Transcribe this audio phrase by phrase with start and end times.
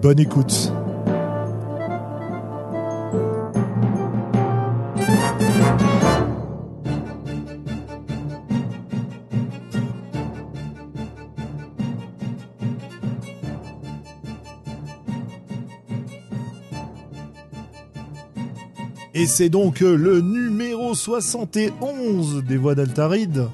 [0.00, 0.72] Bonne écoute.
[19.14, 23.48] Et c'est donc le numéro 71 des voix d'Altaride.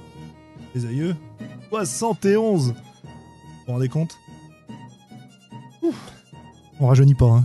[0.75, 1.17] Les aïeux
[1.71, 2.75] 71 Vous
[3.67, 4.19] vous rendez compte?
[6.85, 7.45] On rajeunit pas, hein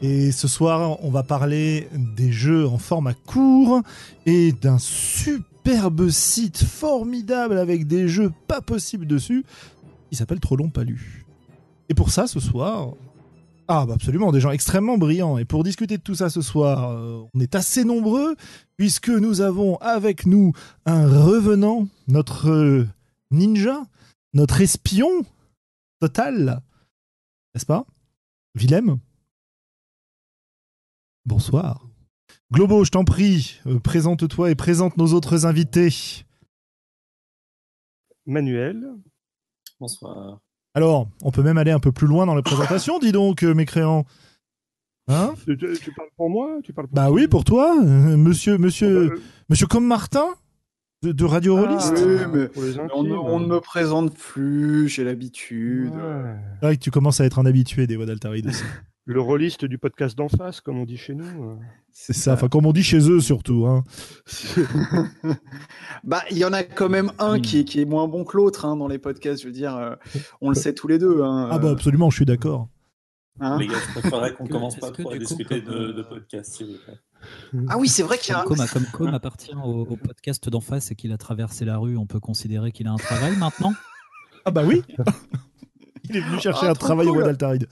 [0.00, 3.82] et ce soir, on va parler des jeux en format court
[4.24, 9.44] et d'un superbe site formidable avec des jeux pas possibles dessus
[10.08, 11.26] qui s'appelle Trollon Palu.
[11.90, 12.94] Et pour ça, ce soir,
[13.68, 15.36] ah bah absolument, des gens extrêmement brillants.
[15.36, 18.34] Et pour discuter de tout ça ce soir, euh, on est assez nombreux
[18.78, 20.54] puisque nous avons avec nous
[20.86, 22.88] un revenant, notre euh,
[23.30, 23.82] ninja,
[24.32, 25.10] notre espion
[26.00, 26.62] total,
[27.54, 27.84] n'est-ce pas?
[28.54, 28.98] Willem?
[31.26, 31.86] Bonsoir.
[32.52, 36.24] Globo, je t'en prie, euh, présente-toi et présente nos autres invités.
[38.26, 38.84] Manuel.
[39.78, 40.40] Bonsoir.
[40.74, 43.54] Alors, on peut même aller un peu plus loin dans les présentations, dis donc, euh,
[43.54, 44.04] mécréant.
[45.08, 45.34] Hein?
[45.44, 46.58] Tu, tu- tu parles pour moi?
[46.62, 50.28] Tu parles pour Bah oui, pour toi, euh, monsieur, monsieur, monsieur comme Martin?
[51.02, 51.94] De, de Radio ah, Rolliste.
[51.96, 52.48] Oui, mais-
[52.92, 53.18] On, ne- intimes.
[53.18, 55.90] on ne me présente plus, j'ai l'habitude.
[55.94, 56.34] Ouais.
[56.60, 58.62] C'est vrai que tu commences à être un habitué des voix d'Altaride aussi.
[59.06, 61.24] Le rôliste du podcast d'en face, comme on dit chez nous.
[61.24, 61.56] euh.
[61.90, 63.66] C'est ça, enfin comme on dit chez eux surtout.
[63.66, 63.82] Hein.
[66.04, 67.40] bah, il y en a quand même un Hmm.
[67.40, 69.42] qui, est, qui est moins bon que l'autre hein, dans les podcasts.
[69.42, 69.94] Je veux dire, euh,
[70.40, 71.22] on le sait tous les deux.
[71.22, 72.68] hein, Ah bah euh, absolument, je suis d'accord.
[73.38, 73.58] Hein.
[73.58, 75.92] Les gars, je préférerais qu'on commence pas trop à du coup, discuter comme, de, euh,
[75.92, 76.98] de podcast, s'il vous plaît.
[77.68, 78.42] Ah oui, c'est vrai qu'il y a.
[78.44, 81.76] Comme Com, comme Com appartient au, au podcast d'en face et qu'il a traversé la
[81.78, 83.72] rue, on peut considérer qu'il a un travail maintenant?
[84.44, 84.82] Ah bah oui
[86.04, 87.18] Il est venu chercher Ah, un travail au cool.
[87.22, 87.68] voix d'Altaride.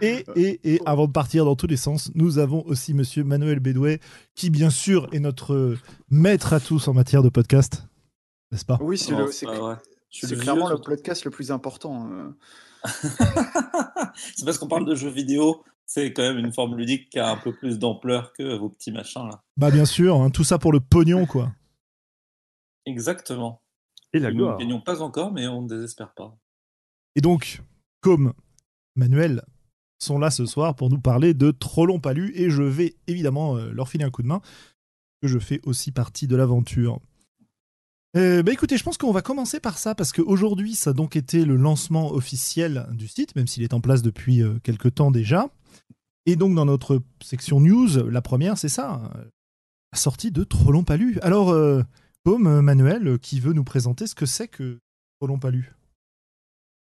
[0.00, 3.58] Et, et, et avant de partir dans tous les sens, nous avons aussi monsieur Manuel
[3.60, 4.00] Bédouet,
[4.34, 5.76] qui bien sûr est notre
[6.10, 7.84] maître à tous en matière de podcast.
[8.52, 8.78] N'est-ce pas?
[8.80, 12.08] Oui, c'est clairement le podcast le plus important.
[14.36, 17.30] c'est parce qu'on parle de jeux vidéo, c'est quand même une forme ludique qui a
[17.30, 19.42] un peu plus d'ampleur que vos petits machins là.
[19.56, 21.52] Bah bien sûr, hein, tout ça pour le pognon quoi.
[22.86, 23.62] Exactement.
[24.12, 26.36] Et la Nous ne gagnons pas encore, mais on ne désespère pas.
[27.14, 27.62] Et donc,
[28.00, 28.32] comme
[28.96, 29.42] Manuel
[29.98, 33.70] sont là ce soir pour nous parler de Trollon Palu, et je vais évidemment euh,
[33.72, 34.40] leur filer un coup de main,
[35.22, 37.00] que je fais aussi partie de l'aventure.
[38.16, 41.14] Euh, bah écoutez, je pense qu'on va commencer par ça, parce qu'aujourd'hui, ça a donc
[41.14, 45.10] été le lancement officiel du site, même s'il est en place depuis euh, quelques temps
[45.10, 45.48] déjà.
[46.26, 49.12] Et donc, dans notre section news, la première, c'est ça,
[49.92, 51.18] la sortie de Trollon Palu.
[51.22, 51.82] Alors, euh,
[52.24, 54.78] comme Manuel, qui veut nous présenter ce que c'est que
[55.18, 55.72] Trollon Palu?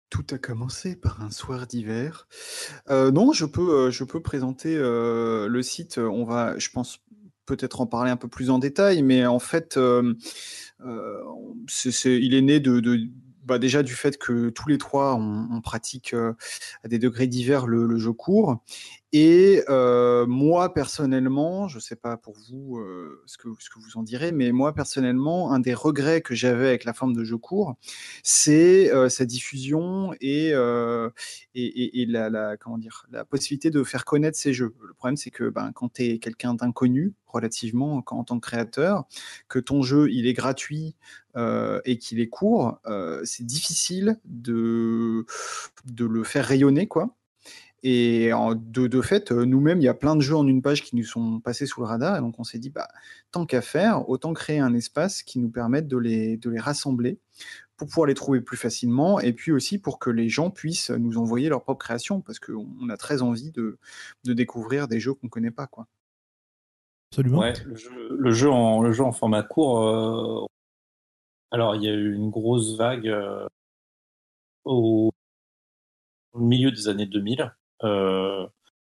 [0.09, 2.29] Tout a commencé par un soir d'hiver.
[2.91, 5.99] Euh, non, je peux, euh, je peux présenter euh, le site.
[5.99, 7.01] On va, je pense,
[7.47, 10.15] peut-être en parler un peu plus en détail, mais en fait, euh,
[10.85, 11.23] euh,
[12.05, 13.09] il est né de,
[13.45, 16.35] bah, déjà du fait que tous les trois, on, pratique euh,
[16.85, 18.61] à des degrés divers le jeu court.
[19.19, 24.03] Et euh, moi, personnellement, je ne sais pas pour vous euh, ce, que, vous en
[24.03, 27.77] direz, mais moi, personnellement, un des regrets que j'avais avec la forme de jeu court,
[28.23, 34.75] c'est euh, sa diffusion et, la, comment dire, la possibilité de faire connaître ces jeux.
[34.87, 39.05] Le problème, c'est que ben, quand tu es quelqu'un d'inconnu, relativement, en tant que créateur,
[39.49, 40.95] que ton jeu il est gratuit
[41.87, 42.81] et qu'il est court,
[43.25, 45.25] c'est difficile de,
[45.87, 47.16] de le faire rayonner, quoi.
[47.89, 50.83] Et de, de fait, euh, nous-mêmes, il y a plein de jeux en une page
[50.83, 52.17] qui nous sont passés sous le radar.
[52.17, 52.89] Et donc, on s'est dit, bah,
[53.31, 57.21] tant qu'à faire, autant créer un espace qui nous permette de les, de les rassembler
[57.77, 59.21] pour pouvoir les trouver plus facilement.
[59.21, 62.21] Et puis aussi pour que les gens puissent nous envoyer leur propre création.
[62.23, 63.79] Parce qu'on on a très envie de,
[64.25, 65.69] de découvrir des jeux qu'on ne connaît pas.
[65.69, 65.87] Quoi.
[67.13, 67.39] Absolument.
[67.39, 69.85] Ouais, le jeu, le jeu en, le jeu en format court.
[69.85, 70.45] euh,
[71.53, 73.47] Alors, il y a eu une grosse vague euh,
[74.65, 75.13] au
[76.33, 77.55] au milieu des années 2000.
[77.85, 78.47] Euh,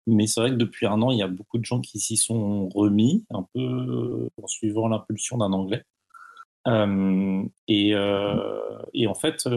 [0.06, 2.16] Mais c'est vrai que depuis un an, il y a beaucoup de gens qui s'y
[2.16, 5.84] sont remis, un peu euh, en suivant l'impulsion d'un Anglais.
[6.68, 7.94] Euh, et,
[9.06, 9.48] en fait,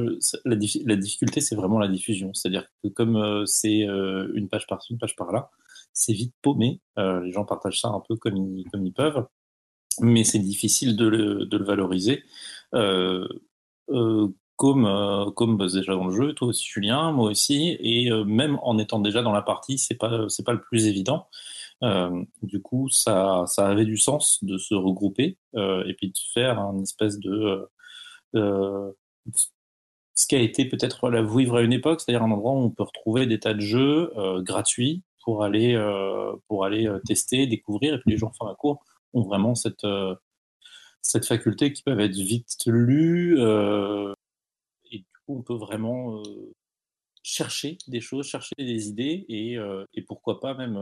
[0.46, 2.34] la, difficulté, c'est vraiment la diffusion.
[2.34, 5.50] C'est-à-dire que comme c'est une page par-ci, une page par-là,
[5.94, 6.82] c'est vite paumé.
[6.98, 9.26] les gens partagent ça un peu comme ils, peuvent,
[10.02, 12.24] mais c'est difficile de le, de le valoriser.
[14.56, 18.78] Comme comme bah, déjà dans le jeu, toi aussi Julien, moi aussi, et même en
[18.78, 21.28] étant déjà dans la partie, c'est pas c'est pas le plus évident.
[21.84, 26.18] Euh, du coup, ça, ça avait du sens de se regrouper euh, et puis de
[26.34, 27.70] faire un espèce de
[28.36, 28.92] euh,
[30.16, 32.70] ce qui a été peut-être la vouivre à une époque, c'est-à-dire un endroit où on
[32.70, 34.12] peut retrouver des tas de jeux
[34.44, 35.76] gratuits pour aller
[36.48, 39.86] pour aller tester, découvrir, et puis les gens en fin cours ont vraiment cette
[41.02, 44.15] cette faculté qui peuvent être vite lus et
[45.26, 46.22] coup on peut vraiment
[47.24, 49.58] chercher des choses, chercher des idées et,
[50.08, 50.80] pourquoi pas même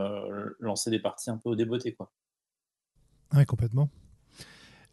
[0.60, 1.94] lancer des parties un peu au débeauté.
[1.94, 2.12] Quoi.
[3.34, 3.90] Oui, complètement.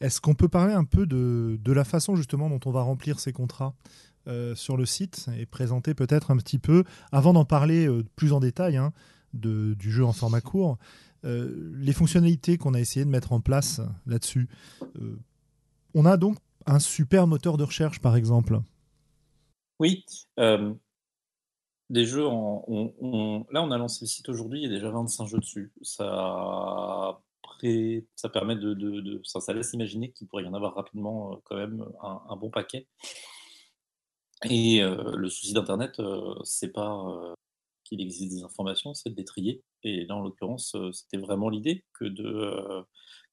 [0.00, 3.32] Est-ce qu'on peut parler un peu de, la façon justement dont on va remplir ces
[3.32, 3.74] contrats
[4.54, 8.76] sur le site et présenter peut-être un petit peu, avant d'en parler plus en détail
[8.76, 8.92] hein,
[9.34, 10.78] du jeu en format court,
[11.24, 14.48] les fonctionnalités qu'on a essayé de mettre en place là-dessus
[15.94, 18.60] On a donc un super moteur de recherche par exemple.
[19.80, 20.04] Oui,
[21.88, 25.26] des jeux, on, là on a lancé le site aujourd'hui, il y a déjà 25
[25.26, 25.72] jeux dessus.
[25.82, 27.20] Ça,
[28.16, 31.84] ça permet de, ça, laisse imaginer qu'il pourrait y en avoir rapidement euh, quand même
[32.02, 32.86] un, bon paquet.
[34.48, 37.34] Et euh, le souci d'Internet, euh, c'est pas
[37.84, 39.62] qu'il existe des informations, c'est de les trier.
[39.82, 42.84] Et là, en l'occurrence, c'était vraiment l'idée que de,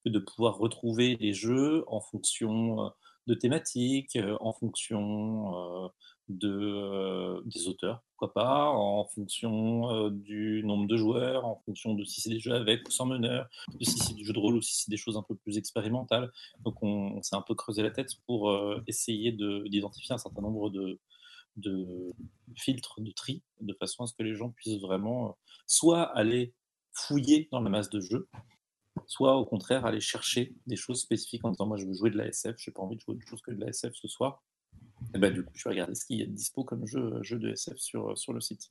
[0.04, 2.92] que de pouvoir retrouver les jeux en fonction
[3.26, 5.90] de thématiques, en fonction
[6.28, 11.94] de, euh, des auteurs, pourquoi pas, en fonction euh, du nombre de joueurs, en fonction
[11.94, 13.48] de si c'est des jeux avec ou sans meneur,
[13.78, 15.56] de si c'est du jeu de rôle ou si c'est des choses un peu plus
[15.58, 16.30] expérimentales.
[16.64, 20.70] Donc on, s'est un peu creusé la tête pour euh, essayer d'identifier un certain nombre
[20.70, 21.00] de,
[21.56, 22.12] de
[22.56, 26.54] filtres, de tri, de façon à ce que les gens puissent vraiment soit aller
[26.92, 28.28] fouiller dans la masse de jeux,
[29.06, 32.16] soit au contraire aller chercher des choses spécifiques en disant moi je veux jouer de
[32.18, 34.42] la SF, j'ai pas envie de jouer autre chose que de la SF ce soir,
[35.14, 37.22] et bah, du coup, je vais regarder ce qu'il y a de dispo comme jeu,
[37.22, 38.70] jeu de SF sur, sur le site.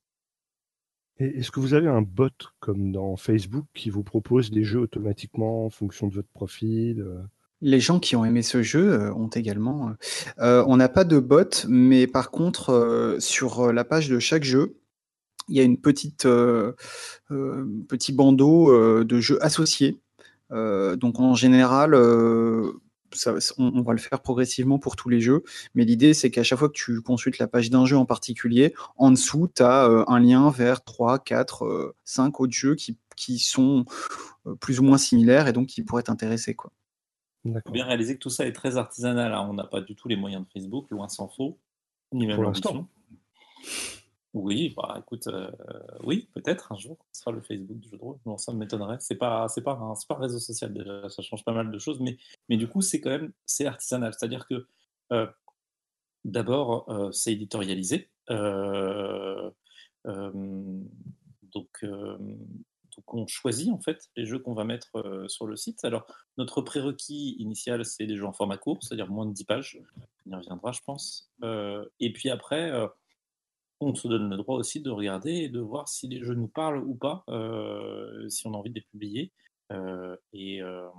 [1.19, 2.29] Est-ce que vous avez un bot
[2.59, 7.21] comme dans Facebook qui vous propose des jeux automatiquement en fonction de votre profil euh?
[7.59, 9.93] Les gens qui ont aimé ce jeu euh, ont également.
[10.37, 14.77] Euh, on n'a pas de bot, mais par contre, sur la page de chaque jeu,
[15.47, 16.27] il y a une petite
[17.27, 19.97] petit bandeau de jeux associés.
[20.51, 21.95] donc en général,
[23.57, 25.43] on, va le faire progressivement pour tous les jeux,
[25.75, 28.73] mais l'idée c'est qu'à chaque fois que tu consultes la page d'un jeu en particulier,
[28.97, 33.85] en dessous, tu as euh, un lien vers 3, 4, 5 autres jeux qui, sont
[34.45, 36.55] euh, plus ou moins similaires et donc qui pourraient t'intéresser.
[37.45, 39.33] Il faut bien réaliser que tout ça est très artisanal.
[39.33, 39.47] Hein.
[39.49, 41.57] On n'a pas du tout les moyens de Facebook, loin s'en faut,
[42.13, 42.87] ni même l'ambition.
[44.33, 45.49] Oui, bah écoute, euh,
[46.03, 48.17] oui, peut-être un jour, ce sera le Facebook du jeu de rôle.
[48.25, 48.97] Non, ça m'étonnerait.
[48.99, 51.79] C'est pas, c'est pas, un, pas un réseau social déjà, ça change pas mal de
[51.79, 52.17] choses, mais,
[52.49, 54.13] mais du coup, c'est quand même, c'est artisanal.
[54.13, 54.67] C'est-à-dire que
[55.13, 55.27] euh,
[56.25, 58.09] d'abord, euh, c'est éditorialisé.
[61.43, 61.85] donc,
[62.95, 65.85] donc, on choisit en fait les jeux qu'on va mettre sur le site.
[65.85, 66.05] Alors,
[66.37, 69.79] notre prérequis initial, c'est des jeux en format court, c'est-à-dire moins de 10 pages.
[70.25, 71.31] On y reviendra, je pense.
[71.43, 72.71] et puis après
[73.79, 76.47] on se donne le droit aussi de regarder et de voir si les jeux nous
[76.47, 79.31] parlent ou pas, euh, si on a envie de les publier.
[79.71, 80.89] Euh, euh,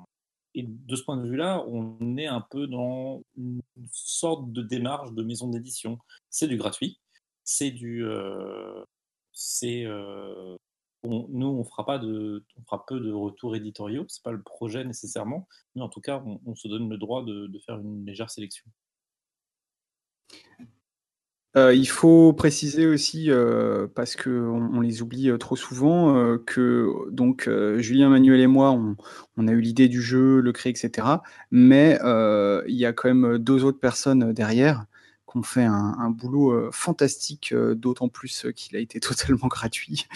[0.54, 5.12] et, de ce point de vue-là, on est un peu dans une sorte de démarche
[5.12, 5.99] de maison d'édition.
[6.30, 7.00] C'est du gratuit,
[7.44, 8.04] c'est du,
[9.32, 9.85] c'est,
[11.04, 14.85] nous on fera pas de, on fera peu de retours éditoriaux, c'est pas le projet
[14.85, 18.64] nécessairement, mais en tout cas, on, se donne le droit de faire une légère sélection.
[21.57, 24.31] Euh, il faut préciser aussi, euh, parce qu'on
[24.75, 28.71] on les oublie euh, trop souvent, que donc Julien, Manuel et moi,
[29.37, 31.07] on, a eu l'idée du jeu, le créer, etc.
[31.50, 31.99] Mais
[32.67, 34.85] il y a quand même deux autres personnes derrière
[35.28, 40.06] qu'on fait un, boulot euh, fantastique, euh, d'autant plus qu'il a été totalement gratuit.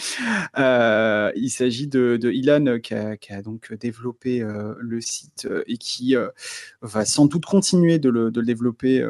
[0.59, 4.45] Euh, il s'agit de, Ilan qui a, donc développé
[4.79, 6.15] le site et qui
[6.81, 9.07] va sans doute continuer de le, développer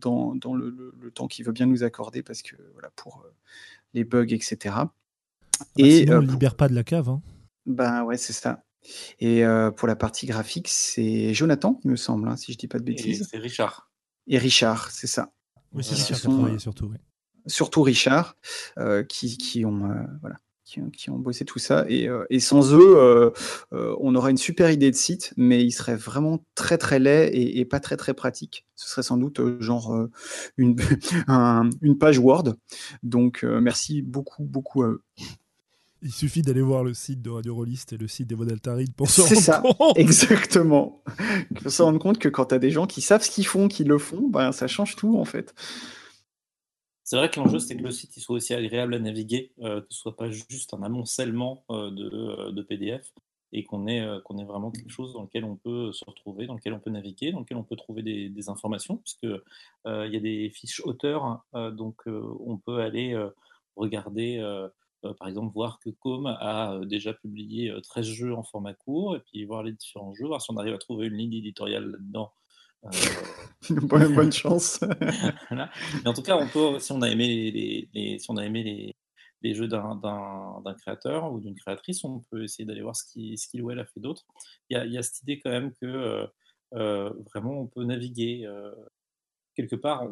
[0.00, 3.24] dans, le, temps qu'il veut bien nous accorder parce que voilà pour
[3.92, 4.56] les bugs, etc.
[4.64, 4.92] Bah,
[5.76, 7.10] et sinon, on ne libère pas de la cave.
[7.10, 7.20] Hein.
[7.66, 8.64] Ben ouais, c'est ça.
[9.20, 9.44] Et
[9.76, 12.84] pour la partie graphique, c'est Jonathan, il me semble, hein, si je dis pas de
[12.84, 13.28] bêtises.
[13.30, 13.90] C'est Richard.
[14.26, 15.32] Et Richard, c'est ça.
[15.74, 16.46] Oui, c'est surtout.
[17.46, 18.36] Surtout Richard,
[18.78, 20.36] euh, qui, qui, ont, euh, voilà,
[20.92, 21.84] qui, ont bossé tout ça.
[21.88, 23.30] Et, euh, sans eux, euh,
[23.72, 27.30] euh, on aurait une super idée de site, mais il serait vraiment très très laid
[27.32, 28.66] et, pas très très pratique.
[28.74, 30.08] Ce serait sans doute genre
[30.56, 30.76] une,
[31.82, 32.54] une page Word.
[33.02, 35.02] Donc merci beaucoup beaucoup à eux.
[36.02, 39.08] Il suffit d'aller voir le site de Radio Rollist et le site des Vodaltarides pour
[39.10, 39.62] se rendre ça,
[39.96, 41.02] exactement.
[41.60, 43.68] Pour se rendre compte que quand tu as des gens qui savent ce qu'ils font,
[43.68, 45.54] qui le font, ben, ça change tout en fait.
[47.12, 49.82] C'est vrai que l'enjeu, c'est que le site il soit aussi agréable à naviguer, euh,
[49.82, 53.12] que ce soit pas juste un amoncellement euh, euh, de, PDF
[53.52, 56.54] et qu'on ait, qu'on ait vraiment quelque chose dans lequel on peut se retrouver, dans
[56.54, 60.20] lequel on peut naviguer, dans lequel on peut trouver des, informations, puisque il y a
[60.20, 63.14] des fiches auteurs, donc on peut aller
[63.76, 64.40] regarder,
[65.18, 69.44] par exemple, voir que Com a déjà publié 13 jeux en format court, et puis
[69.44, 72.32] voir les différents jeux, voir si on arrive à trouver une ligne éditoriale là-dedans
[72.84, 72.90] euh...
[73.70, 74.80] bonne, chance.
[75.50, 77.50] Mais en tout cas, on peut, si on a aimé
[77.94, 78.96] les, si on a aimé les,
[79.42, 83.60] les jeux d'un créateur ou d'une créatrice, on peut essayer d'aller voir ce qu'il ce
[83.60, 84.24] ou elle a fait d'autre.
[84.70, 86.26] Il, y a, cette idée quand même que euh,
[86.74, 88.72] euh, vraiment on peut naviguer euh,
[89.54, 90.08] quelque part,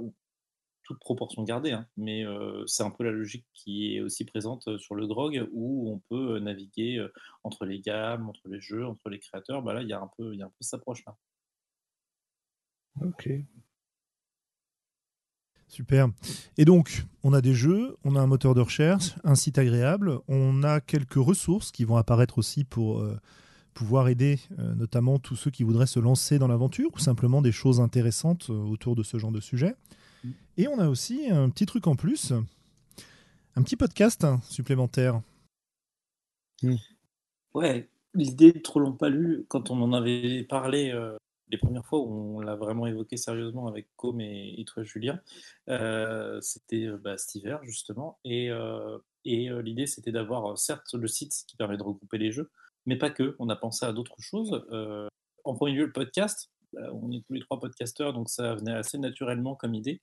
[0.91, 2.25] toute proportion gardée, hein, mais
[2.67, 6.41] c'est un peu la logique qui est aussi présente sur le drogue où on peut
[6.41, 7.07] naviguer
[7.45, 9.63] entre les gammes, entre les jeux, entre les créateurs.
[9.63, 11.17] Bah là, il y a un peu, il y a un peu cette approche-là.
[13.01, 13.31] Ok.
[15.69, 16.09] Super.
[16.59, 20.19] Et donc, on a des jeux, on a un moteur de recherche, un site agréable,
[20.27, 23.17] on a quelques ressources qui vont apparaître aussi pour euh,
[23.73, 27.53] pouvoir aider euh, notamment tous ceux qui voudraient se lancer dans l'aventure ou simplement des
[27.53, 29.77] choses intéressantes euh, autour de ce genre de sujet.
[30.57, 32.33] Et on a aussi un petit truc en plus,
[33.57, 35.21] un petit podcast supplémentaire.
[36.63, 36.77] Hmm.
[37.55, 40.93] Ouais, l'idée de Trop long pas lu, quand on en avait parlé
[41.51, 45.21] les premières fois où on l'a vraiment évoqué sérieusement avec Com et, toi Julien,
[45.69, 48.19] euh, c'était euh, bah, cet hiver justement.
[48.25, 52.51] Et, euh, et l'idée c'était d'avoir certes le site qui permet de regrouper les jeux,
[52.87, 53.37] mais pas que.
[53.39, 54.65] On a pensé à d'autres choses.
[55.45, 56.51] en premier lieu, le podcast,
[56.93, 60.01] on est tous les trois podcasteurs, donc ça venait assez naturellement comme idée.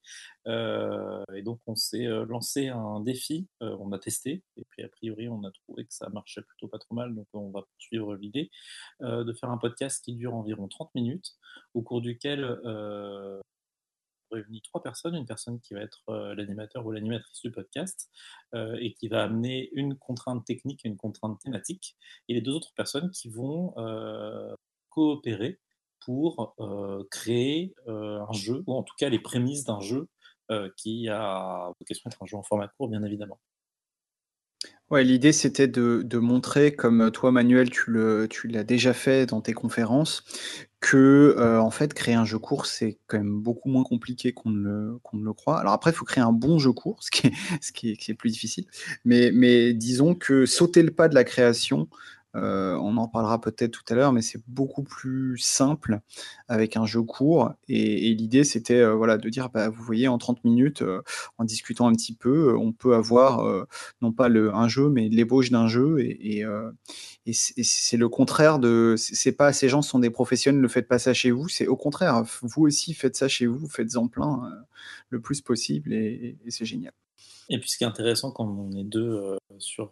[0.47, 4.83] Euh, et donc on s'est euh, lancé un défi, euh, on a testé, et puis
[4.83, 7.61] a priori on a trouvé que ça marchait plutôt pas trop mal, donc on va
[7.61, 8.49] poursuivre l'idée
[9.01, 11.37] de faire un podcast qui dure environ 30 minutes,
[11.73, 13.41] au cours duquel on
[14.31, 16.03] réunit trois personnes, une personne qui va être
[16.35, 18.09] l'animateur ou l'animatrice du podcast
[18.53, 21.95] et qui va amener une contrainte technique et une contrainte thématique,
[22.27, 23.73] et les deux autres personnes qui vont
[24.89, 25.59] coopérer
[26.05, 30.07] pour euh, créer euh, un jeu, ou en tout cas les prémices d'un jeu
[30.51, 33.39] euh, qui a vocation à être un jeu en format court, bien évidemment.
[34.89, 39.25] Ouais, l'idée c'était de, de, montrer, comme toi Manuel, tu, le, tu l'as déjà fait
[39.25, 40.23] dans tes conférences,
[40.79, 44.63] que en fait créer un jeu court c'est quand même beaucoup moins compliqué qu'on ne
[44.63, 45.59] le, qu'on le croit.
[45.59, 48.13] Alors après, il faut créer un bon jeu court, ce qui est, ce qui est
[48.13, 48.65] plus difficile.
[49.03, 51.89] Mais, mais disons que sauter le pas de la création,
[52.37, 55.99] euh, on en parlera peut-être tout à l'heure, mais c'est beaucoup plus simple
[56.47, 57.53] avec un jeu court.
[57.67, 61.01] Et, l'idée, c'était euh, voilà, de dire, bah, vous voyez, en 30 minutes, euh,
[61.37, 63.45] en discutant un petit peu, on peut avoir
[64.01, 65.99] non pas le, un jeu, mais l'ébauche d'un jeu.
[65.99, 66.43] Et,
[67.33, 68.95] c'est le contraire de.
[68.97, 71.49] C'est pas ces gens sont des professionnels, ne faites pas ça chez vous.
[71.49, 74.41] C'est au contraire, vous aussi faites ça chez vous, faites-en plein
[75.09, 76.93] le plus possible, et, c'est génial.
[77.49, 79.91] Et puis ce qui est intéressant quand on est deux sur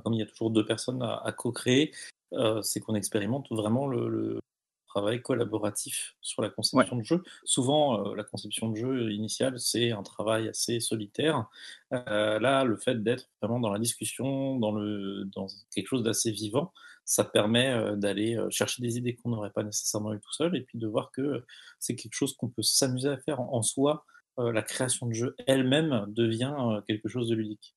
[0.00, 1.92] comme il y a toujours deux personnes à, co-créer,
[2.32, 4.40] euh, c'est qu'on expérimente vraiment le,
[4.88, 7.22] travail collaboratif sur la conception de jeu.
[7.44, 11.48] Souvent, euh, la conception de jeu initiale, c'est un travail assez solitaire.
[11.94, 16.30] Euh, là, le fait d'être vraiment dans la discussion, dans, le, dans quelque chose d'assez
[16.30, 16.74] vivant,
[17.06, 20.78] ça permet d'aller chercher des idées qu'on n'aurait pas nécessairement eues tout seul, et puis
[20.78, 21.42] de voir que
[21.78, 24.04] c'est quelque chose qu'on peut s'amuser à faire en soi.
[24.36, 27.74] la création de jeu elle-même devient quelque chose de ludique.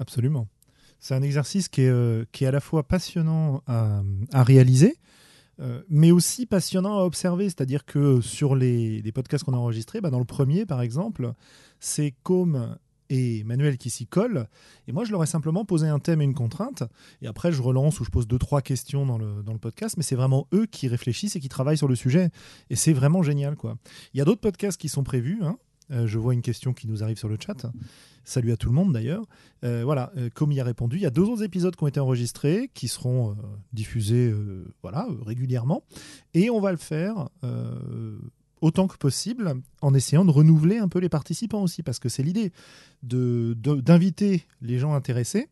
[0.00, 0.48] Absolument.
[1.04, 4.96] C'est un exercice qui est, euh, qui est à la fois passionnant à, réaliser,
[5.60, 7.44] euh, mais aussi passionnant à observer.
[7.44, 11.34] C'est-à-dire que sur les, podcasts qu'on a enregistrés, bah dans le premier, par exemple,
[11.78, 12.78] c'est Com
[13.10, 14.48] et Manuel qui s'y collent.
[14.88, 16.84] Et moi, je leur ai simplement posé un thème et une contrainte.
[17.20, 19.98] Et après, je relance ou je pose deux, trois questions dans le, dans le podcast.
[19.98, 22.30] Mais c'est vraiment eux qui réfléchissent et qui travaillent sur le sujet.
[22.70, 23.56] Et c'est vraiment génial.
[23.56, 23.76] quoi.
[24.14, 25.40] Il y a d'autres podcasts qui sont prévus.
[25.42, 25.58] Hein.
[25.90, 27.66] Euh, je vois une question qui nous arrive sur le chat.
[28.24, 29.24] Salut à tout le monde d'ailleurs.
[29.64, 31.86] Euh, voilà, euh, comme il a répondu, il y a deux autres épisodes qui ont
[31.86, 33.36] été enregistrés, qui seront
[33.72, 34.34] diffusés
[34.82, 35.82] voilà, régulièrement.
[36.32, 37.28] Et on va le faire
[38.60, 42.22] autant que possible en essayant de renouveler un peu les participants aussi, parce que c'est
[42.22, 42.52] l'idée
[43.02, 45.48] d'inviter les gens intéressés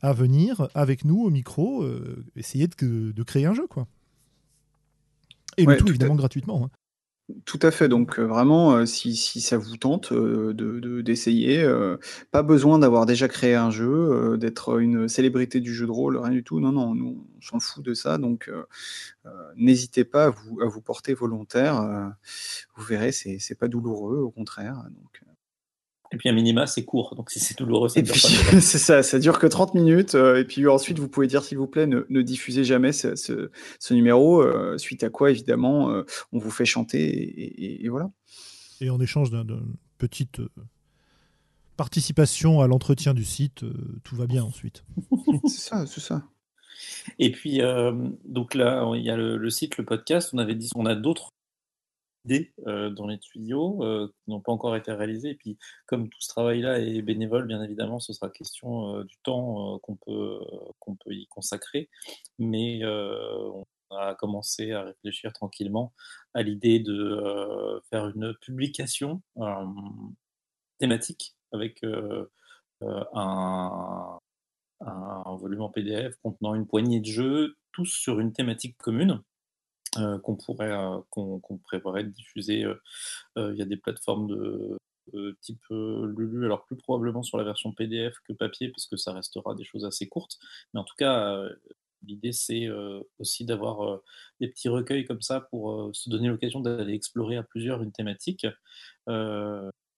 [0.00, 1.86] à venir avec nous au micro,
[2.34, 3.68] essayer de, créer un jeu.
[3.68, 3.86] quoi.
[5.56, 6.64] Et le tout, évidemment gratuitement.
[6.64, 6.70] Hein.
[7.44, 7.88] Tout à fait.
[7.88, 11.62] Donc, vraiment, si, si, ça vous tente de, d'essayer,
[12.30, 16.32] pas besoin d'avoir déjà créé un jeu, d'être une célébrité du jeu de rôle, rien
[16.32, 16.58] du tout.
[16.58, 18.16] Non, non, nous, on s'en fout de ça.
[18.16, 18.50] Donc,
[19.56, 22.14] n'hésitez pas à vous, à vous porter volontaire.
[22.76, 24.84] vous verrez, c'est, c'est pas douloureux, au contraire.
[26.12, 27.14] Et puis un minima, c'est court.
[27.14, 28.00] Donc si c'est douloureux, ça
[28.60, 30.14] C'est ça, ça dure que 30 minutes.
[30.14, 34.42] et puis ensuite, vous pouvez dire, s'il vous plaît, ne, diffusez jamais ce, ce, numéro.
[34.78, 37.82] suite à quoi, évidemment, on vous fait chanter.
[37.82, 38.10] Et, voilà.
[38.80, 40.40] Et en échange d'une petite
[41.76, 43.64] participation à l'entretien du site,
[44.04, 44.84] tout va bien ensuite.
[45.44, 46.24] c'est ça, c'est ça.
[47.18, 47.60] Et puis,
[48.24, 50.30] donc là, il y a le, le, site, le podcast.
[50.32, 51.30] On avait dit, on a d'autres
[52.66, 55.30] euh, dans les tuyaux euh, qui n'ont pas encore été réalisés.
[55.30, 59.16] Et puis, comme tout ce travail-là est bénévole, bien évidemment, ce sera question euh, du
[59.22, 60.40] temps qu'on peut,
[61.04, 61.88] peut y consacrer.
[62.38, 65.94] Mais on a commencé à réfléchir tranquillement
[66.34, 69.22] à l'idée de faire une publication
[70.78, 71.82] thématique avec
[72.82, 74.18] un
[75.40, 79.22] volume en PDF contenant une poignée de jeux, tous sur une thématique commune.
[79.98, 82.64] Euh, qu'on pourrait euh, qu'on prévoirait de diffuser.
[82.64, 82.74] Euh,
[83.36, 84.78] il y a des plateformes de
[85.40, 89.54] type Lulu, alors plus probablement sur la version PDF que papier, parce que ça restera
[89.54, 90.38] des choses assez courtes.
[90.72, 91.48] Mais en tout cas,
[92.02, 92.68] l'idée c'est
[93.18, 94.02] aussi d'avoir
[94.40, 98.46] des petits recueils comme ça pour se donner l'occasion d'aller explorer à plusieurs une thématique.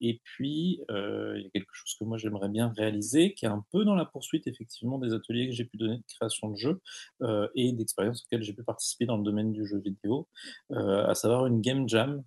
[0.00, 3.48] Et puis, euh, il y a quelque chose que moi j'aimerais bien réaliser, qui est
[3.48, 6.56] un peu dans la poursuite effectivement des ateliers que j'ai pu donner de création de
[6.56, 6.80] jeux
[7.22, 10.28] euh, et d'expériences auxquelles j'ai pu participer dans le domaine du jeu vidéo,
[10.72, 12.22] euh, à savoir une game jam.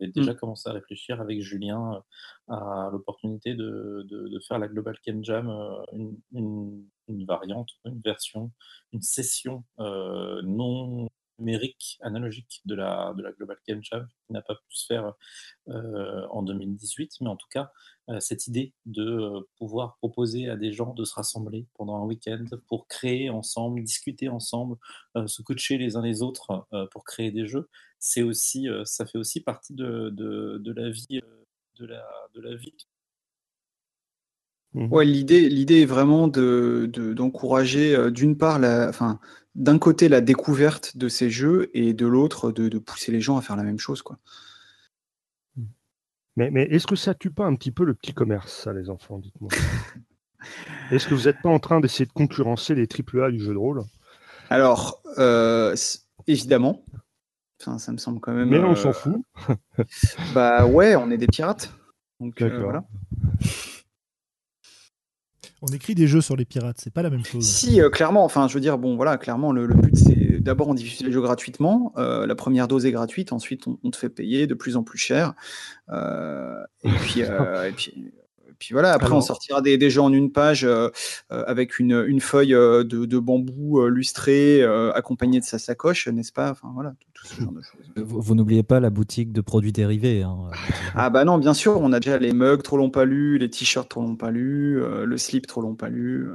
[0.00, 0.36] J'ai déjà mmh.
[0.36, 2.02] commencé à réfléchir avec Julien
[2.48, 5.48] à l'opportunité de, de, faire la Global Game Jam,
[5.92, 8.50] une, une, une, variante, une version,
[8.92, 14.54] une session non numérique analogique de la, de la Global Game Jam qui n'a pas
[14.54, 15.14] pu se faire
[15.68, 17.70] euh, en 2018, mais en tout cas,
[18.10, 22.04] euh, cette idée de euh, pouvoir proposer à des gens de se rassembler pendant un
[22.04, 24.76] week-end pour créer ensemble, discuter ensemble,
[25.26, 27.68] se coacher les uns les autres pour créer des jeux,
[27.98, 31.20] c'est aussi, ça fait aussi partie de, de, de la vie
[31.76, 32.76] de la, de la vie
[34.74, 34.92] Mmh.
[34.92, 39.20] Ouais, l'idée, l'idée est vraiment de, d'encourager euh, d'une part, la, enfin,
[39.54, 43.36] d'un côté la découverte de ces jeux et de l'autre de, de, pousser les gens
[43.36, 44.18] à faire la même chose, quoi.
[46.36, 48.90] Mais, mais est-ce que ça tue pas un petit peu le petit commerce, ça, les
[48.90, 49.50] enfants Dites-moi?
[50.90, 53.58] est-ce que vous n'êtes pas en train d'essayer de concurrencer les AAA du jeu de
[53.58, 53.82] rôle?
[54.50, 55.76] Alors, euh,
[56.26, 56.84] évidemment.
[57.60, 58.48] Enfin, ça me semble quand même.
[58.48, 59.22] Mais on s'en euh, fout.
[60.34, 61.72] bah ouais, on est des pirates.
[62.18, 62.84] Donc voilà.
[65.62, 67.46] On écrit des jeux sur les pirates, c'est pas la même chose.
[67.46, 70.74] Si, euh, clairement, enfin, je veux dire, bon, voilà, clairement, le, but, c'est d'abord, on
[70.74, 71.92] diffuse les jeux gratuitement.
[71.96, 74.98] Euh, la première dose est gratuite, ensuite, on, te fait payer de plus en plus
[74.98, 75.34] cher.
[75.90, 78.12] Euh, et puis, et puis
[78.58, 80.88] puis voilà, après, on sortira des, des, jeux en une page euh,
[81.32, 84.62] euh, avec une, une feuille euh, de, de, bambou lustrée
[84.94, 86.50] accompagnée de sa sacoche, n'est-ce pas?
[86.50, 87.92] Enfin voilà, tout, ce genre de choses.
[87.96, 90.22] Vous, n'oubliez pas la boutique de produits dérivés.
[90.22, 90.50] Hein,
[90.94, 93.50] ah bah non, bien sûr, on a déjà les mugs trop longs pas lus, les
[93.50, 96.28] t-shirts trop longs pas lus, le slip trop long pas lu.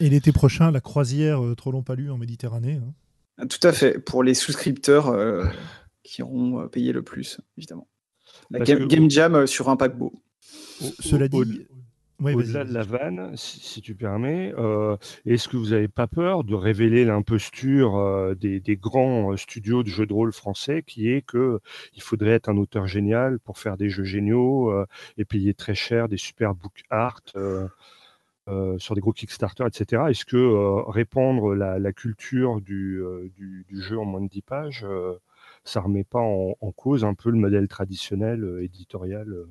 [0.00, 2.80] Et l'été prochain, la croisière trop long pas lu en Méditerranée.
[2.82, 2.92] Hein.
[3.38, 5.14] Ah, tout à fait, pour les souscripteurs
[6.02, 7.88] qui auront payé le plus, évidemment.
[8.50, 10.12] La game, game, Jam sur un paquebot.
[11.00, 11.66] Cela dit,
[12.22, 16.54] au-delà de la vanne, si, tu permets, euh, est-ce que vous n'avez pas peur de
[16.54, 21.60] révéler l'imposture euh, des, grands euh, studios de jeux de rôle français, qui est que
[21.94, 24.72] il faudrait être un auteur génial pour faire des jeux géniaux
[25.18, 27.20] et payer très cher des super book art
[28.78, 30.04] sur des gros Kickstarter, etc.
[30.08, 33.02] Est-ce que répandre la, culture du,
[33.72, 34.86] jeu en moins de 10 pages,
[35.64, 39.46] ça remet pas en, en, cause un peu le modèle traditionnel éditorial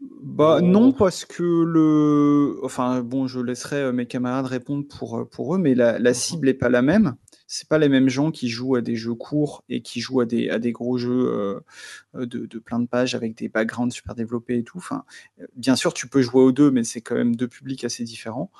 [0.00, 2.58] bah non, parce que le.
[2.62, 6.14] Enfin, bon, je laisserai euh, mes camarades répondre pour, euh, pour eux, mais la, la
[6.14, 7.16] cible n'est pas la même.
[7.46, 10.24] C'est pas les mêmes gens qui jouent à des jeux courts et qui jouent à
[10.24, 11.62] des, à des gros jeux
[12.14, 14.78] euh, de, de, plein de pages avec des backgrounds super développés et tout.
[14.78, 15.04] Enfin,
[15.56, 18.50] bien sûr, tu peux jouer aux deux, mais c'est quand même deux publics assez différents.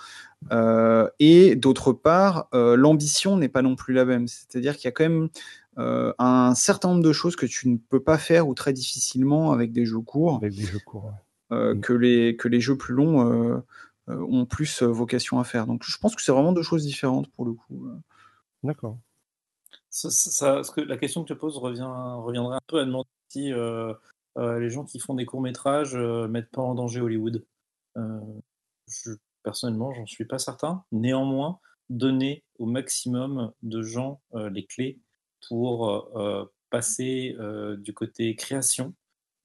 [1.21, 4.27] et d'autre part, l'ambition n'est pas non plus la même.
[4.27, 5.29] C'est-à-dire qu'il y a quand même
[6.19, 9.73] un certain nombre de choses que tu ne peux pas faire ou très difficilement avec
[9.73, 10.37] des jeux courts.
[10.37, 11.13] Avec des jeux courts.
[11.53, 11.81] Euh, mm.
[11.81, 13.59] que, les, que les jeux plus longs euh,
[14.09, 15.67] euh, ont plus vocation à faire.
[15.67, 17.89] Donc je pense que c'est vraiment deux choses différentes pour le coup.
[18.63, 18.99] D'accord.
[19.91, 23.53] Ça, que la question que tu poses revient, reviendrait un peu à demander si
[24.37, 27.45] les gens qui font des courts-métrages ne mettent pas en danger Hollywood.
[27.97, 29.11] je,
[29.43, 30.85] personnellement, j'en suis pas certain.
[30.93, 35.01] Néanmoins, donner au maximum de gens les clés
[35.49, 36.11] pour
[36.71, 37.37] passer
[37.79, 38.95] du côté création,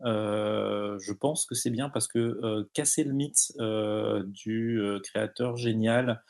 [0.02, 3.54] je pense que c'est bien parce que casser le mythe
[4.28, 6.24] du créateur génial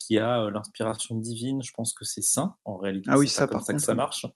[0.00, 3.10] qui a l'inspiration divine, je pense que c'est sain en réalité.
[3.12, 4.26] Ah oui, c'est ça, par ça que ça marche.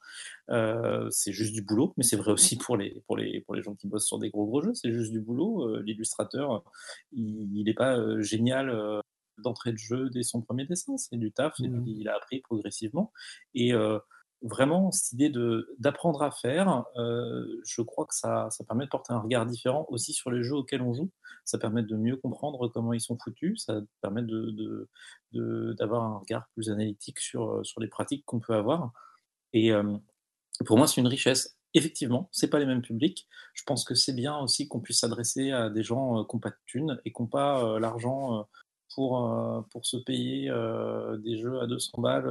[1.10, 3.74] c'est juste du boulot, mais c'est vrai aussi pour les, pour, les, pour les gens
[3.74, 5.78] qui bossent sur des gros gros jeux, c'est juste du boulot.
[5.80, 6.62] L'illustrateur,
[7.12, 9.00] il n'est pas génial
[9.38, 11.82] d'entrée de jeu dès son premier dessin, c'est du taf, et Mhm.
[11.84, 13.12] puis il a appris progressivement.
[13.54, 13.72] Et
[14.42, 15.32] vraiment, cette idée
[15.78, 19.86] d'apprendre à faire, euh, je crois que ça, ça permet de porter un regard différent
[19.88, 21.10] aussi sur les jeux auxquels on joue.
[21.44, 24.88] Ça permet de mieux comprendre comment ils sont foutus, ça permet de- de-
[25.32, 28.92] de- d'avoir un regard plus analytique sur, euh, sur les pratiques qu'on peut avoir.
[29.52, 29.96] Et euh,
[30.66, 31.56] pour moi, c'est une richesse.
[31.74, 33.28] Effectivement, c'est pas les mêmes publics.
[33.54, 36.50] Je pense que c'est bien aussi qu'on puisse s'adresser à des gens qui n'ont pas
[36.50, 38.48] de thunes et qui n'ont pas l'argent
[38.94, 40.50] pour, pour se payer
[41.22, 42.28] des jeux à 200 balles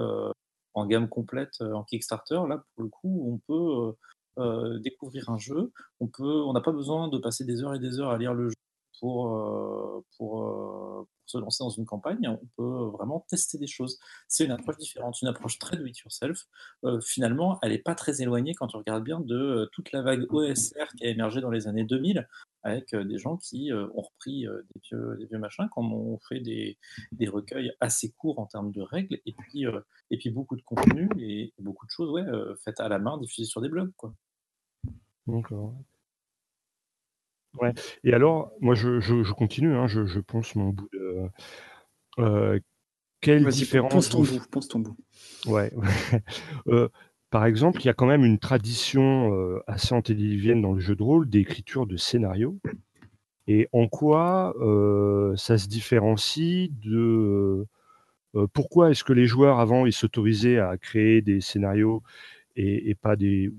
[0.77, 2.39] en gamme complète euh, en Kickstarter.
[2.47, 3.91] Là, pour le coup, on peut euh,
[4.37, 5.71] euh, découvrir un jeu.
[5.99, 8.33] On peut, on n'a pas besoin de passer des heures et des heures à lire
[8.33, 8.55] le jeu
[8.99, 12.27] pour, euh, euh, pour se lancer dans une campagne.
[12.27, 13.99] On peut vraiment tester des choses.
[14.27, 16.45] C'est une approche différente, une approche très do it yourself.
[16.83, 20.25] Euh, finalement, elle n'est pas très éloignée quand on regarde bien de toute la vague
[20.29, 22.27] OSR qui a émergé dans les années 2000
[22.63, 26.77] avec des gens qui ont repris des, vieux, des vieux machins, comme on fait des,
[27.13, 29.63] des recueils assez courts en termes de règles, et puis,
[30.09, 32.25] et puis beaucoup de contenu et beaucoup de choses ouais,
[32.65, 33.91] faites à la main, diffusées sur des blogs.
[35.27, 35.75] D'accord.
[37.61, 37.73] Ouais.
[38.03, 41.29] Et alors, moi, je, je, je continue, hein, je, je ponce mon bout de.
[42.19, 42.59] Euh,
[43.21, 44.97] quelle Vas-y, différence ponce ton bout, ponce ton bout.
[45.47, 45.71] Ouais.
[46.67, 46.89] Euh,
[47.29, 50.95] par exemple, il y a quand même une tradition euh, assez antédiluvienne dans le jeu
[50.95, 52.57] de rôle d'écriture de scénarios.
[53.47, 54.53] Et en quoi
[55.37, 57.65] ça se différencie de
[58.53, 62.03] pourquoi est-ce que les joueurs avant ils s'autorisaient à créer des scénarios
[62.55, 63.51] et, et pas des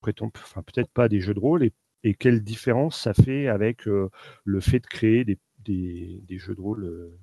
[0.00, 1.72] prétend- enfin peut-être pas des jeux de rôle et,
[2.04, 4.10] et quelle différence ça fait avec euh,
[4.44, 7.18] le fait de créer des, jeux de rôle euh,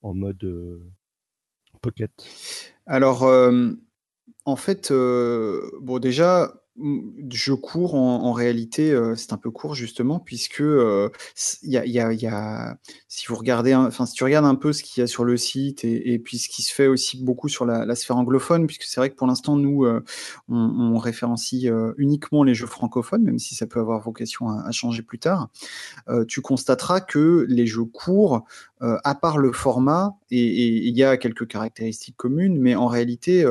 [0.00, 0.80] en mode euh,
[1.82, 2.10] pocket?
[2.86, 3.24] Alors,
[4.46, 10.62] en fait, bon, déjà, je cours en, en réalité, c'est un peu court justement, puisque
[11.36, 15.36] si vous regardez, enfin, si tu regardes un peu ce qu'il y a sur le
[15.36, 19.00] site et, puis ce qui se fait aussi beaucoup sur la, sphère anglophone, puisque c'est
[19.00, 19.86] vrai que pour l'instant, nous,
[20.48, 25.02] on, référencie uniquement les jeux francophones, même si ça peut avoir vocation à, à changer
[25.02, 25.50] plus tard,
[26.28, 28.44] tu constateras que les jeux courts,
[28.80, 33.46] à part le format, et il y a quelques caractéristiques communes, mais en réalité,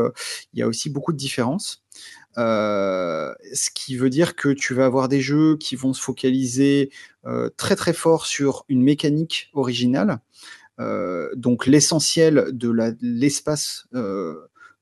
[0.53, 1.82] il y a aussi beaucoup de différences.
[2.37, 6.91] Euh, ce qui veut dire que tu vas avoir des jeux qui vont se focaliser
[7.25, 10.19] euh, très très fort sur une mécanique originale.
[10.79, 13.87] Euh, donc l'essentiel de l'espace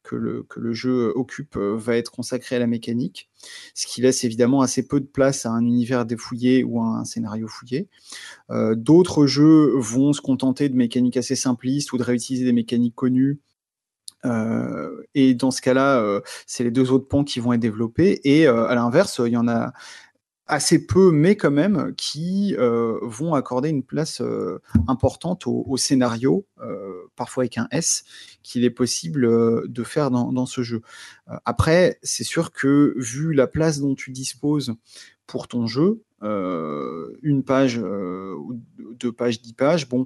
[0.04, 3.30] que, le, jeu occupe va être consacré à la mécanique,
[3.74, 7.06] ce qui laisse évidemment assez peu de place à un univers défouillé ou à un
[7.06, 7.88] scénario fouillé.
[8.50, 13.40] D'autres jeux vont se contenter de mécaniques assez simplistes ou de réutiliser des mécaniques connues.
[14.26, 18.22] Euh, et dans ce cas-là, euh, c'est les deux autres pans qui vont être développés.
[18.24, 19.74] Et euh, à l'inverse, il y en a
[20.48, 24.22] assez peu, mais quand même, qui vont accorder une place
[24.90, 26.46] importante au, scénario,
[27.16, 28.04] parfois avec un S,
[28.44, 30.82] qu'il est possible de faire dans, ce jeu.
[31.46, 34.74] Après, c'est sûr que vu la place dont tu disposes
[35.26, 40.06] pour ton jeu, une page, deux pages, dix pages, bon,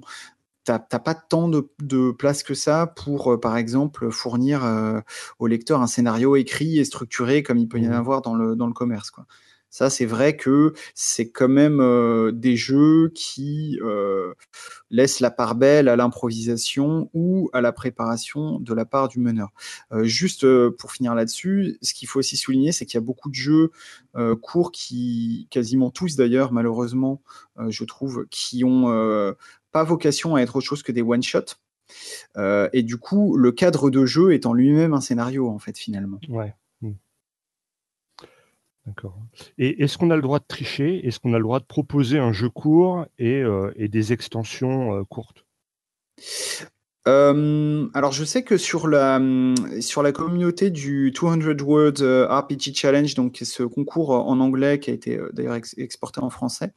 [0.66, 5.00] t'as pas tant de, de place que ça pour, euh, par exemple, fournir euh,
[5.38, 7.96] au lecteur un scénario écrit et structuré comme il peut y en Mhm.
[7.96, 9.10] avoir dans le, dans le commerce.
[9.10, 9.26] Quoi.
[9.76, 14.32] Ça, c'est vrai que c'est quand même euh, des jeux qui euh,
[14.88, 19.50] laissent la part belle à l'improvisation ou à la préparation de la part du meneur.
[19.92, 20.46] Euh, juste
[20.78, 23.70] pour finir là-dessus, ce qu'il faut aussi souligner, c'est qu'il y a beaucoup de jeux
[24.40, 27.20] courts qui, quasiment tous d'ailleurs, malheureusement,
[27.68, 29.34] je trouve, qui ont
[29.72, 31.56] pas vocation à être autre chose que des one-shots.
[32.72, 36.18] Et du coup, le cadre de jeu est en lui-même un scénario, en fait, finalement.
[36.30, 36.54] Ouais.
[38.86, 39.18] D'accord.
[39.58, 41.06] Et est-ce qu'on a le droit de tricher?
[41.06, 45.02] Est-ce qu'on a le droit de proposer un jeu court et, euh, des extensions euh,
[45.02, 45.44] courtes?
[47.08, 49.18] Euh, alors, je sais que sur la,
[50.14, 55.20] communauté du 200 Word euh, RPG Challenge, donc ce concours en anglais qui a été
[55.32, 56.72] d'ailleurs ex- exporté en français,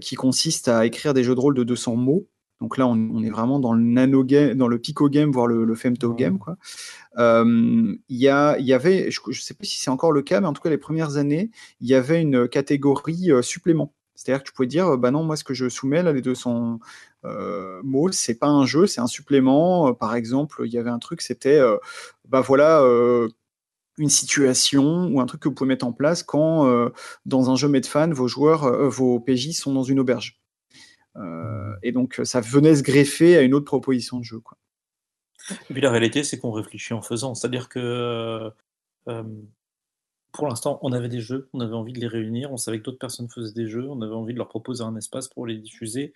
[0.00, 2.26] qui consiste à écrire des jeux de rôle de 200 mots.
[2.60, 5.46] Donc là, on, on est vraiment dans le nano game, dans le pico game, voire
[5.46, 6.56] le, le femto game, quoi.
[7.18, 10.22] Euh, Il y, a, il y avait, je ne sais plus si c'est encore le
[10.22, 13.92] cas, mais en tout cas les premières années, il y avait une catégorie euh, supplément.
[14.14, 16.78] C'est-à-dire que tu pouvais dire, bah non, moi ce que je soumets là, les 200
[17.24, 19.88] euh, mots, c'est pas un jeu, c'est un supplément.
[19.88, 21.60] Euh, par exemple, il y avait un truc, c'était,
[22.28, 22.80] bah voilà,
[23.98, 26.90] une situation ou un truc que vous pouvez mettre en place quand
[27.26, 30.43] dans un jeu Medfan, vos joueurs, vos PJ sont dans une auberge.
[31.82, 34.40] Et donc ça venait se greffer à une autre proposition de jeu.
[34.40, 34.58] Quoi.
[35.70, 37.34] Et puis la réalité, c'est qu'on réfléchit en faisant.
[37.34, 38.50] C'est-à-dire que
[40.34, 42.82] pour l'instant, on avait des jeux, on avait envie de les réunir, on savait que
[42.82, 45.56] d'autres personnes faisaient des jeux, on avait envie de leur proposer un espace pour les
[45.58, 46.12] diffuser.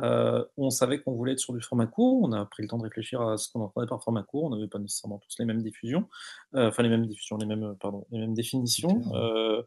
[0.00, 2.78] Euh, on savait qu'on voulait être sur du format court, on a pris le temps
[2.78, 5.44] de réfléchir à ce qu'on entendait par format court, on n'avait pas nécessairement tous les
[5.44, 6.08] mêmes diffusions,
[6.56, 9.02] euh, enfin les mêmes diffusions, les mêmes, pardon, les mêmes définitions.
[9.14, 9.62] Euh,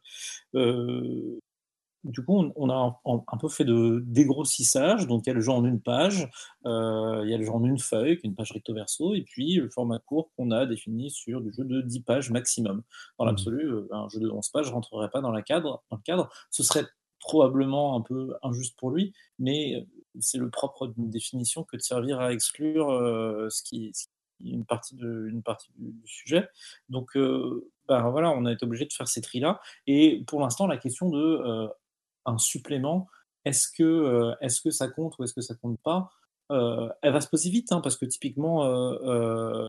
[2.03, 5.07] du coup, on, a un, peu fait de dégrossissage.
[5.07, 6.29] Donc, il y a le jeu en une page,
[6.65, 9.55] euh, il y a le jeu en une feuille, une page recto verso, et puis
[9.55, 12.83] le format court qu'on a défini sur du jeu de 10 pages maximum.
[13.17, 13.27] Dans mmh.
[13.27, 16.03] l'absolu, euh, un jeu de 11 pages ne rentrerait pas dans, la cadre, dans le
[16.03, 16.29] cadre.
[16.51, 16.85] Ce serait
[17.19, 19.87] probablement un peu injuste pour lui, mais
[20.19, 23.93] c'est le propre d'une définition que de servir à exclure euh, ce qui,
[24.41, 26.49] une partie, de, une partie du, sujet.
[26.89, 29.61] Donc, ben voilà, on a été obligé de faire ces tris-là.
[29.87, 31.69] Et pour l'instant, la question de
[32.25, 33.07] un supplément,
[33.45, 36.09] est-ce que, euh, est-ce que ça compte ou est-ce que ça compte pas?
[36.51, 39.65] Euh, Elle va se poser vite, hein, parce que typiquement, euh,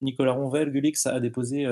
[0.00, 1.66] Nicolas Ronvel, Gulix a déposé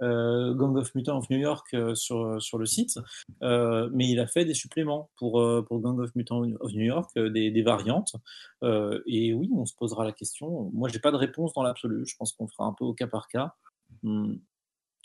[0.00, 2.98] Gang of Mutants of New York sur, sur le site,
[3.40, 7.62] mais il a fait des suppléments pour, pour Gang of Mutants of New York, des,
[7.62, 8.16] variantes.
[8.62, 10.70] et oui, on se posera la question.
[10.74, 12.04] Moi, j'ai pas de réponse dans l'absolu.
[12.04, 13.54] Je pense qu'on fera un peu au cas par cas.
[14.02, 14.34] Hmm.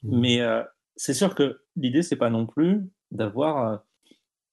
[0.03, 0.19] Mmh.
[0.19, 0.41] Mais
[0.97, 3.77] c'est sûr que l'idée, c'est pas non plus d'avoir euh,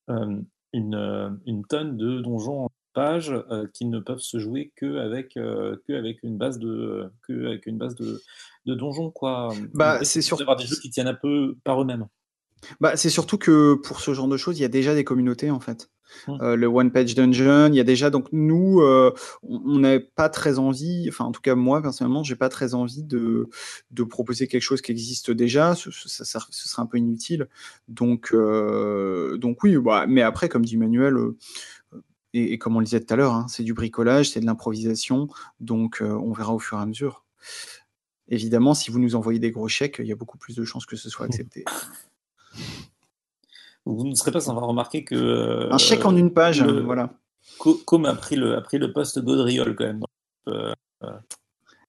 [0.09, 4.99] une, euh, une, tonne de donjons en page euh, qui ne peuvent se jouer que
[4.99, 8.21] avec, que avec une base de que avec une base de,
[8.67, 9.53] de donjons quoi.
[9.73, 10.37] Bah, c'est sûr.
[10.37, 12.07] D'avoir des jeux qui tiennent un peu par eux-mêmes.
[12.81, 15.51] Bah, c'est surtout que pour ce genre de choses, il y a déjà des communautés
[15.51, 15.91] en fait.
[16.27, 16.33] Mmh.
[16.41, 20.29] Euh, le One Page Dungeon, il y a déjà donc nous, euh, on n'a pas
[20.29, 23.49] très envie, enfin en tout cas moi personnellement, j'ai pas très envie de,
[23.91, 27.49] de proposer quelque chose qui existe déjà, ce, ce, ça, ce serait un peu inutile.
[27.89, 31.17] Donc euh, donc oui, bah, mais après comme dit Manuel.
[32.37, 34.47] Et, et, comme on le disait tout à l'heure, hein, c'est du bricolage, c'est de
[34.47, 35.29] l'improvisation,
[35.61, 37.25] donc on verra au fur et à mesure.
[38.29, 40.87] Évidemment, si vous nous envoyez des gros chèques, il y a beaucoup plus de chances
[40.87, 41.65] que ce soit accepté.
[43.87, 45.71] Vous ne serez pas sans avoir remarqué que.
[45.71, 47.15] un chèque en une page, voilà.
[47.59, 50.01] Com a pris le, a pris le poste Gaudriol quand même.
[50.49, 50.73] Euh,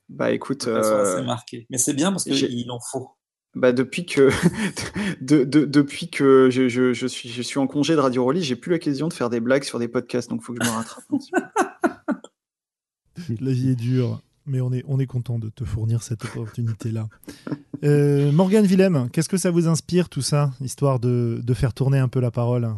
[0.09, 0.67] bah écoute.
[0.67, 1.65] Euh, marqué.
[1.69, 3.11] Mais c'est bien parce qu'il en faut.
[3.55, 4.31] Bah depuis que,
[5.21, 8.43] de, de, depuis que je, je, je, suis, je suis en congé de Radio Rolly,
[8.43, 10.69] j'ai plus l'occasion de faire des blagues sur des podcasts, donc il faut que je
[10.69, 11.05] me rattrape.
[13.39, 17.07] La vie est dure mais on est, on est content de te fournir cette opportunité-là.
[17.85, 21.99] Euh, Morgane Willem, qu'est-ce que ça vous inspire tout ça, histoire de, de, faire tourner
[21.99, 22.73] un peu la parole?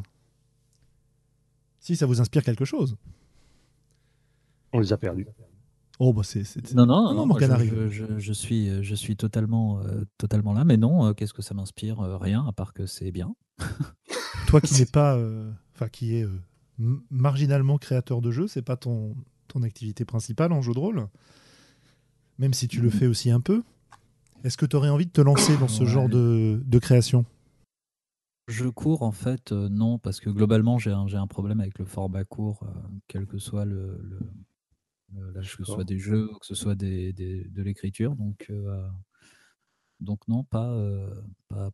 [1.79, 2.97] Si ça vous inspire quelque chose.
[4.73, 5.25] On les a perdus.
[5.99, 6.43] Oh, bah c'est.
[6.73, 7.87] Non, non, non, Morgane arrive.
[7.89, 11.53] Je, je, suis, je suis totalement, euh, totalement là, mais non, euh, qu'est-ce que ça
[11.53, 11.99] m'inspire?
[11.99, 13.33] Rien, à part que c'est bien.
[14.47, 15.17] Toi qui n'es pas.
[15.73, 16.27] Enfin, qui est
[17.09, 19.15] marginalement créateur de jeux, c'est pas ton,
[19.47, 21.07] ton activité principale en jeu de rôle?
[22.39, 23.63] Même si tu le fais aussi un peu.
[24.43, 27.25] Est-ce que tu aurais envie de te lancer dans ce genre de, création?
[28.47, 31.85] Je cours en fait, euh, non, parce que globalement j'ai un, un, problème avec le
[31.85, 32.69] format court, euh,
[33.09, 33.99] quel que soit le,
[35.35, 38.15] que ce soit des jeux ou que ce soit des, de l'écriture.
[38.15, 38.87] Donc, euh,
[39.99, 40.73] donc non, pas,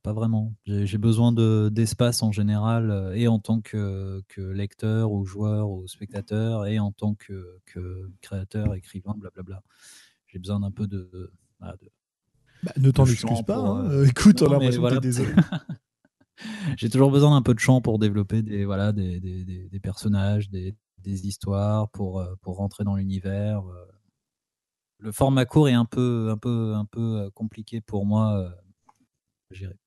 [0.02, 0.56] pas, vraiment.
[0.66, 1.32] J'ai besoin
[1.70, 6.92] d'espace en général, et en tant que, que, lecteur ou joueur ou spectateur, et en
[6.92, 9.62] tant que, que créateur, écrivain, blablabla
[10.34, 11.32] j'ai besoin d'un peu de.
[12.64, 13.58] Bah, ne t'en excuse pas.
[13.58, 13.90] Hein.
[13.92, 15.34] Euh, écoute, on a l'impression que désolé.
[16.78, 20.50] j'ai toujours besoin d'un peu de champ pour développer des, voilà, des, des, des, personnages,
[20.50, 23.60] des, histoires, pour, euh, pour rentrer dans l'univers.
[23.68, 23.86] Euh.
[25.00, 28.56] Le format court est un peu, un peu, un peu compliqué pour moi
[29.52, 29.78] à gérer.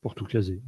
[0.00, 0.62] Pour tout caser.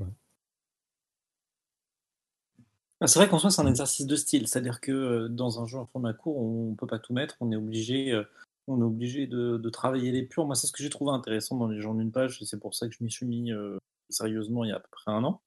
[3.00, 4.48] Bah, c'est vrai qu'en soi, c'est un exercice de style.
[4.48, 7.36] C'est-à-dire que euh, dans un jeu en format court, on ne peut pas tout mettre.
[7.40, 8.24] On est obligé, euh,
[8.66, 10.46] on est obligé de, travailler les purs.
[10.46, 12.40] Moi, c'est ce que j'ai trouvé intéressant dans les gens d'une page.
[12.42, 13.78] Et c'est pour ça que je m'y suis mis euh,
[14.10, 15.42] sérieusement il y a à peu près un an.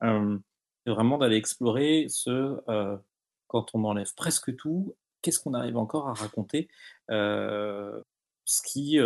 [0.00, 2.56] c'est vraiment d'aller explorer ce,
[3.46, 6.68] quand on enlève presque tout, qu'est-ce qu'on arrive encore à raconter
[7.08, 8.02] Ce
[8.64, 8.98] qui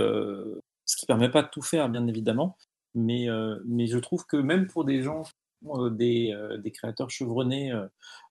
[0.85, 2.57] ce qui permet pas de tout faire, bien évidemment.
[2.95, 3.27] Mais,
[3.65, 5.25] mais je trouve que même pour des gens
[5.67, 7.73] euh, des, euh, des, créateurs chevronnés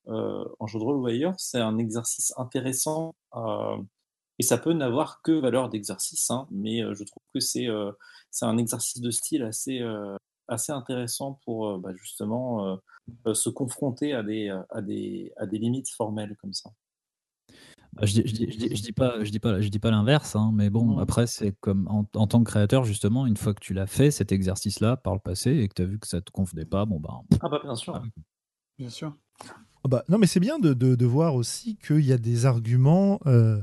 [0.07, 3.15] euh, en jeu de rôle ou ailleurs, c'est un exercice intéressant
[4.41, 7.67] et ça peut n'avoir que valeur d'exercice, hein, mais je trouve que c'est
[8.31, 9.81] c'est un exercice de style assez,
[10.47, 12.79] assez intéressant pour bah, justement
[13.35, 16.71] se confronter à des, à, des, à des limites formelles comme ça.
[17.93, 20.35] Bah, je, dis, je, dis, je, dis, pas, je dis pas, je dis pas l'inverse,
[20.35, 23.75] hein, mais bon, après c'est comme en, tant que créateur justement, une fois que tu
[23.75, 26.31] l'as fait cet exercice-là par le passé et que tu as vu que ça te
[26.31, 27.21] convenait pas, bon ben.
[27.41, 28.01] Ah bah bien sûr.
[28.79, 29.15] Bien sûr.
[29.83, 32.45] Ah bah, non mais c'est bien de, de, de, voir aussi qu'il y a des
[32.45, 33.19] arguments.
[33.25, 33.61] Euh,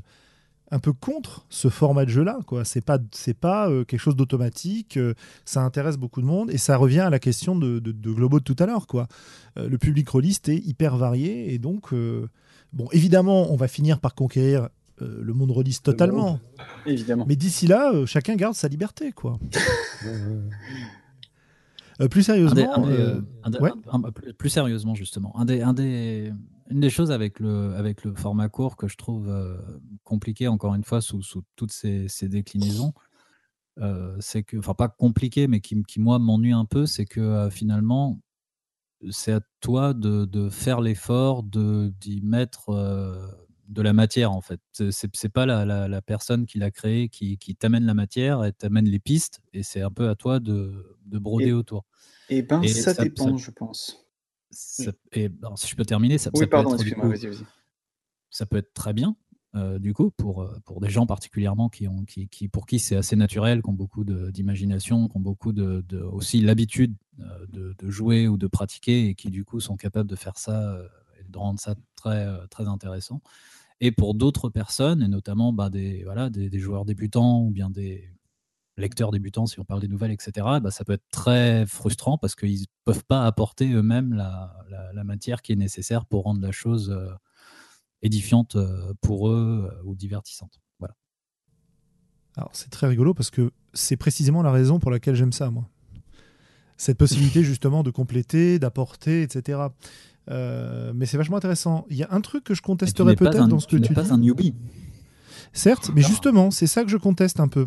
[0.70, 2.38] un peu contre ce format de jeu-là.
[2.46, 2.64] Quoi.
[2.64, 4.96] C'est pas, c'est pas euh, quelque chose d'automatique.
[4.96, 8.12] Euh, ça intéresse beaucoup de monde et ça revient à la question de, de, de
[8.12, 8.86] Globo de tout à l'heure.
[8.86, 9.08] Quoi.
[9.58, 11.92] Euh, le public rôliste est hyper varié et donc,
[12.72, 14.68] bon, évidemment, on va finir par conquérir
[15.00, 16.40] le monde rôliste totalement.
[16.84, 17.24] Évidemment.
[17.28, 19.38] Mais d'ici là, chacun garde sa liberté, quoi.
[22.10, 22.84] plus sérieusement,
[24.38, 26.32] plus, sérieusement justement, un des, un des,
[26.70, 29.56] une des choses avec le, avec le format court que je trouve euh,
[30.04, 32.92] compliqué, encore une fois, sous, sous toutes ces, ces déclinaisons,
[33.78, 37.20] euh, c'est que, enfin pas compliqué, mais qui, qui moi m'ennuie un peu, c'est que
[37.20, 38.20] euh, finalement,
[39.10, 42.72] c'est à toi de, de faire l'effort d'y mettre
[43.68, 44.60] de la matière en fait.
[44.72, 48.52] C'est pas la, la, la, personne qui l'a créé qui, qui t'amène la matière, et
[48.52, 51.84] t'amène les pistes, et c'est un peu à toi de, de broder autour.
[52.28, 54.07] Et ben ça, dépend, je pense
[55.12, 56.50] et, si je peux terminer, ça, peut être,
[58.30, 59.16] ça peut être très bien,
[59.54, 62.78] euh, du coup, pour, euh, pour des gens particulièrement qui ont, qui, qui pour qui
[62.78, 67.46] c'est assez naturel, qui ont beaucoup d'imagination, qui ont beaucoup de, de aussi l'habitude euh,
[67.48, 70.78] de, de, jouer ou de pratiquer et qui, du coup, sont capables de faire ça
[71.18, 73.22] et de rendre ça très, très intéressant.
[73.80, 77.70] Et pour d'autres personnes, et notamment bah, des, voilà, des, des, joueurs débutants ou bien
[77.70, 78.10] des,
[78.78, 82.34] lecteurs débutants, si on parle des nouvelles, etc., bah, ça peut être très frustrant parce
[82.34, 84.54] qu'ils ne peuvent pas apporter eux-mêmes la,
[84.94, 87.10] la, matière qui est nécessaire pour rendre la chose euh,
[88.02, 90.60] édifiante euh, pour eux euh, ou divertissante.
[90.78, 90.94] Voilà.
[92.36, 95.68] Alors c'est très rigolo parce que c'est précisément la raison pour laquelle j'aime ça, moi.
[96.76, 99.60] Cette possibilité justement de compléter, d'apporter, etc.
[100.28, 101.86] mais c'est vachement intéressant.
[101.90, 103.94] Il y a un truc que je contesterais peut-être dans ce que tu, tu n'es
[103.94, 104.54] pas un newbie.
[105.52, 107.66] Certes, mais justement, c'est ça que je conteste un peu.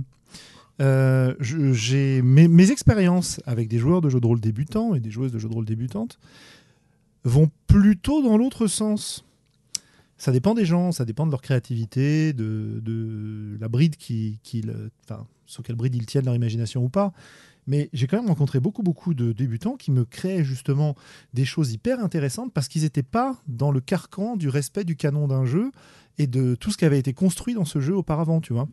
[0.82, 5.32] Euh, j'ai mes, expériences avec des joueurs de jeux de rôle débutants et des joueuses
[5.32, 6.20] de jeux de rôle débutantes
[7.24, 9.24] vont plutôt dans l'autre sens.
[10.18, 14.64] Ça dépend des gens, ça dépend de leur créativité, de, la bride qui, qui
[15.04, 17.14] enfin, sur quelle bride ils tiennent leur imagination ou pas.
[17.68, 20.96] Mais j'ai quand même rencontré beaucoup, beaucoup de débutants qui me créaient justement
[21.34, 25.28] des choses hyper intéressantes parce qu'ils n'étaient pas dans le carcan du respect du canon
[25.28, 25.72] d'un jeu
[26.18, 28.68] et de tout ce qui avait été construit dans ce jeu auparavant, tu vois.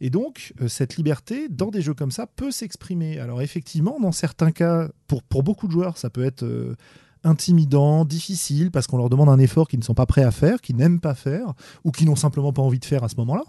[0.00, 3.18] Et donc, euh, cette liberté, dans des jeux comme ça, peut s'exprimer.
[3.18, 6.74] Alors effectivement, dans certains cas, pour, pour beaucoup de joueurs, ça peut être euh,
[7.22, 10.60] intimidant, difficile, parce qu'on leur demande un effort qu'ils ne sont pas prêts à faire,
[10.60, 11.52] qu'ils n'aiment pas faire,
[11.84, 13.44] ou qu'ils n'ont simplement pas envie de faire à ce moment-là.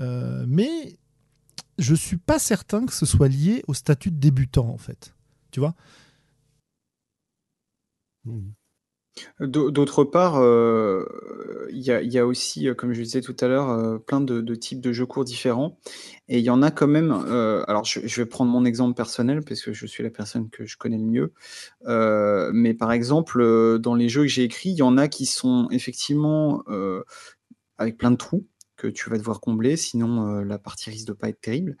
[0.00, 0.96] Euh, mais
[1.78, 5.14] je suis pas certain que ce soit lié au statut de débutant, en fait.
[5.50, 5.74] Tu vois?
[8.24, 8.57] Mmh.
[9.40, 11.06] D'autre part, euh,
[11.70, 14.80] il y a aussi, euh, comme je disais tout à l'heure, euh, plein de types
[14.80, 15.78] de jeux courts différents.
[16.28, 19.62] Et il y en a quand même, alors je vais prendre mon exemple personnel parce
[19.62, 21.32] que je suis la personne que je connais le mieux,
[22.52, 25.68] mais par exemple, dans les jeux que j'ai écrits, il y en a qui sont
[25.70, 26.64] effectivement,
[27.78, 28.44] avec plein de trous
[28.78, 31.76] que tu vas devoir combler, sinon euh, la partie risque de pas être terrible.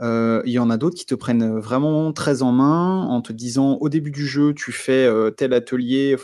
[0.00, 3.32] Euh, il y en a d'autres qui te prennent vraiment très en main en te
[3.32, 6.16] disant au début du jeu, tu fais euh, tel atelier,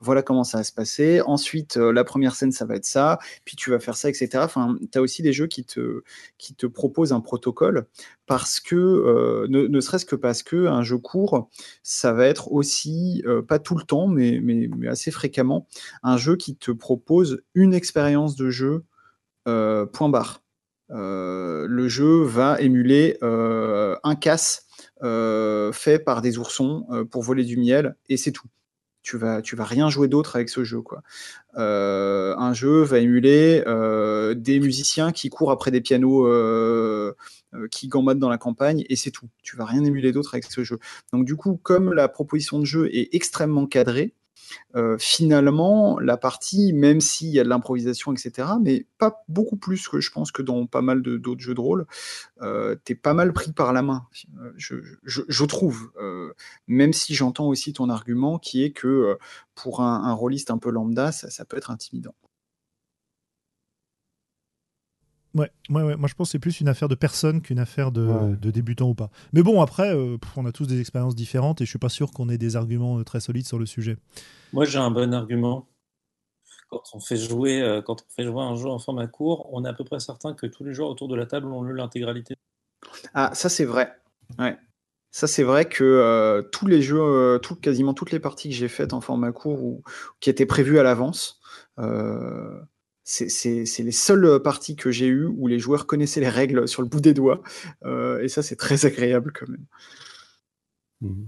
[0.00, 1.22] voilà comment ça va se passer.
[1.24, 4.30] Ensuite, la première scène, ça va être ça, puis tu vas faire ça, etc.
[4.38, 7.86] Enfin, tu as aussi des jeux qui te, proposent un protocole
[8.26, 11.48] parce que, ne, serait-ce que parce que un jeu court,
[11.82, 14.40] ça va être aussi, pas tout le temps, mais,
[14.88, 15.66] assez fréquemment,
[16.02, 18.80] un jeu qui te propose une expérience de jeu euh,
[19.92, 20.42] point barre.
[20.90, 24.64] Euh, le jeu va émuler euh, un casse
[25.72, 28.48] fait par des oursons pour voler du miel et c'est tout
[29.00, 30.82] tu vas, tu vas rien jouer d'autre avec ce jeu.
[30.82, 31.02] Quoi.
[31.54, 33.62] un jeu va émuler
[34.36, 36.26] des musiciens qui courent après des pianos
[37.70, 39.28] qui gambadent dans la campagne, et c'est tout.
[39.42, 40.78] Tu vas rien émuler d'autre avec ce jeu.
[41.12, 44.12] Donc du coup, comme la proposition de jeu est extrêmement cadrée,
[44.76, 49.88] euh, finalement, la partie, même s'il y a de l'improvisation, etc., mais pas beaucoup plus
[49.88, 51.86] que je pense que dans pas mal d'autres jeux de rôle,
[52.42, 54.06] euh, t'es pas mal pris par la main,
[54.38, 55.90] euh, je, trouve.
[56.66, 59.16] Même si j'entends aussi ton argument qui est que
[59.54, 62.14] pour un, un rôliste un peu lambda, ça peut être intimidant.
[65.38, 68.34] Ouais, ouais, moi je pense que c'est plus une affaire de personne qu'une affaire de,
[68.36, 69.10] de, débutant ou pas.
[69.32, 72.10] Mais bon, après, euh, on a tous des expériences différentes et je suis pas sûr
[72.10, 73.96] qu'on ait des arguments euh, très solides sur le sujet.
[74.52, 75.68] Moi j'ai un bon argument.
[76.70, 79.64] Quand on, fait jouer, euh, quand on fait jouer un jeu en format court, on
[79.64, 81.74] est à peu près certain que tous les joueurs autour de la table ont lu
[81.74, 82.34] l'intégralité.
[83.14, 83.94] Ah, ça c'est vrai.
[84.38, 84.58] Ouais.
[85.10, 88.92] Ça, c'est vrai que tous les jeux, tout, quasiment toutes les parties que j'ai faites
[88.92, 89.82] en format court ou
[90.20, 91.40] qui étaient prévues à l'avance,
[93.10, 96.88] c'est les seules parties que j'ai eues où les joueurs connaissaient les règles sur le
[96.88, 97.42] bout des doigts.
[97.84, 99.64] et ça, c'est très agréable quand même.
[101.00, 101.24] Mmh.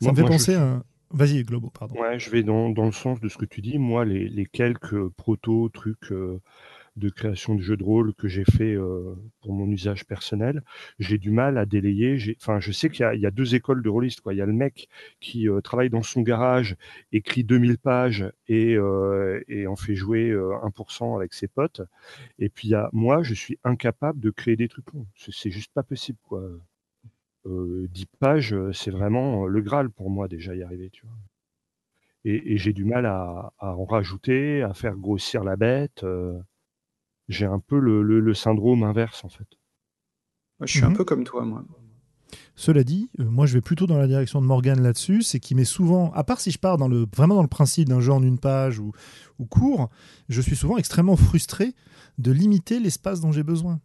[0.00, 0.82] Ça me fait penser à.
[1.14, 2.00] Vas-y, Globo, pardon.
[2.00, 3.78] Ouais, je vais dans, dans, le sens de ce que tu dis.
[3.78, 6.10] Moi, les, les quelques proto trucs
[6.96, 10.62] de création de jeux de rôle que j'ai fait euh, pour mon usage personnel,
[10.98, 12.36] j'ai du mal à délayer.
[12.40, 14.20] Enfin, je sais qu'il y, y, a deux écoles de rôlistes.
[14.30, 14.88] Il y a le mec
[15.20, 16.76] qui euh, travaille dans son garage,
[17.12, 21.82] écrit 2000 pages et, euh, et en fait jouer 1% avec ses potes.
[22.38, 24.86] Et puis il y a moi, je suis incapable de créer des trucs.
[25.16, 26.18] C'est juste pas possible.
[26.22, 26.42] Quoi.
[27.44, 30.90] 10 pages, c'est vraiment le Graal pour moi déjà y arriver.
[32.24, 36.04] Et j'ai du mal à, à, en rajouter, à faire grossir la bête
[37.32, 39.46] j'ai un peu le, syndrome inverse en fait.
[40.60, 40.96] je suis un mhm.
[40.96, 41.64] peu comme toi, moi.
[42.54, 45.56] Cela dit, euh, moi je vais plutôt dans la direction de Morgan là-dessus, c'est qu'il
[45.56, 48.12] met souvent, à part si je pars dans le, vraiment dans le principe d'un jeu
[48.12, 48.92] en une page ou,
[49.38, 49.90] ou court,
[50.28, 51.74] je suis souvent extrêmement frustré
[52.18, 53.80] de limiter l'espace dont j'ai besoin.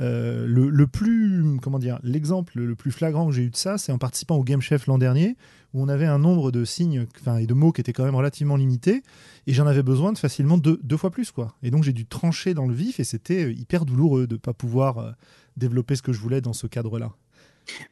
[0.00, 3.92] Euh, le, plus, comment dire, l'exemple le plus flagrant que j'ai eu de ça, c'est
[3.92, 5.36] en participant au Game Chef l'an dernier,
[5.74, 7.06] où on avait un nombre de signes
[7.38, 9.02] et de mots qui était quand même relativement limité,
[9.46, 11.32] et j'en avais besoin de facilement deux, deux fois plus.
[11.32, 11.54] quoi.
[11.62, 14.38] Et donc j'ai dû trancher dans le vif, et c'était euh, hyper douloureux de ne
[14.38, 15.10] pas pouvoir euh,
[15.56, 17.12] développer ce que je voulais dans ce cadre-là.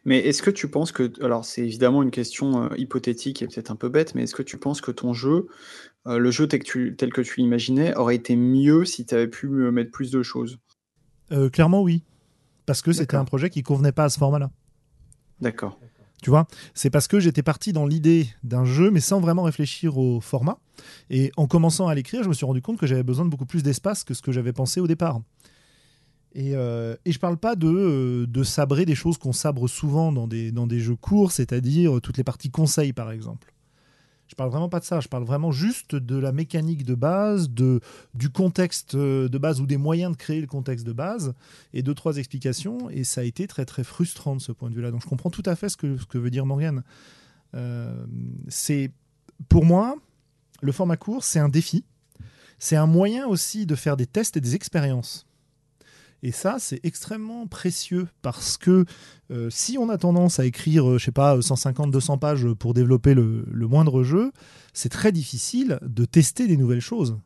[0.07, 3.77] Mais est-ce que tu penses que, alors c'est évidemment une question hypothétique et peut-être un
[3.77, 5.47] peu bête, mais est-ce que tu penses que ton jeu,
[6.07, 9.93] le jeu que tel que tu l'imaginais, aurait été mieux si tu avais pu mettre
[9.93, 10.59] plus de choses?
[11.33, 12.03] Euh, clairement, oui.
[12.66, 14.51] Parce que c'était un projet qui convenait pas à ce format-là.
[15.41, 15.79] D'accord.
[16.22, 19.99] Tu vois, c'est parce que j'étais parti dans l'idée d'un jeu, mais sans vraiment réfléchir
[19.99, 20.59] au format.
[21.11, 23.47] Et en commençant à l'écrire, je me suis rendu compte que j'avais besoin de beaucoup
[23.47, 25.20] plus d'espace que ce que j'avais pensé au départ.
[26.35, 30.12] Et, euh, et je parle pas de, euh, de sabrer des choses qu'on sabre souvent
[30.12, 33.55] dans des, dans des jeux courts, c'est-à-dire toutes les parties conseils, par exemple.
[34.29, 37.49] Je parle vraiment pas de ça, je parle vraiment juste de la mécanique de base,
[37.49, 37.81] de,
[38.14, 41.35] du contexte euh, de base ou des moyens de créer le contexte de base,
[41.72, 42.91] et deux, trois explications.
[42.91, 44.91] Et ça a été très, très frustrant de ce point de vue-là.
[44.91, 46.83] Donc je comprends tout à fait ce que, veut dire Morgan.
[47.55, 48.05] Euh,
[48.49, 48.91] c'est,
[49.49, 49.97] pour moi,
[50.61, 51.85] le format court, c'est un défi.
[52.59, 55.28] C'est un moyen aussi de faire des tests et des expériences.
[56.23, 58.85] Et ça, c'est extrêmement précieux parce que
[59.31, 62.75] euh, si on a tendance à écrire, euh, je sais pas, 150, 200 pages pour
[62.75, 64.33] développer le, moindre jeu,
[64.73, 67.19] c'est très difficile de tester des nouvelles choses.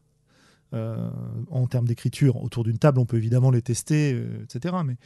[0.75, 1.11] Euh,
[1.51, 4.77] en termes d'écriture, autour d'une table, on peut évidemment les tester, etc.
[4.85, 4.97] Mais...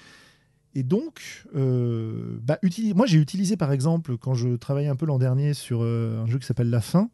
[0.77, 2.59] Et donc, bah,
[2.95, 6.39] moi j'ai utilisé par exemple, quand je travaillais un peu l'an dernier sur un jeu
[6.39, 7.09] qui s'appelle La Fin,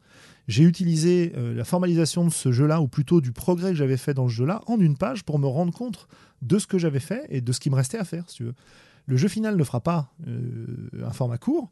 [0.49, 4.27] j'ai utilisé la formalisation de ce jeu-là, ou plutôt du progrès que j'avais fait dans
[4.27, 6.09] ce jeu-là, en une page pour me rendre compte
[6.41, 8.53] de ce que j'avais fait et de ce qui me restait à faire, tu veux.
[9.05, 11.71] Le jeu final ne fera pas euh, un format court,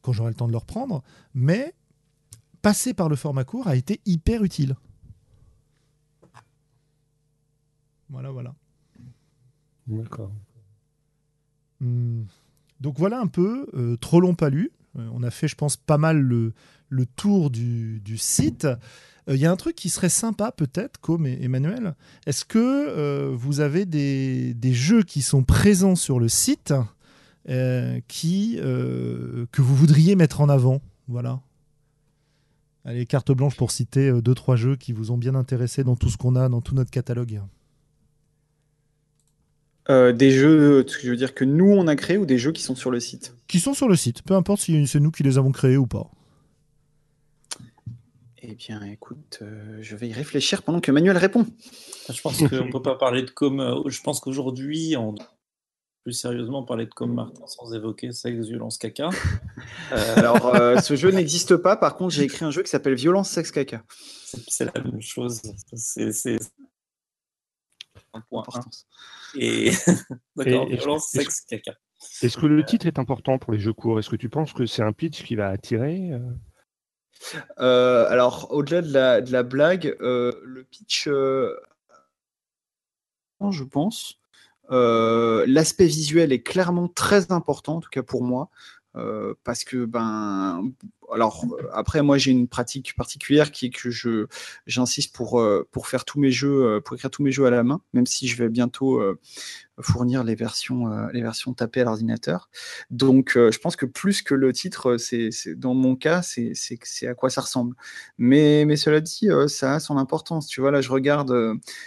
[0.00, 1.04] quand j'aurai le temps de le reprendre,
[1.34, 1.72] mais
[2.62, 4.74] passer par le format court a été hyper utile.
[8.10, 8.54] Voilà, voilà.
[9.86, 10.32] D'accord.
[11.82, 12.22] Hmm.
[12.80, 14.72] Donc voilà un peu, euh, trop long pas lu.
[14.98, 16.52] Euh, on a fait, je pense, pas mal le,
[17.16, 18.66] tour du, site.
[19.26, 21.94] Il euh, y a un truc qui serait sympa peut-être, comme Emmanuel.
[22.26, 26.74] Est-ce que vous avez des, jeux qui sont présents sur le site
[28.08, 30.80] qui, que vous voudriez mettre en avant?
[31.08, 31.40] Voilà.
[32.84, 36.10] Allez, carte blanche pour citer deux, trois jeux qui vous ont bien intéressé dans tout
[36.10, 37.40] ce qu'on a, dans tout notre catalogue.
[39.88, 42.76] Des jeux, je veux dire que nous on a créé ou des jeux qui sont
[42.76, 45.38] sur le site Qui sont sur le site, peu importe si c'est nous qui les
[45.38, 46.10] avons créés ou pas.
[48.44, 51.46] Eh bien, écoute, euh, je vais y réfléchir pendant que Manuel répond.
[52.08, 53.60] Je pense qu'on ne peut pas parler de com.
[53.60, 55.14] Euh, je pense qu'aujourd'hui, on
[56.02, 59.10] plus sérieusement parler de com Martin sans évoquer sexe, violence, caca.
[59.92, 61.76] Euh, alors, ce jeu n'existe pas.
[61.76, 63.84] Par contre, j'ai écrit un jeu qui s'appelle Violence, sexe, caca.
[64.48, 65.40] C'est la même chose.
[65.74, 66.38] C'est
[68.14, 68.42] un point
[69.38, 69.70] Et
[70.36, 71.74] d'accord, violence, sexe, caca.
[72.22, 73.98] Est-ce que le titre est important pour les jeux courts?
[73.98, 76.12] Est-ce que tu penses que c'est un pitch qui va attirer
[77.58, 81.54] euh, alors, au-delà de la, de la, blague, euh, le pitch, euh,
[83.50, 84.18] je pense.
[84.70, 88.48] L'aspect visuel est clairement très important, en tout cas pour moi.
[88.94, 90.70] Euh, parce que ben
[91.10, 94.26] alors après moi j'ai une pratique particulière qui est que je
[94.66, 97.50] j'insiste pour euh, pour faire tous mes jeux euh, pour écrire tous mes jeux à
[97.50, 99.02] la main même si je vais bientôt
[99.80, 102.50] fournir les versions les versions tapées à l'ordinateur.
[102.90, 107.14] Donc je pense que plus que le titre c'est dans mon cas c'est c'est à
[107.14, 107.74] quoi ça ressemble.
[108.18, 110.48] Mais mais cela dit ça a son importance.
[110.48, 111.30] Tu vois là je regarde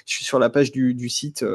[0.07, 1.45] je suis sur la page du, du site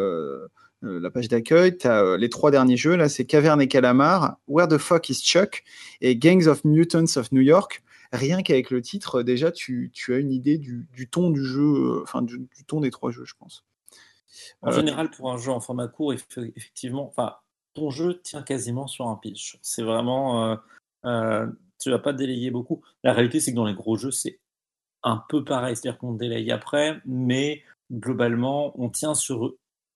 [0.83, 4.39] la page d'accueil, tu as euh, les trois derniers jeux, là, c'est Caverne et Calamar,
[4.49, 5.65] Where the Fuck is Chuck
[6.01, 7.83] et Gangs of Mutants of New York.
[8.13, 12.49] rien qu'avec le titre, déjà, tu, as une idée du, ton du jeu, enfin, du,
[12.67, 13.65] ton des trois jeux, je pense.
[14.63, 17.37] En général, pour un jeu en format court, effectivement, enfin,
[17.75, 19.59] ton jeu tient quasiment sur un pitch.
[19.63, 20.59] C'est vraiment,
[21.05, 21.47] euh,
[21.79, 22.83] tu vas pas délayer beaucoup.
[23.03, 24.39] La réalité, c'est que dans les gros jeux, c'est
[25.03, 27.63] un peu pareil, c'est-à-dire qu'on délaye après, mais
[27.93, 29.55] globalement, on tient sur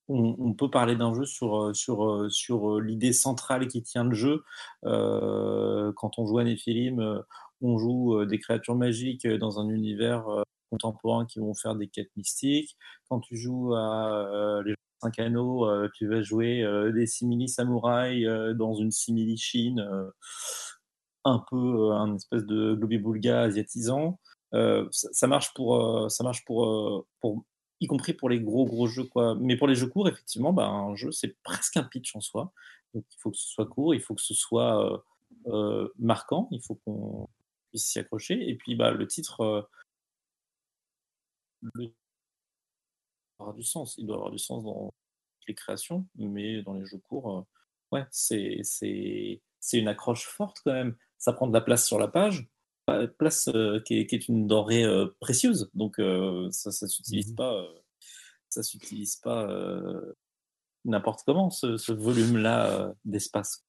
[0.09, 4.05] on, peut parler d'un jeu sur, euh, sur, euh, sur euh, l'idée centrale qui tient
[4.05, 4.45] le jeu.
[4.83, 7.23] quand on joue à Nephilim,
[7.63, 10.27] on joue des créatures magiques dans un univers
[10.71, 12.77] contemporain qui vont faire des quêtes mystiques.
[13.09, 18.27] Quand tu joues à les 5 anneaux, tu vas jouer des simili samouraïs
[18.57, 19.87] dans une simili Chine,
[21.25, 24.19] un peu un espèce de globi-boulga asiatisant.
[24.91, 27.45] ça, marche pour, ça marche pour, pour
[27.85, 29.35] y compris pour les gros gros jeux quoi.
[29.37, 32.53] Mais pour les jeux courts, effectivement, bah, un jeu c'est presque un pitch en soi.
[32.95, 34.99] Il faut que ce soit court, il faut que ce soit euh,
[35.49, 37.29] euh, marquant, il faut qu'on
[37.71, 38.49] puisse s'y accrocher.
[38.49, 39.63] Et puis bah, le titre, euh,
[43.57, 43.97] du sens.
[43.99, 44.93] Il doit avoir du sens dans
[45.49, 47.47] les créations, mais dans les jeux courts,
[48.11, 48.63] c'est
[49.73, 50.97] une accroche forte quand même.
[51.19, 52.49] Ça prend de la place sur la page
[53.19, 55.71] place euh, qui, est, une denrée euh, précieuse.
[55.75, 57.67] Donc euh, ça ne s'utilise mmh pas,
[58.49, 59.49] ça s'utilise pas
[60.85, 63.65] n'importe comment ce, volume-là d'espace.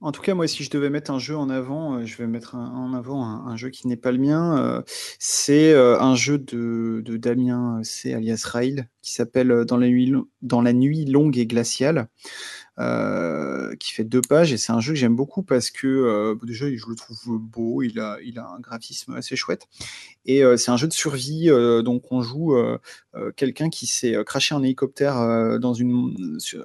[0.00, 2.56] En tout cas, moi, si je devais mettre un jeu en avant, je vais mettre
[2.56, 4.82] en avant un, jeu qui n'est pas le mien.
[5.18, 8.12] c'est un jeu de, Damien C.
[8.12, 9.78] alias Rail, qui s'appelle Dans,
[10.42, 12.08] Dans la nuit longue et glaciale.
[12.80, 16.34] Euh, qui fait deux pages et c'est un jeu que j'aime beaucoup parce que euh,
[16.42, 19.68] déjà je le trouve beau, il a, il a un graphisme assez chouette
[20.26, 21.50] et euh, c'est un jeu de survie
[21.84, 22.56] donc on joue
[23.36, 26.64] quelqu'un qui s'est craché un hélicoptère dans une sur,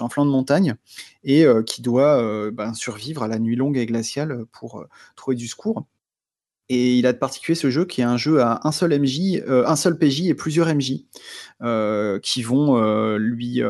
[0.00, 0.74] un flanc de montagne
[1.22, 4.84] et qui doit ben, survivre à la nuit longue et glaciale pour
[5.14, 5.86] trouver du secours.
[6.68, 9.40] Et il a de particulier ce jeu qui est un jeu à un seul MJ,
[9.46, 11.04] un seul PJ et plusieurs MJ
[12.22, 13.62] qui vont lui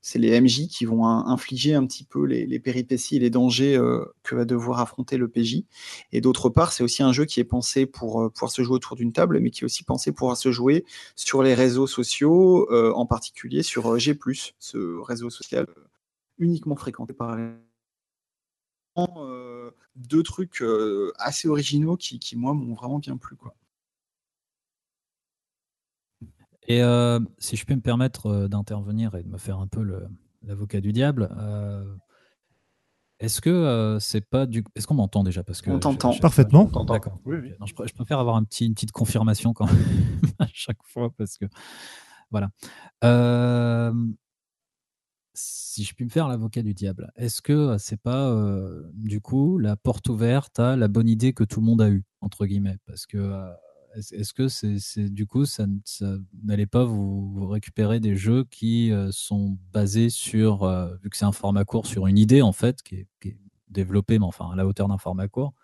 [0.00, 4.04] c'est les MJ qui vont infliger un petit peu les, péripéties et les dangers euh,
[4.22, 5.64] que va devoir affronter le PJ.
[6.12, 8.76] Et d'autre part, c'est aussi un jeu qui est pensé pour euh, pouvoir se jouer
[8.76, 10.84] autour d'une table, mais qui est aussi pensé pour se jouer
[11.16, 14.18] sur les réseaux sociaux, euh, en particulier sur G+,
[14.58, 15.66] ce réseau social
[16.38, 17.50] uniquement fréquenté par les
[19.96, 20.62] deux trucs
[21.18, 23.36] assez originaux qui, qui moi, m'ont vraiment bien plu.
[26.68, 29.82] Et euh, si je peux me permettre euh, d'intervenir et de me faire un peu
[30.42, 31.82] l'avocat du diable, euh,
[33.20, 34.62] est-ce que c'est pas du.
[34.76, 35.42] Est-ce qu'on m'entend déjà?
[35.42, 36.16] Parce que On t'entend.
[36.18, 36.66] Parfaitement.
[36.84, 37.18] D'accord.
[37.24, 39.84] Oui, je, préfère avoir un petit, une petite confirmation quand même
[40.38, 41.46] à chaque fois parce que.
[42.30, 42.50] Voilà.
[45.32, 48.36] si je puis me faire l'avocat du diable, est-ce que c'est pas
[48.92, 52.04] du coup la porte ouverte à la bonne idée que tout le monde a eue,
[52.20, 52.76] entre guillemets?
[52.86, 53.50] Parce que
[53.96, 55.66] est-ce que c'est du coup, ça,
[56.44, 61.24] n'allait pas vous, récupérer des jeux qui euh, sont basés sur, euh, vu que c'est
[61.24, 64.50] un format court, sur une idée en fait qui est, qui est développée, mais enfin
[64.52, 65.54] à la hauteur d'un format court,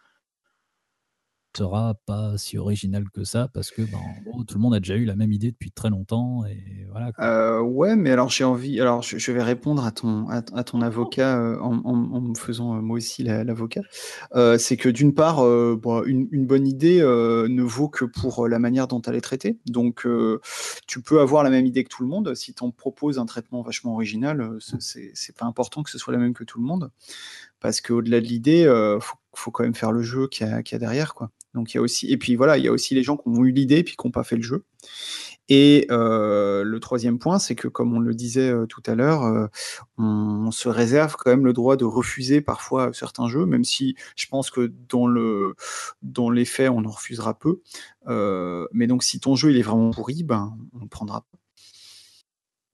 [1.57, 3.98] sera pas si original que ça parce que ben,
[4.46, 7.12] tout le monde a déjà eu la même idée depuis très longtemps et voilà.
[7.20, 11.38] Euh, ouais, mais alors j'ai envie, alors je, vais répondre à ton à, ton avocat
[11.38, 13.82] euh, en, me faisant euh, moi aussi l'avocat.
[14.59, 19.02] c'est que d'une part, une, une, bonne idée ne vaut que pour la manière dont
[19.02, 19.59] elle est traitée.
[19.66, 20.07] Donc
[20.86, 23.62] tu peux avoir la même idée que tout le monde si tu proposes un traitement
[23.62, 26.90] vachement original, c'est pas important que ce soit la même que tout le monde
[27.61, 28.64] parce qu'au-delà de l'idée,
[29.00, 31.30] faut, faut quand même faire le jeu qu'il y, a derrière quoi.
[31.55, 33.28] Donc il y a aussi et puis voilà, il y a aussi les gens qui
[33.28, 34.64] ont eu l'idée puis qui n'ont pas fait le jeu.
[35.48, 39.24] Et euh, le troisième point, c'est que comme on le disait euh, tout à l'heure,
[39.24, 39.46] euh,
[39.98, 44.26] on, se réserve quand même le droit de refuser parfois certains jeux, même si je
[44.26, 45.55] pense que dans le
[46.02, 47.61] dans les faits, on en refusera peu.
[48.72, 51.43] mais donc si ton jeu il est vraiment pourri, ben on ne prendra pas.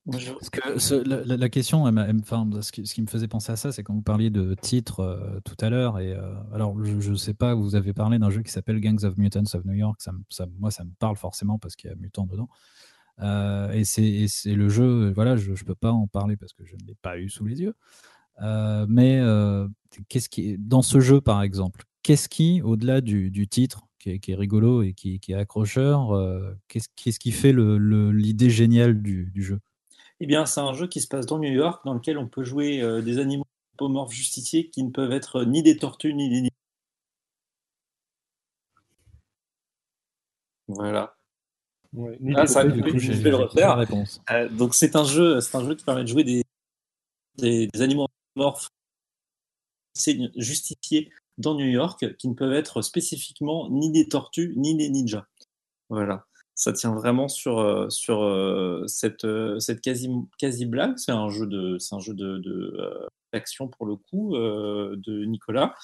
[0.06, 4.54] La, question, enfin, ce, qui, me faisait penser à ça, c'est quand vous parliez de
[4.54, 5.98] titres euh, tout à l'heure.
[5.98, 9.04] Et euh, alors, je ne sais pas, vous avez parlé d'un jeu qui s'appelle Gangs
[9.04, 10.00] of Mutants of New York.
[10.58, 12.48] Moi, ça me parle forcément parce qu'il y a mutant dedans.
[13.20, 16.76] Euh, et c'est le jeu, voilà, je ne peux pas en parler parce que je
[16.76, 17.74] ne l'ai pas eu sous les yeux.
[18.88, 19.20] mais
[20.08, 24.82] qu'est-ce qui, dans ce jeu, par exemple, qu'est-ce qui, au-delà du, titre, qui est, rigolo
[24.82, 26.18] et qui, est accrocheur,
[26.68, 29.60] qu'est-ce qui fait l'idée géniale du jeu?
[30.20, 32.44] Eh bien, c'est un jeu qui se passe dans New York, dans lequel on peut
[32.44, 33.46] jouer euh, des animaux
[33.76, 36.50] pomorphes justiciers qui ne peuvent être ni des tortues ni des
[40.68, 41.16] Voilà.
[42.36, 43.84] ah, ça, du coup, je vais le refaire.
[44.30, 46.44] Euh, donc c'est un jeu, c'est un jeu qui permet de jouer des,
[47.38, 48.06] des, des animaux
[48.36, 48.68] morphes
[50.36, 55.26] justifiés dans New York qui ne peuvent être spécifiquement ni des tortues ni des ninjas.
[55.88, 56.26] Voilà.
[56.60, 59.26] Ça tient vraiment sur, sur cette,
[59.58, 60.98] cette quasi, quasi blague.
[60.98, 65.74] C'est un jeu de, c'est un jeu de, d'action pour le coup de Nicolas.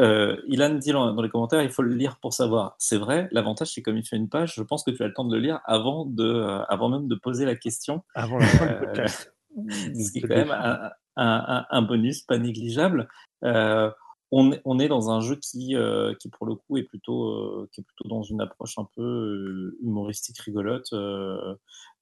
[0.00, 2.74] Euh, Ilan dit dans les commentaires, il faut le lire pour savoir.
[2.78, 5.12] C'est vrai, l'avantage c'est comme il fait une page, je pense que tu as le
[5.12, 8.02] temps de le lire avant, de, euh, avant même de poser la question.
[8.14, 9.34] Avant la fin du euh, podcast.
[9.68, 13.08] Ce qui est quand même un, un, un bonus pas négligeable.
[13.44, 13.90] Euh,
[14.32, 17.68] on, on, est dans un jeu qui, euh, qui pour le coup est plutôt, euh,
[17.72, 20.90] qui est plutôt dans une approche un peu humoristique, rigolote,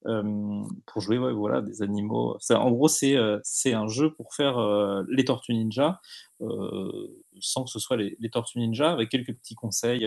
[0.02, 2.38] pour jouer ouais, voilà, des animaux.
[2.50, 4.58] En gros, c'est c'est un jeu pour faire
[5.08, 6.00] les Tortues Ninja,
[7.40, 10.06] sans que ce soit les, les, Tortues Ninja, avec quelques petits conseils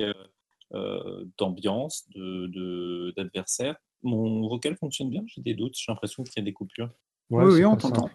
[1.37, 2.07] d'ambiance,
[3.17, 3.73] d'adversaire.
[3.73, 6.89] De, Mon vocal fonctionne bien, j'ai des doutes, j'ai l'impression qu'il y a des coupures.
[7.29, 8.09] oui, oui, on t'entend.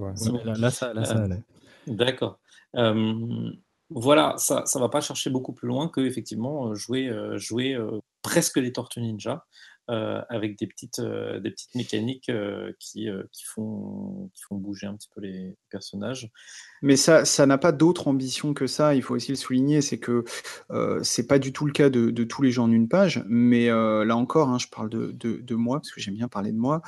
[0.45, 1.43] Là, ça, là, ça allait.
[1.87, 2.39] D'accord.
[2.75, 3.51] Euh,
[3.91, 7.79] voilà, ça ne va pas chercher beaucoup plus loin que effectivement jouer, jouer
[8.23, 9.45] presque les Tortues Ninja.
[9.89, 14.89] Euh, avec des petites, euh, des petites mécaniques euh, qui, qui, font, qui font bouger
[14.89, 16.29] un petit peu les personnages.
[16.87, 18.95] Mais ça, ça n'a pas d'autre ambition que ça.
[18.95, 20.25] Il faut aussi le souligner, c'est que
[21.03, 23.25] c'est pas du tout le cas de, tous les gens en une page.
[23.27, 26.59] Mais là encore, hein, je parle de, de, moi parce que j'aime bien parler de
[26.59, 26.83] moi.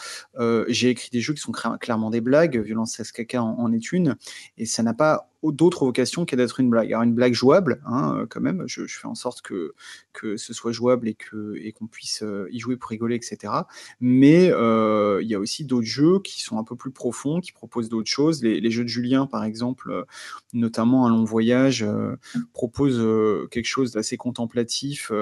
[0.69, 2.59] J'ai écrit des jeux qui sont clairement des blagues.
[2.59, 4.17] Violence 16 caca en, est une,
[4.57, 6.89] et ça n'a pas d'autres vocations qu'à d'être une blague.
[6.93, 9.75] Alors une blague jouable, hein, quand même, je, fais en sorte que,
[10.13, 13.53] que ce soit jouable et qu'on et qu'on puisse y jouer pour rigoler, etc.
[14.01, 17.53] Mais euh, il y a aussi d'autres jeux qui sont un peu plus profonds, qui
[17.53, 18.43] proposent d'autres choses.
[18.43, 20.05] Les, jeux de Julien, par exemple, euh,
[20.53, 22.17] notamment Un long voyage, euh,
[22.53, 25.13] proposent quelque chose d'assez contemplatif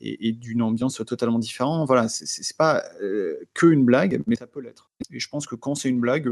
[0.00, 1.86] et, et d'une ambiance totalement différente.
[1.86, 2.82] Voilà, c'est pas
[3.54, 4.90] que une blague, mais ça peut l'être.
[5.10, 6.28] Et je pense que quand c'est une blague,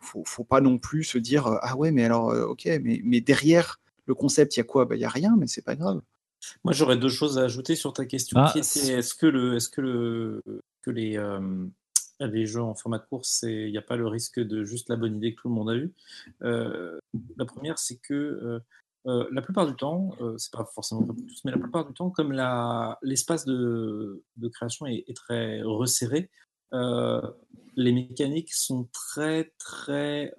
[0.00, 3.80] faut, faut pas non plus se dire ah ouais, mais alors ok, mais, mais derrière
[4.06, 4.84] le concept, il y a quoi?
[4.84, 6.00] Il bah, y a rien, mais c'est pas grave.
[6.64, 8.38] Moi, j'aurais deux choses à ajouter sur ta question.
[8.38, 10.42] Ah, est-ce que le, est-ce que le,
[10.82, 11.40] que les, euh,
[12.20, 15.16] les jeux en format court, il n'y a pas le risque de juste la bonne
[15.16, 15.92] idée que tout le monde a eue.
[16.42, 16.98] Euh,
[17.36, 18.60] La première, c'est que
[19.06, 22.10] euh, la plupart du temps, c'est pas forcément pour tous, mais la plupart du temps,
[22.10, 22.32] comme
[23.02, 26.30] l'espace de, création est, très resserré,
[26.72, 30.32] les mécaniques sont très très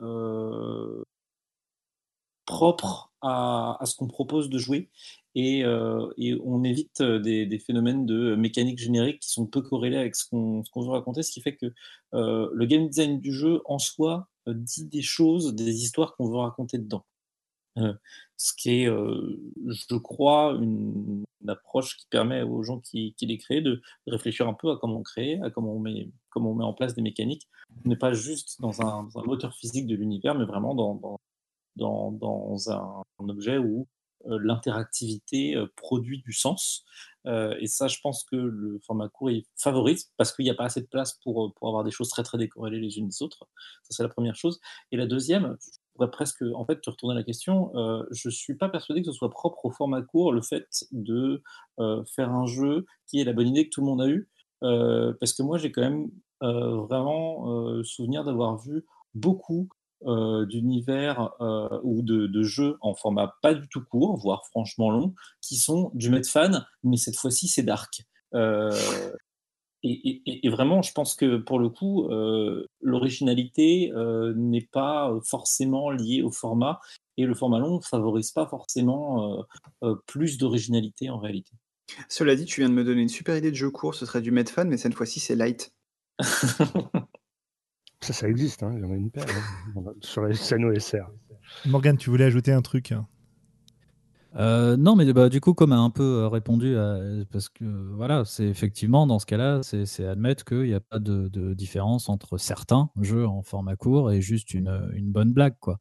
[2.48, 4.90] propres à, ce qu'on propose de jouer
[5.38, 9.98] et, euh, et on évite euh, des, phénomènes de mécanique générique qui sont peu corrélés
[9.98, 11.68] avec ce qu'on qu veut raconter, ce qui fait que
[12.16, 16.28] euh, le game design du jeu en soi euh, dit des choses, des histoires qu'on
[16.28, 17.06] veut raconter dedans.
[17.78, 17.94] Euh,
[18.36, 23.82] ce qui est, je crois, une, approche qui permet aux gens qui, les créent de
[24.08, 27.48] réfléchir un peu à comment on crée, à comment on met, en place des mécaniques.
[27.86, 31.20] On n'est pas juste dans un, moteur physique de l'univers, mais vraiment dans,
[32.72, 36.86] un, objet où euh, l'interactivité euh, produit du sens.
[37.26, 40.56] Euh, et ça, je pense que le format court il favorise parce qu'il n'y a
[40.56, 43.22] pas assez de place pour, pour avoir des choses très très décorrélées les unes des
[43.22, 43.48] autres.
[43.84, 44.60] Ça, c'est la première chose.
[44.92, 47.76] Et la deuxième, je pourrais presque en fait te retourner la question.
[47.76, 51.44] Euh, je suis pas persuadé que ce soit propre au format court le fait de
[51.80, 54.30] euh, faire un jeu qui est la bonne idée que tout le monde a eue.
[54.64, 56.10] Euh, parce que moi, j'ai quand même
[56.40, 59.68] vraiment souvenir d'avoir vu beaucoup
[60.08, 64.90] euh, d'univers euh, ou de, de, jeux en format pas du tout court, voire franchement
[64.90, 68.04] long, qui sont du fan mais cette fois-ci c'est dark.
[68.34, 68.72] Euh,
[69.84, 72.10] et, et, et, vraiment, je pense que pour le coup,
[72.82, 73.92] l'originalité
[74.36, 76.80] n'est pas forcément liée au format,
[77.16, 79.46] et le format long ne favorise pas forcément
[80.08, 81.52] plus d'originalité en réalité.
[82.10, 84.22] Cela dit, tu viens de me donner une super idée de jeu court, ce serait
[84.22, 85.72] du fan mais cette fois-ci c'est light.
[88.02, 89.26] Ça, ça existe, hein, il y en a une paire
[89.76, 91.10] hein, sur les scènes OSR.
[91.66, 92.94] Morgane, tu voulais ajouter un truc
[94.36, 97.00] euh, non, mais bah, du coup, comme a un peu euh, répondu, à,
[97.32, 97.64] parce que
[97.96, 102.08] voilà, c'est effectivement dans ce cas-là, c'est admettre qu'il n'y a pas de, de, différence
[102.08, 105.80] entre certains jeux en format court et juste une, une bonne blague, quoi.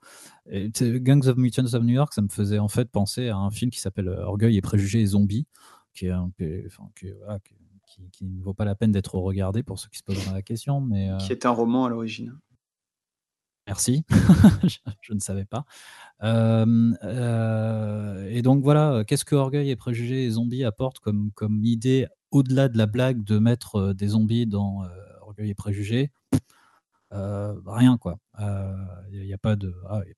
[0.51, 3.51] Et, Gangs of Mutants of New York, ça me faisait en fait penser à un
[3.51, 5.47] film qui s'appelle Orgueil et préjugés et zombies,
[5.93, 7.55] qui est un peu, enfin, qui, voilà, qui,
[7.97, 10.43] qui, qui, ne vaut pas la peine d'être regardé pour ceux qui se posent la
[10.43, 10.81] question.
[10.81, 11.19] Mais, euh...
[11.19, 12.39] Qui est un roman à l'origine.
[13.67, 14.05] Merci,
[14.63, 15.65] je, je, ne savais pas.
[16.23, 21.65] Euh, euh, et donc voilà, qu'est-ce que Orgueil et Préjugés et Zombies apportent comme, comme
[21.65, 24.89] idée, au-delà de la blague de mettre des zombies dans euh,
[25.23, 26.13] Orgueil et Préjugés?
[27.67, 28.19] Rien, quoi.
[29.11, 29.57] Il n'y a, a, pas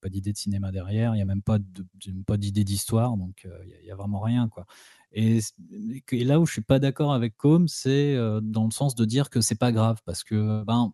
[0.08, 1.58] d'idée de cinéma derrière, il n'y a même pas
[2.36, 4.66] d'idée d'histoire, donc il n'y a, vraiment rien, quoi.
[5.12, 5.40] Et,
[6.12, 9.30] là où je suis pas d'accord avec Com, c'est euh, dans le sens de dire
[9.30, 10.92] que c'est pas grave, parce que ben,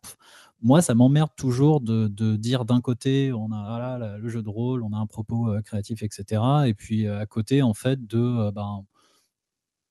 [0.62, 4.82] moi, ça m'emmerde toujours de, dire d'un côté, on a ah le jeu de rôle,
[4.82, 6.42] on a un propos créatif, etc.
[6.66, 8.84] Et puis à côté, en fait, de ben,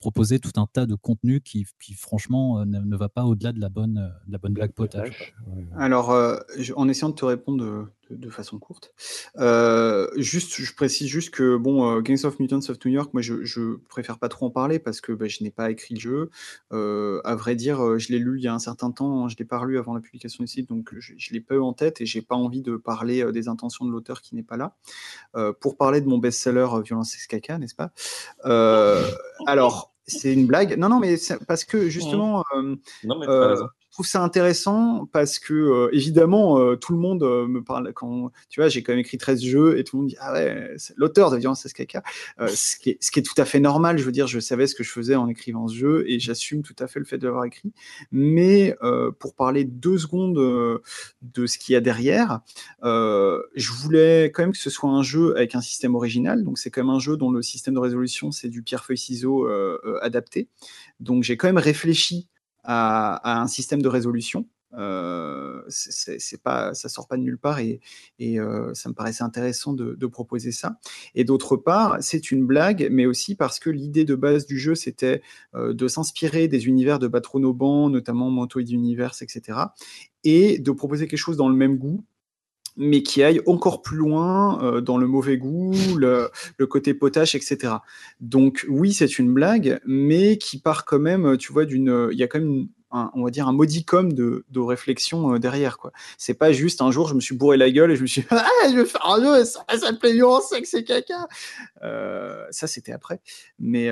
[0.03, 1.65] proposer tout un tas de contenu qui,
[1.97, 5.33] franchement, euh, ne, va pas au-delà de la bonne, euh, la bonne blague potage.
[5.77, 6.37] Alors, euh,
[6.75, 8.93] en essayant de te répondre de, façon courte,
[10.17, 13.77] juste, je précise juste que, bon, Gangs of Mutants of New York, moi, je, je
[13.87, 16.29] préfère pas trop en parler parce que bah, je n'ai pas écrit le jeu.
[16.71, 19.63] à vrai dire, je l'ai lu il y a un certain temps, je l'ai pas
[19.65, 22.05] lu avant la publication du site, donc je, je l'ai pas eu en tête et
[22.05, 24.75] j'ai pas envie de parler des intentions de l'auteur qui n'est pas là.
[25.61, 27.93] pour parler de mon best-seller Violence XKK, n'est-ce pas?
[29.47, 30.77] Alors, c'est une blague.
[30.77, 31.15] Non, non, mais
[31.47, 33.55] parce que justement, euh, non, mais euh,
[33.93, 37.93] je trouve ça intéressant parce que, euh, évidemment, euh, tout le monde euh, me parle
[37.93, 40.33] quand, tu vois, j'ai quand même écrit 13 jeux et tout le monde dit, ah
[40.33, 41.99] ouais, l'auteur de Violence SKK.
[42.39, 43.99] ce, qui est, ce qui est tout à fait normal.
[43.99, 46.63] Je veux dire, je savais ce que je faisais en écrivant ce jeu et j'assume
[46.63, 47.71] tout à fait le fait de l'avoir écrit.
[48.11, 48.75] Mais
[49.19, 50.33] pour parler deux secondes
[51.21, 52.39] de ce qu'il y a derrière,
[52.81, 56.43] je voulais quand même que ce soit un jeu avec un système original.
[56.43, 59.47] Donc, c'est quand même un jeu dont le système de résolution, c'est du pierre-feuille-ciseau
[60.01, 60.47] adapté.
[60.99, 62.27] Donc, j'ai quand même réfléchi
[62.63, 64.47] à, un système de résolution.
[64.75, 67.79] Euh, c'est pas, ça sort pas de nulle part et,
[68.21, 70.77] euh, ça me paraissait intéressant de, proposer ça.
[71.15, 74.75] Et d'autre part, c'est une blague, mais aussi parce que l'idée de base du jeu,
[74.75, 75.21] c'était
[75.55, 79.59] euh, de s'inspirer des univers de Batronoban, notamment Mantoid Universe, etc.,
[80.23, 82.03] et de proposer quelque chose dans le même goût,
[82.77, 86.29] mais qui aille encore plus loin euh, dans le mauvais goût, le,
[86.67, 87.73] côté potache, etc.
[88.19, 92.23] Donc oui, c'est une blague, mais qui part quand même, tu vois, d'une, il y
[92.23, 95.91] a quand même un, on va dire un modicum de, réflexion euh, derrière quoi.
[96.17, 98.23] C'est pas juste un jour je me suis bourré la gueule et je me suis
[98.29, 101.27] ah je vais faire un jeu ça s'appelle Nuance que c'est caca.
[101.81, 103.19] Euh, ça c'était après.
[103.59, 103.89] Mais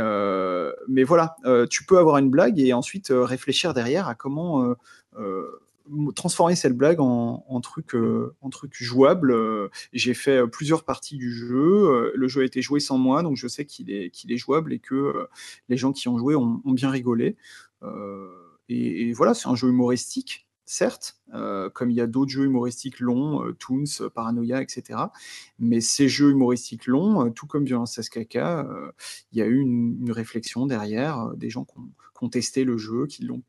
[0.88, 1.36] mais voilà,
[1.70, 4.76] tu peux avoir une blague et ensuite réfléchir derrière à comment
[6.16, 9.32] transformer cette blague en, truc, euh, truc jouable.
[9.32, 12.12] Euh, j'ai fait euh, plusieurs parties du jeu.
[12.16, 15.28] Le jeu a été joué sans moi, donc je sais qu'il est, jouable et que
[15.70, 17.36] les gens qui ont joué ont, bien rigolé.
[18.70, 21.20] Et, voilà, c'est un jeu humoristique, certes,
[21.74, 25.00] comme il y a d'autres jeux humoristiques longs, Toons, Paranoia, etc.
[25.60, 28.36] Mais ces jeux humoristiques longs, tout comme Violence SKK,
[29.32, 31.76] il y a eu une, réflexion derrière, des gens qui
[32.22, 33.42] ont, testé le jeu, qui l'ont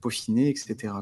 [0.00, 0.94] peaufiné, etc.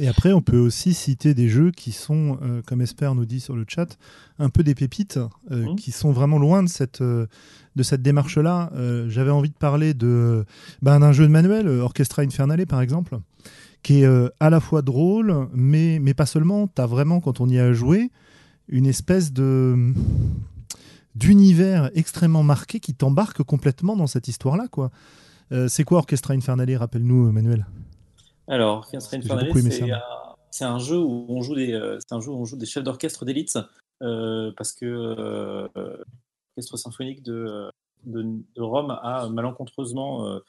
[0.00, 3.40] Et après, on peut aussi citer des jeux qui sont, euh, comme Esper nous dit
[3.40, 3.98] sur le chat,
[4.38, 5.18] un peu des pépites,
[5.50, 5.76] euh, mmh.
[5.76, 7.26] qui sont vraiment loin de cette, euh,
[7.76, 8.70] de cette démarche-là.
[9.08, 10.44] J'avais envie de parler de
[10.82, 13.18] ben, d'un jeu de manuel, Orchestra Infernale par exemple,
[13.82, 16.68] qui est à la fois drôle, mais, mais pas seulement.
[16.68, 18.10] Tu as vraiment, quand on y a joué,
[18.68, 19.92] une espèce de
[21.14, 24.68] d'univers extrêmement marqué qui t'embarque complètement dans cette histoire-là.
[24.70, 24.90] quoi.
[25.68, 27.66] C'est quoi Orchestra Infernale Rappelle-nous, Manuel?
[28.48, 28.88] Alors,
[30.50, 32.66] c'est un jeu où on joue des, euh, c'est un jeu où on joue des
[32.66, 33.58] chefs d'orchestre d'élite
[34.02, 37.70] euh, parce que euh, l'orchestre symphonique de,
[38.04, 40.40] de, Rome a malencontreusement,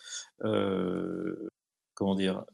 [1.95, 2.45] comment dire,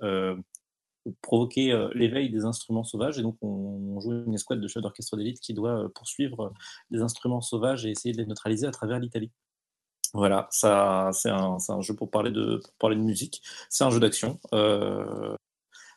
[1.22, 5.40] provoqué l'éveil des instruments sauvages et donc on, joue une escouade de chefs d'orchestre d'élite
[5.40, 6.54] qui doit poursuivre
[6.90, 9.32] des instruments sauvages et essayer de les neutraliser à travers l'Italie.
[10.14, 13.42] Voilà, ça, c'est un, un, jeu pour parler de, pour parler de musique.
[13.70, 14.40] C'est un jeu d'action.
[14.54, 15.36] Euh,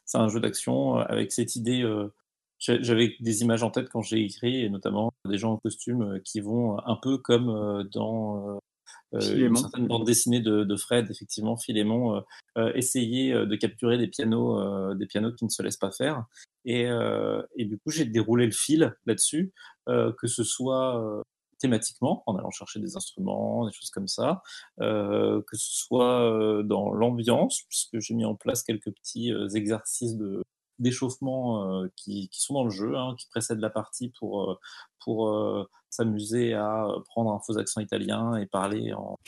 [0.06, 1.82] c'est un jeu d'action avec cette idée.
[1.82, 2.08] Euh,
[2.58, 6.18] j'avais des images en tête quand j'ai écrit, et notamment des gens en costume euh,
[6.24, 8.58] qui vont un peu comme euh, dans
[9.12, 12.22] une certaine bande dessinée de, de Fred, effectivement, Philémon,
[12.74, 16.24] essayer de capturer des pianos, des pianos qui ne se laissent pas faire.
[16.64, 16.82] Et,
[17.56, 19.52] et du coup, j'ai déroulé le fil là-dessus,
[19.86, 21.22] que ce soit
[21.59, 24.42] thématiquement, en allant chercher des instruments, des choses comme ça,
[24.80, 29.48] euh, que ce soit euh, dans l'ambiance, puisque j'ai mis en place quelques petits euh,
[29.48, 30.42] exercices de
[30.78, 34.61] d'échauffement qui, qui, sont dans le jeu, hein, qui précèdent la partie pour,
[35.02, 35.34] pour
[35.88, 39.18] s'amuser à prendre un faux accent italien et parler en,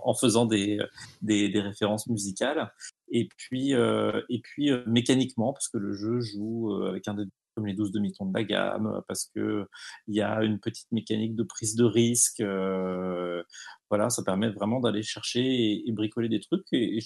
[0.00, 0.80] en, faisant des,
[1.22, 2.72] des, références musicales.
[3.12, 7.26] Et puis, et puis mécaniquement, parce que le jeu joue avec un des
[7.66, 9.66] les 12 demi-tons de la gamme, parce que
[10.08, 12.40] il y a une petite mécanique de prise de risque.
[12.40, 13.42] Euh,
[13.90, 16.66] voilà, ça permet vraiment d'aller chercher et, bricoler des trucs.
[16.72, 17.00] Et,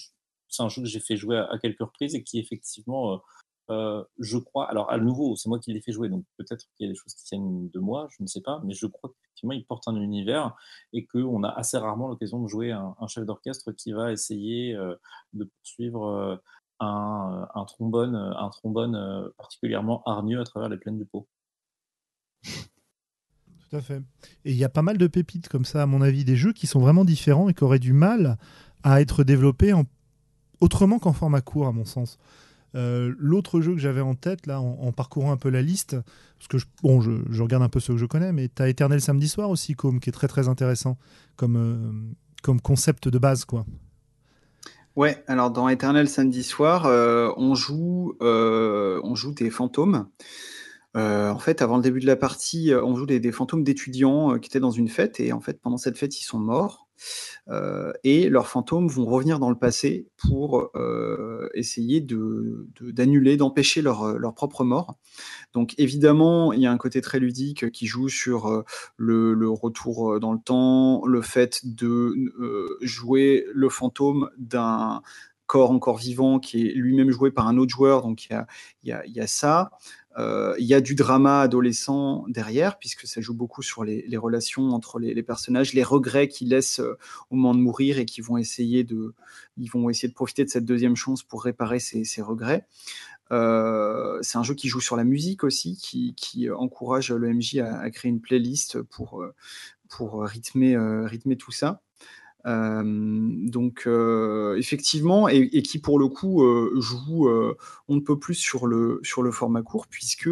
[0.49, 3.17] c'est un jeu que j'ai fait jouer à, quelques reprises et qui effectivement, euh,
[3.71, 6.85] euh, je crois, alors à nouveau, c'est moi qui l'ai fait jouer, donc peut-être qu'il
[6.85, 9.09] y a des choses qui tiennent de moi, je ne sais pas, mais je crois
[9.09, 10.55] qu'effectivement, il porte un univers
[10.93, 14.77] et qu'on a assez rarement l'occasion de jouer un, un chef d'orchestre qui va essayer
[15.33, 16.39] de poursuivre
[16.79, 21.27] un, un trombone, un trombone euh, particulièrement hargneux à travers les plaines du pot.
[22.43, 24.01] Tout à fait.
[24.43, 26.53] Et il y a pas mal de pépites comme ça, à mon avis, des jeux
[26.53, 28.37] qui sont vraiment différents et qui auraient du mal
[28.83, 29.83] à être développés en...
[30.61, 32.17] autrement qu'en format court, à mon sens.
[32.73, 35.95] L'autre jeu que j'avais en tête, là, en, parcourant un peu la liste,
[36.37, 38.67] parce que je, bon, je, regarde un peu ceux que je connais, mais tu as
[38.67, 40.97] Éternel Samedi Soir aussi, comme, qui est très très intéressant
[41.37, 42.13] comme,
[42.43, 43.65] comme concept de base, quoi.
[44.95, 46.85] Ouais, alors dans Éternel Samedi Soir,
[47.37, 50.07] on, joue, on joue des fantômes.
[50.95, 54.33] Euh, en fait, avant le début de la partie, euh, on joue des, fantômes d'étudiants
[54.33, 56.84] euh, qui étaient dans une fête, et en fait, pendant cette fête, ils sont morts.
[58.03, 60.71] Et leurs fantômes vont revenir dans le passé pour
[61.53, 64.95] essayer d'annuler, d'empêcher leur, leur, propre mort.
[65.53, 68.63] Donc évidemment, il y a un côté très ludique qui joue sur
[68.97, 72.13] le, retour dans le temps, le fait de
[72.81, 75.01] jouer le fantôme d'un
[75.47, 78.45] corps encore vivant qui est lui-même joué par un autre joueur, donc il
[78.83, 79.71] y a, y a ça.
[80.17, 84.69] Euh, il y a du drama adolescent derrière, puisque ça joue beaucoup sur les, relations
[84.69, 86.97] entre les, personnages, les regrets qu'ils laissent euh,
[87.29, 89.13] au moment de mourir et qui vont essayer de,
[89.57, 92.65] ils vont essayer de profiter de cette deuxième chance pour réparer ces, regrets.
[93.31, 97.89] Euh, c'est un jeu qui joue sur la musique aussi, qui, encourage le MJ à,
[97.91, 99.25] créer une playlist pour,
[99.89, 101.81] pour rythmer, rythmer tout ça.
[102.45, 103.87] Donc
[104.57, 106.43] effectivement, et, qui pour le coup
[106.79, 107.27] joue
[107.87, 110.29] on ne peut plus sur le, sur le format court, puisque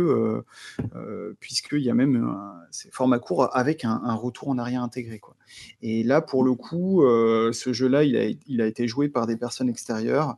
[1.39, 2.61] puisqu'il y a même un
[2.91, 5.17] format court avec un, retour en arrière intégré.
[5.19, 5.35] Quoi.
[5.81, 9.37] Et là, pour le coup, ce jeu-là, il a, il a été joué par des
[9.37, 10.37] personnes extérieures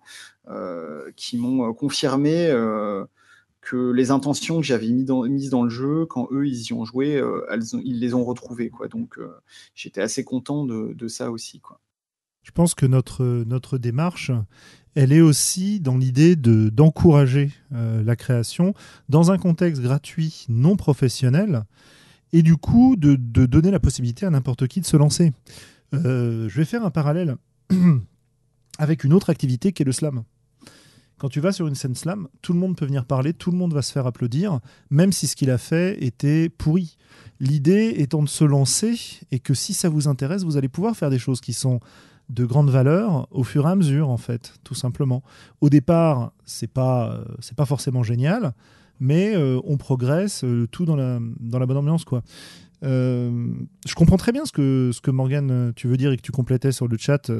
[1.16, 2.52] qui m'ont confirmé
[3.66, 6.86] que les intentions que j'avais mis mises dans le jeu, quand eux ils y ont
[6.86, 7.42] joué, euh,
[7.84, 8.70] ils les ont retrouvées.
[8.70, 8.88] Quoi.
[8.88, 9.28] Donc euh,
[9.74, 11.60] j'étais assez content de, ça aussi.
[11.60, 11.82] Quoi.
[12.44, 14.32] Je pense que notre, notre démarche,
[14.94, 18.76] elle est aussi dans l'idée de, d'encourager euh, la création
[19.10, 21.64] dans un contexte gratuit, non professionnel,
[22.34, 25.34] et du coup de, de donner la possibilité à n'importe qui de se lancer.
[25.92, 27.36] je vais faire un parallèle
[28.78, 30.24] avec une autre activité qui est le slam.
[31.18, 33.58] Quand tu vas sur une scène slam, tout le monde peut venir parler, tout le
[33.58, 34.60] monde va se faire applaudir,
[34.90, 36.98] même si ce qu'il a fait était pourri.
[37.40, 39.00] L'idée étant de se lancer
[39.32, 41.80] et que si ça vous intéresse, vous allez pouvoir faire des choses qui sont
[42.30, 45.24] de grande valeur au fur et à mesure, en fait, tout simplement.
[45.62, 48.54] Au départ, c'est pas c'est pas forcément génial,
[49.00, 52.24] mais euh, on progresse, euh, tout dans la, dans la bonne ambiance, quoi.
[52.84, 53.48] Euh,
[53.88, 56.22] je comprends très bien ce que, ce que Morgan, euh, tu veux dire et que
[56.22, 57.32] tu complétais sur le chat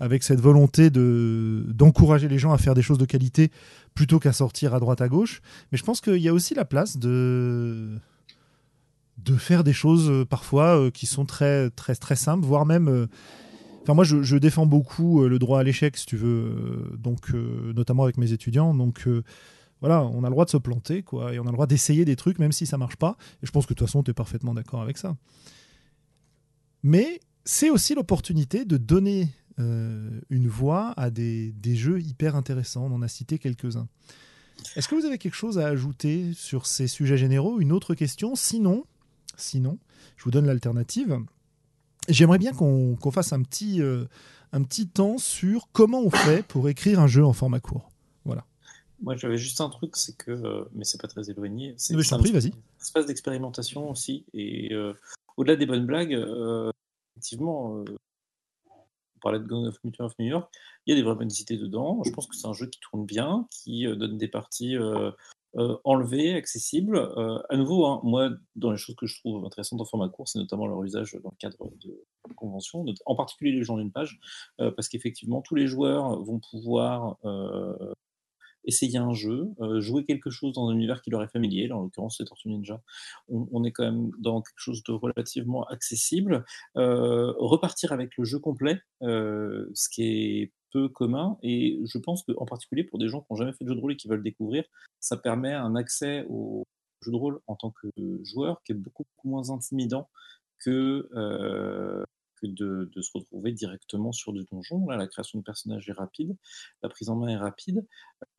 [0.00, 3.50] avec cette volonté de, d'encourager les gens à faire des choses de qualité
[3.94, 5.40] plutôt qu'à sortir à droite à gauche.
[5.70, 7.98] Mais je pense qu'il y a aussi la place de,
[9.18, 13.08] de faire des choses parfois qui sont très, très, très simples, voire même.
[13.82, 17.32] Enfin, moi, je, je, défends beaucoup le droit à l'échec, si tu veux, donc,
[17.74, 18.74] notamment avec mes étudiants.
[18.74, 19.06] Donc,
[19.80, 22.04] voilà, on a le droit de se planter, quoi, et on a le droit d'essayer
[22.04, 23.16] des trucs, même si ça marche pas.
[23.42, 25.16] Et je pense que de toute façon, tu es parfaitement d'accord avec ça.
[26.82, 29.28] Mais c'est aussi l'opportunité de donner
[29.60, 32.86] euh, une voix à des, jeux hyper intéressants.
[32.86, 33.88] On en a cité quelques-uns.
[34.76, 37.60] Est-ce que vous avez quelque chose à ajouter sur ces sujets généraux?
[37.60, 38.34] Une autre question?
[38.34, 38.84] Sinon,
[39.36, 39.78] sinon,
[40.16, 41.18] je vous donne l'alternative.
[42.08, 44.06] J'aimerais bien qu'on fasse un petit, euh,
[44.52, 47.87] un petit temps sur comment on fait pour écrire un jeu en format court.
[49.00, 51.74] Moi, j'avais juste un truc, c'est que, euh, mais c'est pas très éloigné.
[51.76, 52.52] C'est un vas-y.
[52.80, 54.24] espace d'expérimentation aussi.
[54.34, 54.92] Et euh,
[55.36, 56.70] au-delà des bonnes blagues, euh,
[57.16, 57.84] effectivement,
[58.66, 60.52] on parlait de Gang of Mutant of New York,
[60.86, 62.02] il y a des vraies bonnes idées dedans.
[62.04, 64.76] Je pense que c'est un jeu qui tourne bien, qui donne des parties
[65.54, 66.98] enlevées, accessibles.
[67.48, 70.38] à nouveau, hein, moi, dans les choses que je trouve intéressantes en format court, c'est
[70.38, 74.20] notamment leur usage dans le cadre de conventions, en particulier les gens d'une page,
[74.58, 77.16] parce qu'effectivement, tous les joueurs vont pouvoir
[78.64, 81.82] essayer un jeu, euh, jouer quelque chose dans un univers qui leur est familier, en
[81.82, 82.80] l'occurrence c'est Tortue Ninja,
[83.28, 86.44] on, est quand même dans quelque chose de relativement accessible,
[86.76, 92.22] euh, repartir avec le jeu complet, euh, ce qui est peu commun, et je pense
[92.24, 94.08] qu'en particulier pour des gens qui n'ont jamais fait de jeu de rôle et qui
[94.08, 94.64] veulent découvrir,
[95.00, 96.64] ça permet un accès au
[97.02, 97.88] jeu de rôle en tant que
[98.24, 100.10] joueur qui est beaucoup moins intimidant
[100.58, 101.08] que
[102.40, 104.86] que de, se retrouver directement sur du donjon.
[104.88, 106.36] Là, la création de personnages est rapide,
[106.82, 107.86] la prise en main est rapide.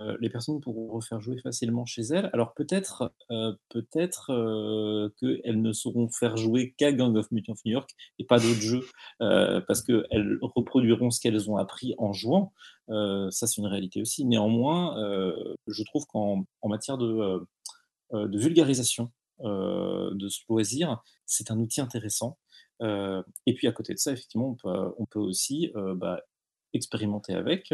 [0.01, 2.29] Euh, les personnes pourront refaire jouer facilement chez elles.
[2.33, 7.73] Alors peut-être euh, peut-être euh, qu'elles ne sauront faire jouer qu'à Gang of Mutants New
[7.73, 8.85] York et pas d'autres jeux,
[9.19, 12.53] parce qu'elles reproduiront ce qu'elles ont appris en jouant.
[12.87, 14.25] ça, c'est une réalité aussi.
[14.25, 14.95] Néanmoins,
[15.67, 17.45] je trouve qu'en matière de,
[18.13, 22.37] de vulgarisation de ce loisir, c'est un outil intéressant.
[22.81, 26.21] Euh, et puis à côté de ça, effectivement, on peut, aussi euh, bah,
[26.73, 27.73] expérimenter avec.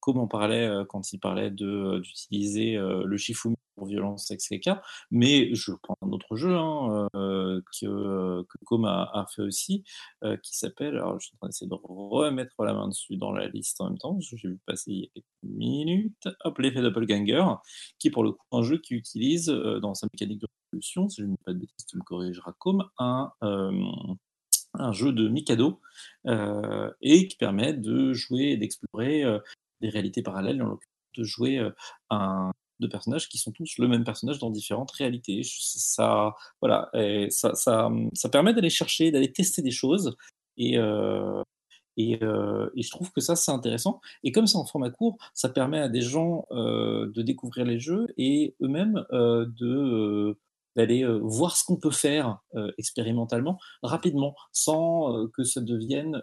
[0.00, 4.70] comme on parlait quand il parlait d'utiliser le Shifumi pour violence XKK,
[5.10, 9.84] mais je prends un autre jeu hein, que, que Com a, fait aussi,
[10.42, 13.48] qui s'appelle, alors je suis en train d'essayer de remettre la main dessus dans la
[13.48, 17.44] liste en même temps, j'ai vu passer il y a quelques minutes, hop, l'effet Doppelganger,
[17.98, 21.22] qui est pour le coup un jeu qui utilise dans sa mécanique de résolution, si
[21.22, 23.32] je ne dis pas de bêtises, tu me corrigeras Com, un
[24.78, 25.80] un jeu de Mikado
[26.26, 29.38] euh, et qui permet de jouer et d'explorer euh,
[29.80, 30.78] des réalités parallèles, en
[31.16, 31.70] de jouer euh,
[32.10, 35.40] un de personnages qui sont tous le même personnage dans différentes réalités.
[35.44, 36.90] Ça, voilà,
[37.30, 37.90] ça, ça,
[38.30, 40.14] permet d'aller chercher, d'aller tester des choses
[40.58, 40.74] et,
[41.96, 44.02] et, et, je trouve que ça, c'est intéressant.
[44.24, 48.08] Et comme c'est en format court, ça permet à des gens de découvrir les jeux
[48.18, 50.36] et eux-mêmes de
[50.76, 56.22] d'aller euh, voir ce qu'on peut faire euh, expérimentalement rapidement, sans euh, que ça devienne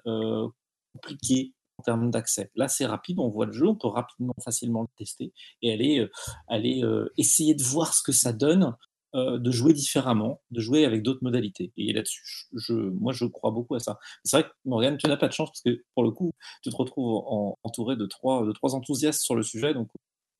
[0.93, 2.51] compliqué en termes d'accès.
[2.55, 5.33] Là, c'est rapide, on voit le jeu, on peut rapidement, facilement le tester
[5.63, 6.07] et aller,
[6.47, 6.83] aller
[7.17, 8.75] essayer de voir ce que ça donne,
[9.15, 11.73] de jouer différemment, de jouer avec d'autres modalités.
[11.77, 12.21] Et là-dessus,
[12.53, 13.97] je, moi, je crois beaucoup à ça.
[14.23, 16.31] C'est vrai que Morgane, tu n'as pas de chance parce que pour le coup,
[16.61, 17.23] tu te retrouves
[17.63, 19.89] entouré de trois, de trois enthousiastes sur le sujet, donc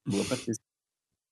[0.08, 0.62] on ne va pas te laisser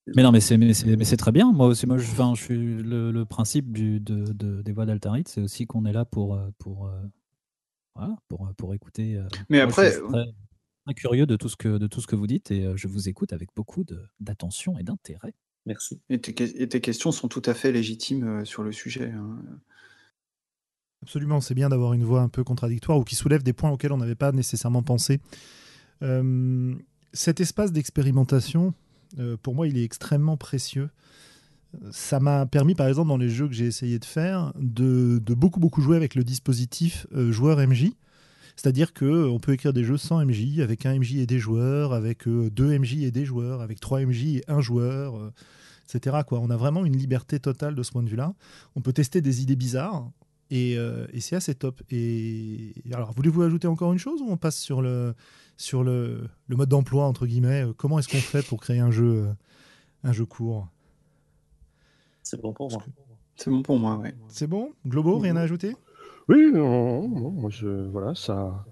[0.08, 1.52] mais non, mais c'est, mais c'est, très bien.
[1.52, 5.42] Moi aussi, moi, je, enfin, je suis le, principe du, de, des voix d'Altarite, c'est
[5.42, 7.02] aussi qu'on est là pour, euh, pour, euh,
[7.96, 9.22] voilà, pour, euh, pour écouter.
[9.50, 10.34] Mais après, je suis
[10.86, 13.08] très, curieux de tout ce que de tout ce que vous dites et je vous
[13.08, 15.34] écoute avec beaucoup de, d'attention et d'intérêt.
[15.68, 16.02] Merci.
[16.10, 19.12] Et tes, et tes, questions sont tout à fait légitimes sur le sujet.
[19.12, 19.40] Hein.
[21.04, 23.92] Absolument, c'est bien d'avoir une voix un peu contradictoire ou qui soulève des points auxquels
[23.92, 25.22] on n'avait pas nécessairement pensé.
[27.14, 28.74] cet espace d'expérimentation,
[29.42, 30.90] pour moi, il est extrêmement précieux.
[31.92, 35.60] Ça m'a permis, par exemple, dans les jeux que j'ai essayé de faire, de, beaucoup,
[35.60, 37.92] beaucoup jouer avec le dispositif euh, joueur MJ.
[38.58, 41.94] C'est-à-dire qu'on euh, peut écrire des jeux sans MJ, avec un MJ et des joueurs,
[41.94, 45.32] avec deux MJ et des joueurs, avec trois MJ et un joueur,
[45.88, 46.18] etc.
[46.28, 46.40] Quoi.
[46.40, 48.34] On a vraiment une liberté totale de ce point de vue-là.
[48.76, 50.10] On peut tester des idées bizarres,
[50.52, 50.78] et,
[51.20, 51.82] c'est assez top.
[51.90, 55.16] Et alors, voulez-vous ajouter encore une chose ou on passe sur le,
[55.58, 57.64] sur le, mode d'emploi, entre guillemets?
[57.64, 59.34] Euh, comment est-ce qu'on fait pour créer un jeu, euh,
[60.04, 60.68] un jeu court?
[62.24, 62.84] C'est bon pour moi.
[63.36, 64.14] C'est bon pour moi, ouais.
[64.28, 64.74] C'est bon?
[64.86, 65.76] Globo, rien à ajouter?
[66.30, 68.66] Oui, non, je, voilà, ça,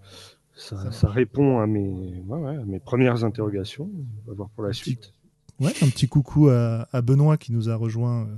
[0.55, 2.23] ça, répond à mes,
[2.65, 3.89] mes premières interrogations.
[4.25, 5.13] On va voir pour la suite.
[5.59, 8.37] Ouais, un petit coucou à, Benoît qui nous a rejoint euh,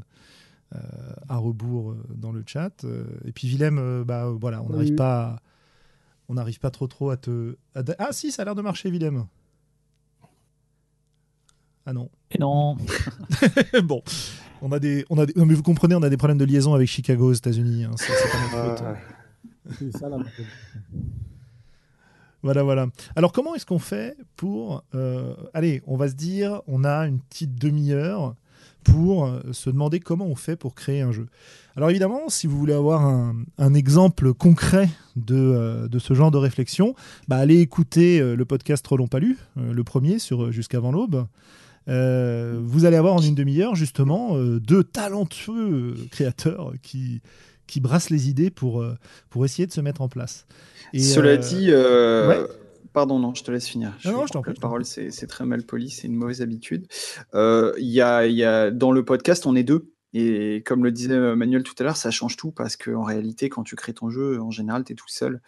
[1.28, 2.86] à rebours dans le chat.
[3.26, 5.42] et puis Willem, bah, voilà, on n'arrive pas à
[6.32, 7.58] on n'arrive pas trop trop à te.
[8.00, 9.26] Ah si, ça a l'air de marcher, Willem.
[11.86, 12.10] Ah non.
[12.32, 12.78] Et non.
[13.84, 14.02] bon,
[14.62, 15.34] on a des, on a des...
[15.36, 17.84] Non, mais vous comprenez, on a des problèmes de liaison avec Chicago aux États-Unis.
[17.84, 17.92] Hein.
[17.98, 18.14] C'est
[22.44, 22.88] Voilà, voilà.
[23.18, 24.84] Alors, comment est-ce qu'on fait pour.
[24.96, 28.36] Euh, allez, on va se dire, on a une petite demi-heure
[28.84, 31.28] pour euh, se demander comment on fait pour créer un jeu.
[31.76, 34.90] Alors évidemment, si vous voulez avoir un, exemple concret
[35.30, 36.96] euh, de, ce genre de réflexion,
[37.28, 41.26] bah, allez écouter euh, le podcast Trop long pas lu, le premier sur Jusqu'avant l'aube.
[41.88, 47.22] vous allez avoir en une demi-heure justement deux talentueux créateurs qui,
[47.68, 48.84] qui brassent les idées pour,
[49.30, 50.46] pour essayer de se mettre en place.
[50.94, 51.72] Et, Cela dit,
[52.94, 53.98] Pardon, non, je te laisse finir.
[54.06, 54.54] Non, non, je t'en prie.
[54.54, 56.88] La parole, c'est très mal poli, c'est une mauvaise habitude.
[57.34, 59.94] Euh, y a, y a, dans le podcast, on est deux.
[60.14, 63.48] Et comme le disait euh, Manuel tout à l'heure, ça change tout parce qu'en réalité,
[63.48, 65.42] quand tu crées ton jeu, en général, tu es tout seul.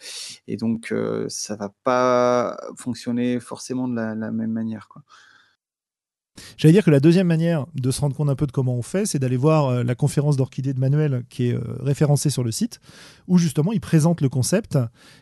[0.48, 4.88] Et donc, euh, ça va pas fonctionner forcément de la, la même manière.
[4.88, 5.02] Quoi.
[6.56, 8.82] J'allais dire que la deuxième manière de se rendre compte un peu de comment on
[8.82, 12.42] fait, c'est d'aller voir euh, la conférence d'Orchidée de Manuel qui est euh, référencée sur
[12.42, 12.80] le site,
[13.28, 14.78] où justement il présente le concept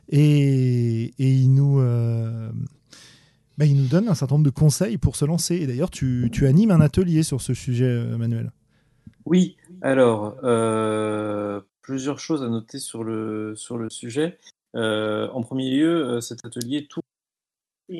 [0.08, 2.50] et, il, nous, euh,
[3.58, 5.56] bah, il nous donne un certain nombre de conseils pour se lancer.
[5.56, 8.52] Et d'ailleurs, tu, animes un atelier sur ce sujet, Manuel.
[9.26, 10.36] Oui, alors,
[11.82, 14.38] plusieurs choses à noter sur le, sur le sujet.
[14.74, 17.01] en premier lieu, cet atelier tourne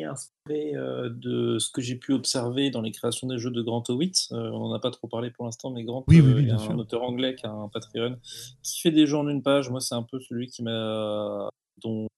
[0.01, 3.84] inspiré euh, de ce que j'ai pu observer dans les créations des jeux de Grant
[3.88, 4.28] Howitt.
[4.32, 6.78] Euh, on n'en a pas trop parlé pour l'instant, mais Grant, oui, oui, euh, un
[6.78, 8.18] auteur anglais qui a un Patreon,
[8.62, 9.70] qui fait des jeux en une page.
[9.70, 11.49] Moi, c'est un peu celui qui m'a
[11.82, 12.09] dont,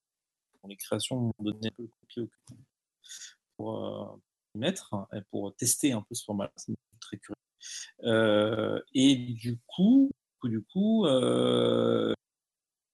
[0.69, 2.57] les créations m'ont donné un peu le copier au cul
[3.57, 4.19] pour
[4.55, 6.51] mettre et pour tester un peu ce format.
[6.57, 8.83] C'est très curieux.
[8.95, 10.11] et du coup,
[10.43, 11.07] du coup,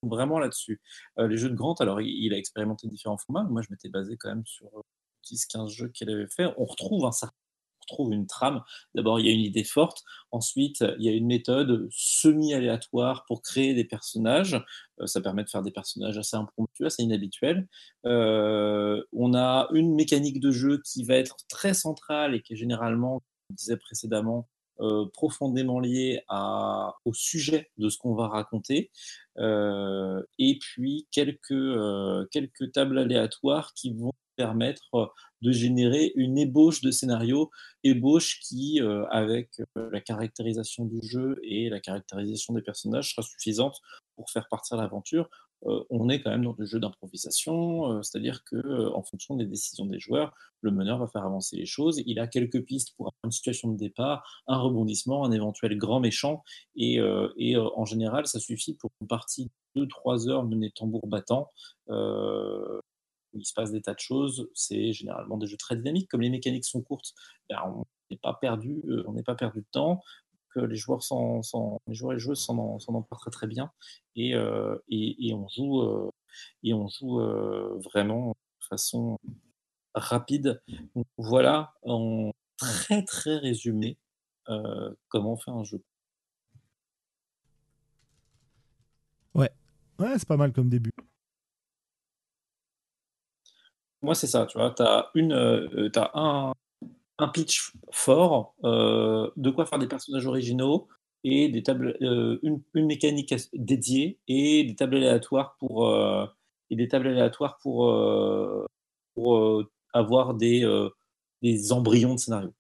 [0.02, 0.80] vraiment là-dessus.
[1.18, 4.16] Euh, les jeux de Grant, alors il, a expérimenté différents formats, moi je m'étais basé
[4.16, 4.68] quand même sur
[5.30, 6.46] 10-15 jeux qu'il avait fait.
[6.56, 7.12] On retrouve un,
[7.90, 8.62] retrouve une trame.
[8.94, 10.02] D'abord, il y a une idée forte.
[10.30, 14.54] Ensuite, il y a une méthode semi-aléatoire pour créer des personnages.
[15.00, 17.66] Euh, ça permet de faire des personnages assez impromptus, assez inhabituels.
[18.06, 22.56] Euh, on a une mécanique de jeu qui va être très centrale et qui est
[22.56, 24.48] généralement, comme je disais précédemment,
[24.80, 28.90] euh, profondément lié à, au sujet de ce qu'on va raconter,
[29.38, 35.12] euh, et puis quelques, euh, quelques tables aléatoires qui vont permettre
[35.42, 37.50] de générer une ébauche de scénario,
[37.84, 43.76] ébauche qui, avec la caractérisation du jeu et la caractérisation des personnages, sera suffisante
[44.16, 45.28] pour faire partir l'aventure.
[45.66, 49.36] Euh, on est quand même dans le jeu d'improvisation, euh, c'est-à-dire que euh, en fonction
[49.36, 52.02] des décisions des joueurs, le meneur va faire avancer les choses.
[52.06, 56.44] Il a quelques pistes pour une situation de départ, un rebondissement, un éventuel grand méchant,
[56.76, 61.50] et, en général, ça suffit pour une partie de 2-3 heures menée tambour battant.
[61.88, 64.50] il se passe des tas de choses.
[64.54, 66.10] C'est généralement des jeux très dynamiques.
[66.10, 67.14] Comme les mécaniques sont courtes,
[67.48, 70.02] ben, on n'est pas on n'est pas perdu de temps
[70.50, 71.40] que les joueurs s'en,
[71.86, 73.70] les joueurs et les joueuses s'en, emparent très très bien
[74.16, 76.10] et, euh, et, on joue euh,
[76.62, 79.18] et on joue euh, vraiment de façon
[79.94, 80.62] rapide.
[81.16, 83.98] voilà en très très résumé
[85.08, 85.80] comment fait un jeu.
[89.34, 89.50] Ouais,
[90.00, 90.90] ouais, c'est pas mal comme début.
[94.02, 96.52] Moi, c'est ça, tu vois, tu as, une, as un,
[97.28, 100.88] pitch fort, euh, de quoi faire des personnages originaux
[101.24, 106.26] et des tables, euh, une, mécanique dédiée et des tables aléatoires pour euh,
[106.70, 107.92] et des tables aléatoires pour,
[109.14, 110.64] pour avoir des,
[111.72, 112.52] embryons de scénario.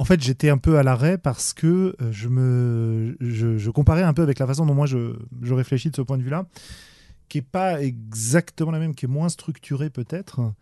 [0.00, 3.16] En fait, j'étais un peu à l'arrêt parce que je me
[3.72, 6.46] comparais un peu avec la façon dont moi je, réfléchis de ce point de vue-là,
[7.28, 10.52] qui est pas exactement la même, qui est moins structurée peut-être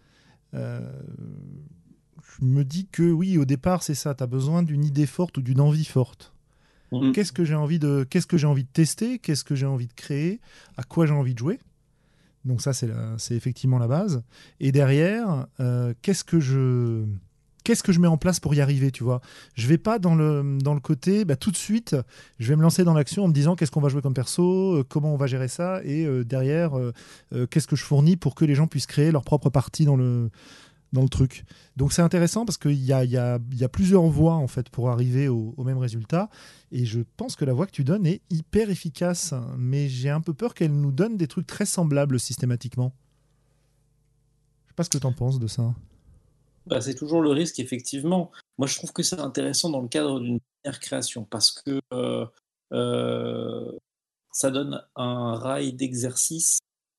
[2.41, 4.15] me dis que oui, au départ, c'est ça.
[4.15, 6.33] Tu as besoin d'une idée forte ou d'une envie forte.
[6.93, 7.13] Mm.
[7.13, 9.87] Qu'est-ce que j'ai envie de, qu'est-ce que j'ai envie de tester, qu'est-ce que j'ai envie
[9.87, 10.41] de créer,
[10.77, 11.59] à quoi j'ai envie de jouer.
[12.45, 14.23] Donc ça, c'est, c'est effectivement la base.
[14.61, 17.05] Et derrière, euh, qu'est-ce que je,
[17.65, 19.21] qu'est-ce que je mets en place pour y arriver, tu vois?
[19.55, 21.97] Je vais pas dans le, dans le côté, bah, tout de suite,
[22.39, 24.77] je vais me lancer dans l'action en me disant qu'est-ce qu'on va jouer comme perso,
[24.77, 26.73] euh, comment on va gérer ça, et euh, derrière,
[27.51, 30.31] qu'est-ce que je fournis pour que les gens puissent créer leur propre partie dans le,
[31.03, 31.45] le truc.
[31.77, 34.69] Donc c'est intéressant parce qu'il y a, y, a, y a, plusieurs voies en fait
[34.71, 36.29] pour arriver au, même résultat.
[36.73, 40.21] Et je pense que la voie que tu donnes est hyper efficace, mais j'ai un
[40.21, 42.93] peu peur qu'elle nous donne des trucs très semblables systématiquement.
[44.65, 45.75] Je sais pas ce que tu en penses de ça.
[46.67, 48.33] Bah, c'est toujours le risque, effectivement.
[48.59, 52.27] Moi, je trouve que c'est intéressant dans le cadre d'une première création parce que euh,
[52.73, 53.73] euh,
[54.33, 56.59] ça donne un rail d'exercice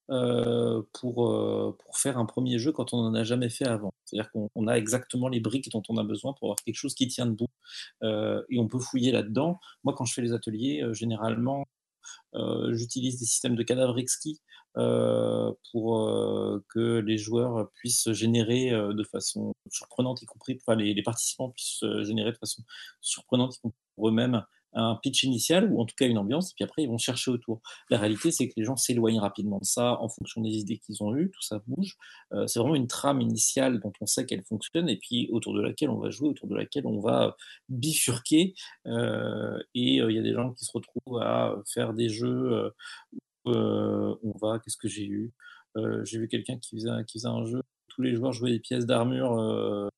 [0.09, 3.93] euh, pour, euh, pour faire un premier jeu quand on n'en a jamais fait avant.
[4.05, 7.07] C'est-à-dire qu'on a exactement les briques dont on a besoin pour avoir quelque chose qui
[7.09, 7.49] tient debout
[8.03, 9.59] euh, et on peut fouiller là-dedans.
[9.83, 11.65] Moi, quand je fais les ateliers, généralement,
[12.71, 14.39] j'utilise des systèmes de cadavres exquis
[14.75, 16.09] pour
[16.69, 21.83] que les joueurs puissent générer de façon surprenante, y compris, enfin, les, les participants puissent
[22.03, 22.63] générer de façon
[23.01, 26.53] surprenante, y compris pour eux-mêmes, un pitch initial ou en tout cas une ambiance, et
[26.55, 27.61] puis après ils vont chercher autour.
[27.89, 31.03] La réalité, c'est que les gens s'éloignent rapidement de ça en fonction des idées qu'ils
[31.03, 31.95] ont eues, tout ça bouge.
[32.33, 35.61] Euh, c'est vraiment une trame initiale dont on sait qu'elle fonctionne, et puis autour de
[35.61, 37.35] laquelle on va jouer, autour de laquelle on va
[37.69, 38.53] bifurquer.
[38.85, 42.71] Euh, et euh, il y a des gens qui se retrouvent à faire des jeux
[43.45, 45.33] où on va, qu'est-ce que j'ai eu?
[46.03, 48.85] J'ai vu quelqu'un qui faisait, qui faisait un jeu tous les joueurs jouaient des pièces
[48.85, 49.89] d'armure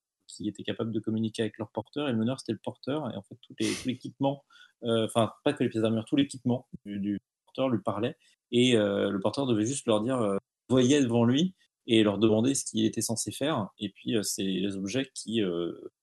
[0.47, 3.21] étaient capables de communiquer avec leur porteur, et le meneur, c'était le porteur, et en
[3.21, 4.43] fait, tout l'équipement,
[4.83, 8.15] euh, enfin, pas que les pièces d'armure, tout l'équipement du, porteur lui parlait,
[8.51, 10.37] et euh, le porteur devait juste leur dire, euh,
[10.69, 11.55] voyez devant lui,
[11.87, 15.41] et leur demander ce qu'il était censé faire, et puis c'est les objets qui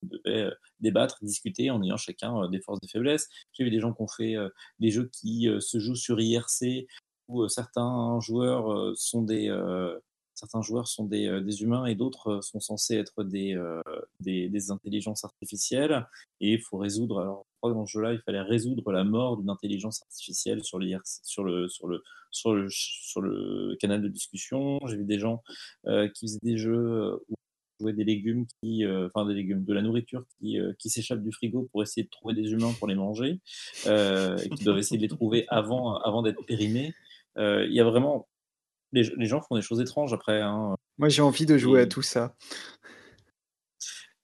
[0.02, 3.28] devaient débattre, discuter en ayant chacun des forces et des faiblesses.
[3.52, 4.34] J'ai vu des gens qui ont fait
[4.80, 6.88] des jeux qui se jouent sur IRC,
[7.28, 9.48] où certains joueurs sont des
[10.36, 13.80] certains joueurs sont des, euh, des humains et d'autres euh, sont censés être des, euh,
[14.20, 16.06] des, des, intelligences artificielles.
[16.40, 19.02] Et il faut résoudre, alors je crois que dans ce jeu-là, il fallait résoudre la
[19.02, 20.78] mort d'une intelligence artificielle sur,
[21.24, 24.78] sur, le, sur, le, sur, le, sur le canal de discussion.
[24.86, 25.42] J'ai vu des gens
[25.86, 27.34] qui faisaient des jeux où
[27.80, 31.68] jouaient des légumes qui, enfin des légumes, de la nourriture qui, qui s'échappe du frigo
[31.72, 33.40] pour essayer de trouver des humains pour les manger,
[33.86, 36.94] et qui doivent essayer de les trouver avant, avant d'être périmés.
[37.38, 38.28] Il y a vraiment
[38.92, 40.40] les, gens font des choses étranges après.
[40.40, 40.76] Hein.
[40.98, 42.34] Moi, j'ai envie de jouer à tout ça.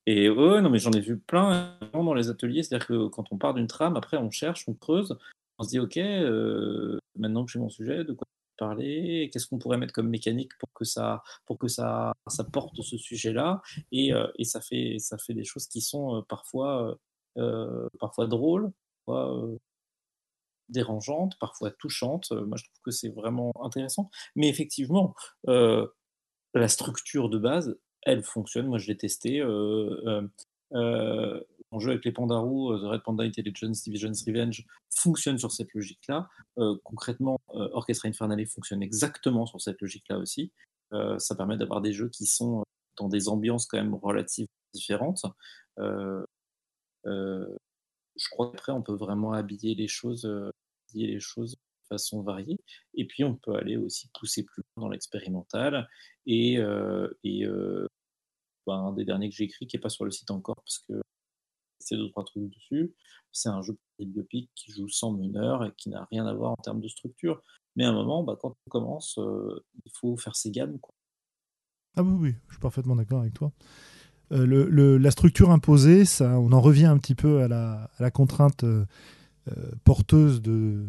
[0.07, 2.63] Et ouais, non, mais j'en ai vu plein dans les ateliers.
[2.63, 5.17] C'est-à-dire que quand on part d'une trame, après, on cherche, on creuse,
[5.59, 8.27] on se dit, OK, euh, maintenant que j'ai mon sujet, de quoi
[8.57, 9.31] parler?
[9.33, 12.97] Qu'est-ce qu'on pourrait mettre comme mécanique pour que ça, pour que ça, ça porte ce
[12.97, 13.63] sujet-là?
[13.93, 16.99] Et, et, ça, fait, ça fait des choses qui sont parfois,
[18.01, 18.73] parfois drôles,
[19.05, 19.49] parfois
[20.69, 22.31] dérangeantes, parfois touchantes.
[22.33, 24.11] Moi, je trouve que c'est vraiment intéressant.
[24.37, 25.15] Mais effectivement,
[25.47, 28.67] la structure de base, elle fonctionne.
[28.67, 29.41] Moi, je l'ai testé.
[29.41, 30.29] Euh,
[31.71, 36.29] mon jeu avec les Pandarou, The Red Panda Intelligence Division's Revenge, fonctionne sur cette logique-là.
[36.85, 40.53] concrètement, Orchestra Infernale fonctionne exactement sur cette logique-là aussi.
[41.19, 42.63] ça permet d'avoir des jeux qui sont
[42.99, 45.25] dans des ambiances quand même relativement différentes.
[48.17, 50.25] Je crois qu'après, on peut vraiment habiller les choses,
[50.91, 52.59] habiller les choses de façon variée.
[52.95, 55.89] Et puis, on peut aller aussi pousser plus loin dans l'expérimental.
[56.27, 56.59] Et,
[58.67, 60.79] ben, un des derniers que j'ai écrit, qui n'est pas sur le site encore, parce
[60.89, 61.01] que
[61.81, 62.95] c'est deux, trois trucs dessus.
[63.33, 66.63] C'est un jeu biopic qui joue sans meneur et qui n'a rien à voir en
[66.63, 67.43] termes de structure.
[67.77, 70.79] Mais à un moment, bah, quand on commence, il faut faire ses gammes.
[71.97, 73.53] Ah oui, oui, je suis parfaitement d'accord avec toi.
[74.33, 78.85] Euh, la structure imposée, ça, on en revient un petit peu à la, contrainte euh,
[79.85, 80.85] porteuse de,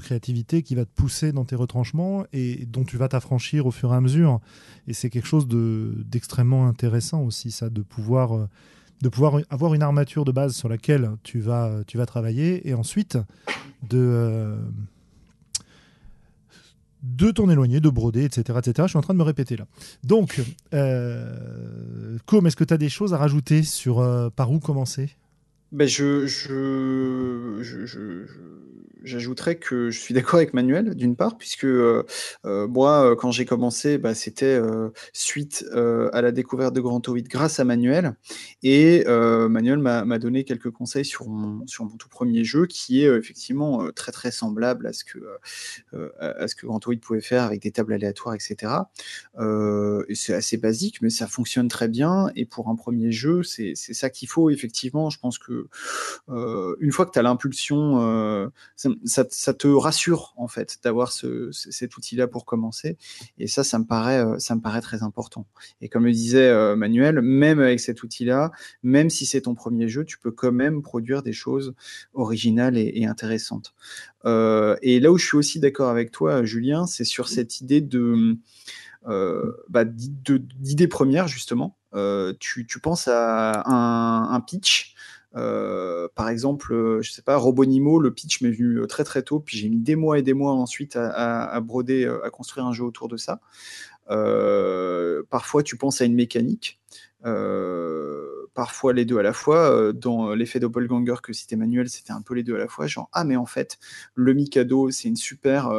[0.00, 3.92] créativité qui va te pousser dans tes retranchements et dont tu vas t'affranchir au fur
[3.92, 4.40] et à mesure.
[4.88, 8.48] Et c'est quelque chose d'extrêmement intéressant aussi, ça, de pouvoir
[9.50, 13.18] avoir une armature de base sur laquelle tu vas, travailler et ensuite
[13.88, 14.58] de, euh,
[17.06, 18.72] de t'en éloigner, de broder, etc., etc.
[18.82, 19.66] Je suis en train de me répéter là.
[20.04, 20.42] Donc,
[20.74, 25.10] euh, Com, est-ce que tu as des choses à rajouter sur euh, par où commencer?
[25.76, 27.62] Ben je, je,
[29.06, 32.04] j'ajouterais que je suis d'accord avec Manuel, d'une part, puisque euh,
[32.44, 34.60] euh, moi, euh, quand j'ai commencé, bah, c'était
[35.12, 38.14] suite à la découverte de Grand 8 grâce à Manuel.
[38.62, 43.16] Et Manuel m'a donné quelques conseils sur mon, sur mon tout premier jeu, qui est
[43.16, 45.18] effectivement très très semblable à ce que,
[46.18, 48.72] à ce que Grand 8 pouvait faire avec des tables aléatoires, etc.
[50.14, 52.30] c'est assez basique, mais ça fonctionne très bien.
[52.34, 55.10] Et pour un premier jeu, c'est ça qu'il faut, effectivement.
[55.10, 55.65] Je pense que
[56.28, 62.44] une fois que tu as l'impulsion, ça, te rassure en fait d'avoir cet outil-là pour
[62.44, 62.96] commencer.
[63.38, 65.46] Et ça, ça me paraît, euh, ça me paraît très important.
[65.80, 68.52] Et comme le disait euh, Manuel, même avec cet outil-là,
[68.82, 71.74] même si c'est ton premier jeu, tu peux quand même produire des choses
[72.14, 73.74] originales et, intéressantes.
[74.24, 77.80] Euh, et là où je suis aussi d'accord avec toi, Julien, c'est sur cette idée
[77.80, 78.36] de
[79.68, 81.76] bah, d'idée première justement.
[82.40, 84.96] tu, penses à un pitch
[85.36, 89.22] euh, par exemple, euh, je sais pas, Robonimo, le pitch m'est venu euh, très très
[89.22, 92.72] tôt, puis j'ai mis des mois et des mois ensuite à, broder, à construire un
[92.72, 93.40] jeu autour de ça.
[95.30, 96.80] parfois, tu penses à une mécanique.
[98.54, 99.92] parfois les deux à la fois.
[99.92, 102.86] Dans l'effet doppelganger que citait Manuel, c'était un peu les deux à la fois.
[102.86, 103.78] Genre, ah, mais en fait,
[104.14, 105.70] le Mikado, c'est une super,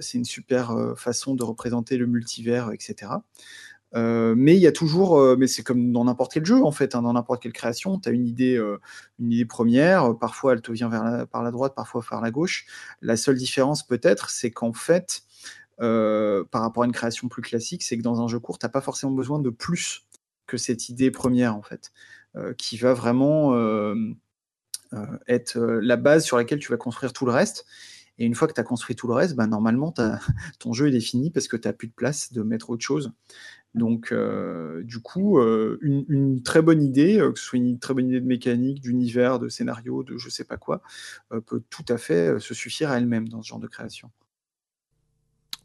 [0.00, 3.12] c'est une super façon de représenter le multivers, etc.
[3.94, 6.72] Euh, mais il y a toujours, euh, mais c'est comme dans n'importe quel jeu en
[6.72, 8.80] fait, hein, dans n'importe quelle création, tu as une idée, euh,
[9.20, 10.90] une idée première, parfois elle te vient
[11.26, 12.66] par la droite, parfois par la gauche.
[13.02, 15.22] La seule différence peut-être, c'est qu'en fait,
[15.78, 18.70] par rapport à une création plus classique, c'est que dans un jeu court, tu n'as
[18.70, 20.06] pas forcément besoin de plus
[20.46, 21.92] que cette idée première en fait,
[22.58, 23.54] qui va vraiment
[25.28, 27.64] être la base sur laquelle tu vas construire tout le reste.
[28.18, 29.92] Et une fois que tu as construit tout le reste, bah, normalement,
[30.58, 33.12] ton jeu est fini parce que tu n'as plus de place de mettre autre chose.
[33.74, 37.92] Donc, euh, du coup, euh, une, très bonne idée, euh, que ce soit une très
[37.92, 40.80] bonne idée de mécanique, d'univers, de scénario, de je sais pas quoi,
[41.46, 44.10] peut tout à fait se suffire à elle-même dans ce genre de création.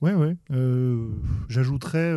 [0.01, 0.35] Ouais, ouais.
[1.49, 2.15] J'ajouterais,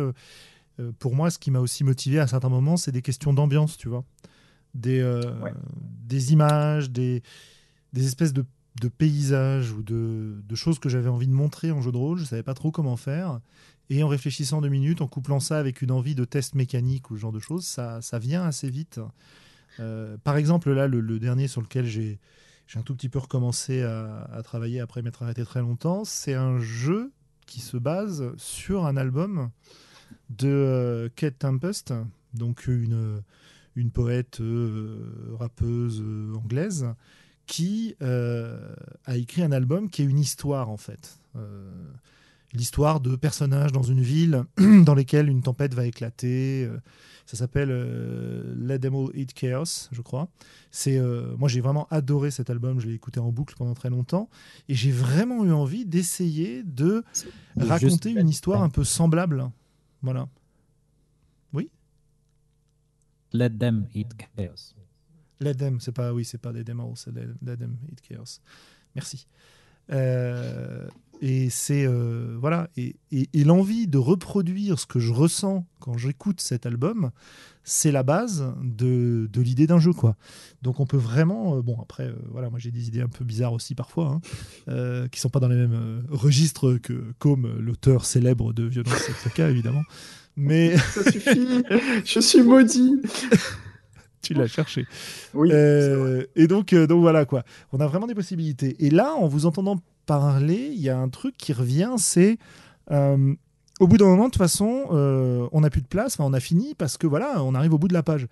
[0.99, 3.89] pour moi, ce qui m'a aussi motivé à certains moments, c'est des questions d'ambiance, tu
[3.89, 4.03] vois.
[4.73, 5.03] Des,
[6.07, 7.21] des images, des,
[7.91, 8.45] des espèces de,
[8.81, 12.17] de paysages ou de, de choses que j'avais envie de montrer en jeu de rôle.
[12.17, 13.41] Je savais pas trop comment faire.
[13.89, 17.15] Et en réfléchissant deux minutes, en couplant ça avec une envie de test mécanique ou
[17.15, 18.99] ce genre de choses, ça, ça vient assez vite.
[19.79, 22.19] Euh, par exemple, là, le, dernier sur lequel j'ai
[22.75, 27.11] un tout petit peu recommencé à, travailler après m'être arrêté très longtemps, c'est un jeu
[27.45, 29.49] qui se base sur un album
[30.29, 31.93] de euh, Kate Tempest,
[32.33, 33.21] donc une,
[33.75, 36.03] une poète euh, rappeuse
[36.35, 36.87] anglaise,
[37.45, 41.19] qui a écrit un album qui est une histoire en fait
[42.53, 46.65] l'histoire de personnages dans une ville dans lesquels une tempête va éclater.
[46.65, 46.77] Euh,
[47.25, 50.27] ça s'appelle euh, Let Them All Eat Chaos, je crois.
[50.71, 52.79] C'est euh, moi j'ai vraiment adoré cet album.
[52.79, 54.29] Je l'ai écouté en boucle pendant très longtemps
[54.67, 57.03] et j'ai vraiment eu envie d'essayer de
[57.57, 59.49] raconter une histoire un peu semblable.
[60.01, 60.27] Voilà.
[61.53, 61.69] Oui?
[63.31, 64.75] Let them eat chaos.
[65.39, 68.39] Let them, c'est pas oui, c'est pas Let them all, c'est let, them eat chaos.
[68.95, 69.27] Merci.
[69.91, 70.87] Euh,
[71.25, 76.41] Et c'est euh, voilà et, et, l'envie de reproduire ce que je ressens quand j'écoute
[76.41, 77.11] cet album,
[77.63, 80.17] c'est la base de, de l'idée d'un jeu quoi.
[80.63, 83.73] Donc on peut vraiment bon après voilà moi j'ai des idées un peu bizarres aussi
[83.73, 84.19] parfois
[84.67, 89.41] hein, qui sont pas dans les mêmes registres que comme l'auteur célèbre de Violence et
[89.43, 89.83] évidemment.
[90.35, 91.63] Mais ça suffit,
[92.03, 93.01] je suis maudit.
[94.23, 94.87] tu l'as cherché.
[95.33, 95.49] Oui.
[95.51, 97.43] Euh, et donc, euh, donc voilà quoi.
[97.71, 98.75] On a vraiment des possibilités.
[98.79, 102.37] Et là, en vous entendant parler, il y a un truc qui revient, c'est
[102.91, 103.33] euh,
[103.79, 104.85] au bout d'un moment, de toute façon,
[105.51, 107.87] on n'a plus de place, on a fini parce que voilà, on arrive au bout
[107.87, 108.27] de la page.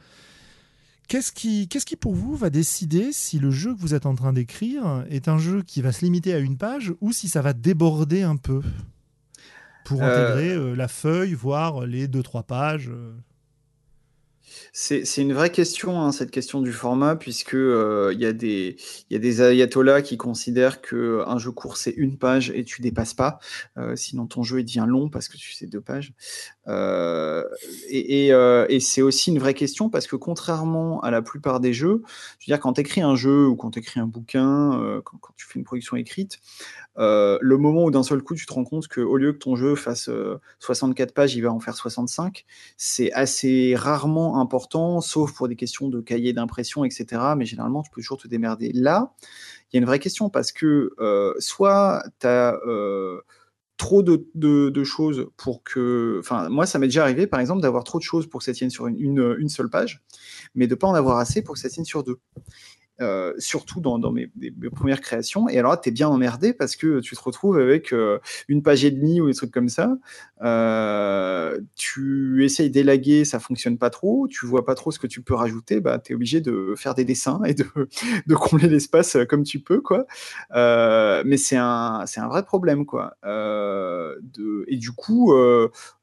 [1.08, 4.16] Qu'est-ce qui, qu'est-ce qui pour vous va décider si le jeu que vous êtes en
[4.16, 7.42] train d'écrire est un jeu qui va se limiter à une page ou si ça
[7.42, 8.62] va déborder un peu
[9.84, 12.92] pour intégrer la feuille, voire les deux trois pages
[14.74, 18.78] c'est une vraie question, hein, cette question du format, puisque euh, il y, a des,
[19.10, 23.14] y a des ayatollahs qui considèrent qu'un jeu court c'est une page et tu dépasses
[23.14, 23.40] pas,
[23.78, 26.14] euh, sinon ton jeu devient long parce que tu sais deux pages.
[26.68, 27.44] Euh,
[27.90, 28.32] et,
[28.80, 32.02] c'est aussi une vraie question parce que contrairement à la plupart des jeux,
[32.40, 35.20] je veux dire quand tu écris un jeu ou quand tu écris un bouquin, quand,
[35.38, 36.40] tu fais une production écrite,
[36.98, 39.56] euh, le moment où d'un seul coup tu te rends compte qu'au lieu que ton
[39.56, 40.10] jeu fasse
[40.60, 42.46] 64 euh, pages, il va en faire 65,
[42.78, 47.22] c'est assez rarement important, sauf pour des questions de cahier d'impression, etc.
[47.38, 48.72] Mais généralement, tu peux toujours te démerder.
[48.74, 49.14] Là,
[49.72, 52.58] il y a une vraie question parce que euh, soit tu as
[53.82, 56.18] trop de, choses pour que.
[56.20, 58.54] Enfin, moi, ça m'est déjà arrivé, par exemple, d'avoir trop de choses pour que ça
[58.54, 60.04] tienne sur une, seule page,
[60.54, 62.20] mais de pas en avoir assez pour que ça tienne sur deux.
[63.00, 64.30] Euh, surtout dans, mes,
[64.70, 65.50] premières créations.
[65.50, 68.62] Et alors là, tu es bien emmerdé parce que tu te retrouves avec euh, une
[68.62, 69.98] page et demie ou des trucs comme ça.
[70.44, 74.28] Euh, tu essayes d'élaguer, ça fonctionne pas trop.
[74.28, 75.80] Tu vois pas trop ce que tu peux rajouter.
[75.80, 77.66] Bah, tu es obligé de faire des dessins et de,
[78.36, 79.82] combler l'espace comme tu peux.
[79.82, 80.06] quoi.
[80.54, 82.86] mais c'est un, vrai problème.
[82.86, 83.16] quoi.
[83.26, 85.34] Et du coup,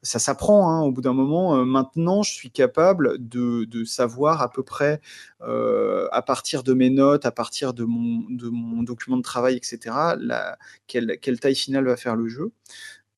[0.01, 1.63] ça s'apprend hein, au bout d'un moment.
[1.63, 4.99] maintenant, je suis capable de savoir à peu près
[5.41, 9.79] à partir de mes notes, à partir de mon, de mon document de travail, etc.,
[10.19, 10.57] la,
[10.87, 12.51] quelle, quelle, taille finale va faire le jeu.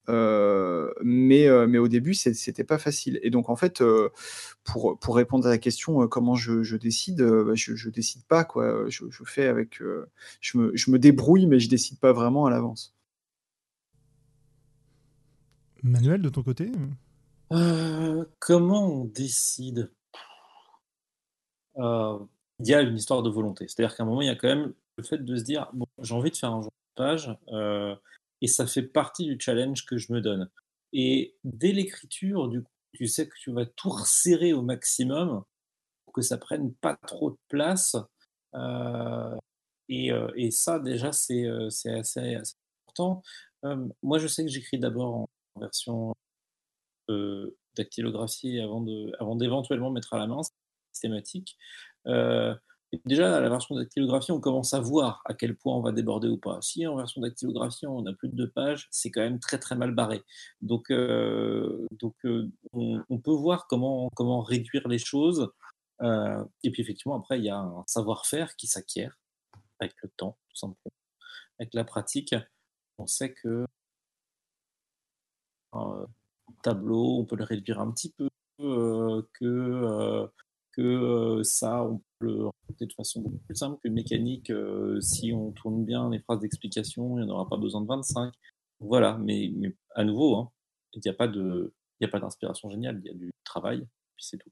[0.10, 3.20] Euh, mais, euh, mais au début, c'était pas facile.
[3.24, 4.10] Et donc, en fait, euh,
[4.64, 8.44] pour, pour répondre à la question comment je, je décide, bah, je, je décide pas.
[8.44, 8.90] Quoi.
[8.90, 9.82] Je, je fais avec.
[10.42, 12.96] je, me, je me débrouille, mais je décide pas vraiment à l'avance.
[15.84, 16.72] Manuel, de ton côté?
[18.40, 19.92] Comment on décide?
[22.62, 23.68] Il y a une histoire de volonté.
[23.68, 26.14] C'est-à-dire qu'à un moment, il y a quand même le fait de se dire j'ai
[26.14, 27.96] envie de faire un jour de page, euh,
[28.42, 30.50] et ça fait partie du challenge que je me donne.
[30.94, 35.44] Et dès l'écriture, du coup, tu sais que tu vas tout resserrer au maximum
[36.06, 37.96] pour que ça prenne pas trop de place.
[38.56, 39.36] Euh,
[39.88, 41.48] et, euh, et, ça, déjà, c'est
[41.86, 42.38] assez,
[42.88, 43.24] important.
[44.02, 45.30] moi, je sais que j'écris d'abord en,
[45.60, 46.14] version
[47.76, 48.82] dactylographie avant
[49.36, 50.42] d'éventuellement avant mettre à la main
[50.94, 51.58] systématique.
[52.08, 52.56] Euh,
[53.06, 56.28] déjà, à la version dactylographie, on commence à voir à quel point on va déborder
[56.28, 56.60] ou pas.
[56.62, 59.76] Si en version dactylographie, on a plus de deux pages, c'est quand même très très
[59.76, 60.24] mal barré.
[60.62, 65.52] Donc, euh, donc euh, on, peut voir comment, comment réduire les choses.
[66.02, 69.18] et puis effectivement, après, il y a un savoir-faire qui s'acquiert
[69.80, 70.94] avec le temps, tout simplement.
[71.60, 72.36] Avec la pratique,
[72.98, 73.66] on sait que
[75.74, 76.06] un
[76.64, 78.30] tableau, on peut le réduire un petit peu,
[78.60, 80.30] que
[80.72, 84.50] que euh, ça, on peut le raconter de façon beaucoup plus simple qu'une mécanique.
[84.50, 87.88] Euh, si on tourne bien les phrases d'explication, il n'y en aura pas besoin de
[87.88, 88.34] 25.
[88.80, 89.52] Voilà, mais,
[89.96, 90.52] à nouveau, hein,
[90.94, 93.80] il n'y a pas de, a pas d'inspiration géniale, il y a du travail,
[94.16, 94.50] puis c'est tout.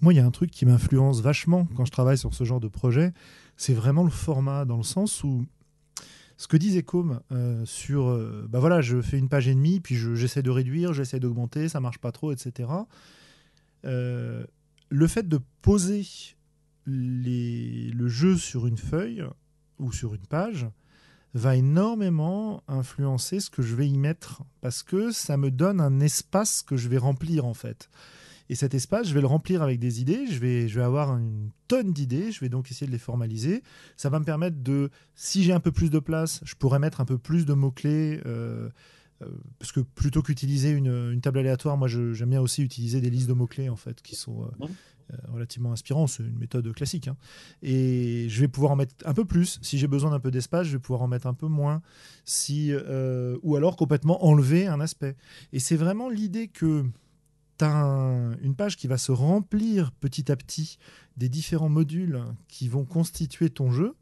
[0.00, 2.60] Moi, il y a un truc qui m'influence vachement quand je travaille sur ce genre
[2.60, 3.12] de projet,
[3.56, 5.44] c'est vraiment le format, dans le sens où
[6.38, 8.18] ce que disait Com euh, sur,
[8.48, 11.80] bah voilà, je fais une page et demie, puis j'essaie de réduire, j'essaie d'augmenter, ça
[11.80, 12.68] marche pas trop, etc.
[13.86, 14.44] Euh,
[14.88, 16.06] le fait de poser
[16.86, 19.24] le jeu sur une feuille
[19.78, 20.66] ou sur une page
[21.34, 26.00] va énormément influencer ce que je vais y mettre parce que ça me donne un
[26.00, 27.90] espace que je vais remplir en fait.
[28.48, 31.92] Et cet espace, je vais le remplir avec des idées, je vais, avoir une tonne
[31.92, 33.62] d'idées, je vais donc essayer de les formaliser.
[33.96, 37.00] Ça va me permettre de, si j'ai un peu plus de place, je pourrais mettre
[37.00, 38.20] un peu plus de mots-clés.
[38.24, 38.70] Euh,
[39.58, 43.32] parce que plutôt qu'utiliser une, table aléatoire, moi j'aime bien aussi utiliser des listes de
[43.32, 44.66] mots-clés en fait, qui sont euh,
[45.12, 46.06] euh, relativement inspirants.
[46.06, 47.08] C'est une méthode classique.
[47.08, 47.16] Hein.
[47.62, 49.58] Et je vais pouvoir en mettre un peu plus.
[49.62, 51.82] Si j'ai besoin d'un peu d'espace, je vais pouvoir en mettre un peu moins.
[52.24, 52.72] Si,
[53.42, 55.16] ou alors complètement enlever un aspect.
[55.52, 56.84] Et c'est vraiment l'idée que
[57.58, 60.78] tu as une page qui va se remplir petit à petit
[61.16, 63.94] des différents modules qui vont constituer ton jeu.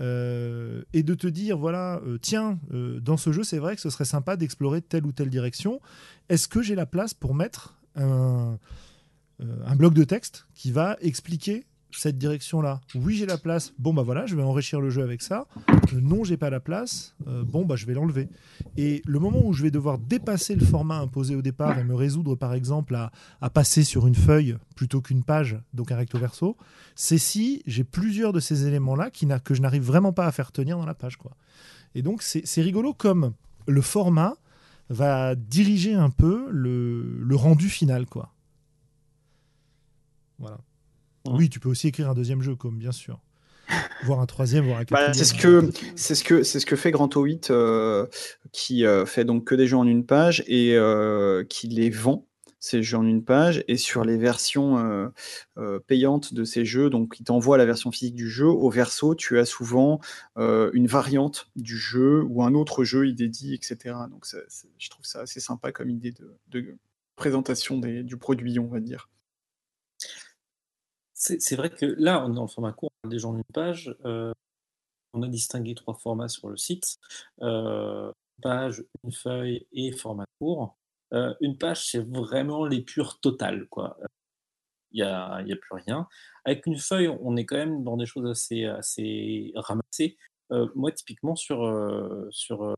[0.00, 3.82] Euh, et de te dire voilà, euh, tiens, euh, dans ce jeu, c'est vrai que
[3.82, 5.80] ce serait sympa d'explorer telle ou telle direction.
[6.28, 8.58] Est-ce que j'ai la place pour mettre un,
[9.40, 12.80] un bloc de texte qui va expliquer cette direction-là.
[12.94, 13.72] Oui, j'ai la place.
[13.78, 15.46] Bon, bah voilà, je vais enrichir le jeu avec ça.
[15.92, 17.14] Non, j'ai pas la place.
[17.26, 18.28] Euh, bon, bah je vais l'enlever.
[18.76, 21.94] Et le moment où je vais devoir dépasser le format imposé au départ et me
[21.94, 26.56] résoudre, par exemple, à, passer sur une feuille plutôt qu'une page, donc un recto verso,
[26.94, 30.78] c'est si j'ai plusieurs de ces éléments-là que je n'arrive vraiment pas à faire tenir
[30.78, 31.16] dans la page.
[31.16, 31.32] Quoi.
[31.94, 33.32] Et donc, c'est rigolo comme
[33.66, 34.36] le format
[34.88, 38.06] va diriger un peu le, le rendu final.
[38.06, 38.32] quoi.
[40.38, 40.58] Voilà.
[41.26, 43.20] Oui, tu peux aussi écrire un deuxième jeu, comme bien sûr.
[44.04, 45.14] Voir un troisième, voir un bah, quatrième.
[45.14, 48.06] c'est ce que c'est ce que c'est ce que fait Grand 8 euh,
[48.52, 52.26] qui euh, fait donc que des jeux en une page et euh, qui les vend
[52.58, 55.10] ces jeux en une page et sur les versions
[55.86, 59.38] payantes de ces jeux, donc il t'envoie la version physique du jeu, au verso tu
[59.38, 59.98] as souvent
[60.36, 63.96] une variante du jeu ou un autre jeu il dédie, etc.
[64.10, 64.26] Donc
[64.76, 66.76] je trouve ça assez sympa comme idée de, de
[67.16, 69.08] présentation des, du produit, on va dire
[71.20, 73.94] c'est vrai que là, on est en format court, on a déjà en une page.
[74.06, 74.32] Euh,
[75.12, 76.96] on a distingué trois formats sur le site
[77.42, 78.10] euh,
[78.42, 80.78] page, une feuille et format court.
[81.12, 83.66] Euh, une page, c'est vraiment l'épure totale.
[83.68, 83.98] Quoi.
[84.92, 86.08] Il n'y a, a, plus rien.
[86.44, 90.16] Avec une feuille, on est quand même dans des choses assez, assez ramassées.
[90.74, 91.60] moi, typiquement, sur,
[92.30, 92.74] sur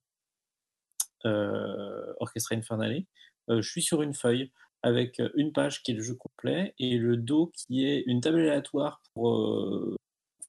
[1.25, 3.05] Orchestra Infernale,
[3.49, 4.51] je suis sur une feuille
[4.83, 8.21] avec euh, une page qui est le jeu complet et le dos qui est une
[8.21, 9.97] table aléatoire pour euh,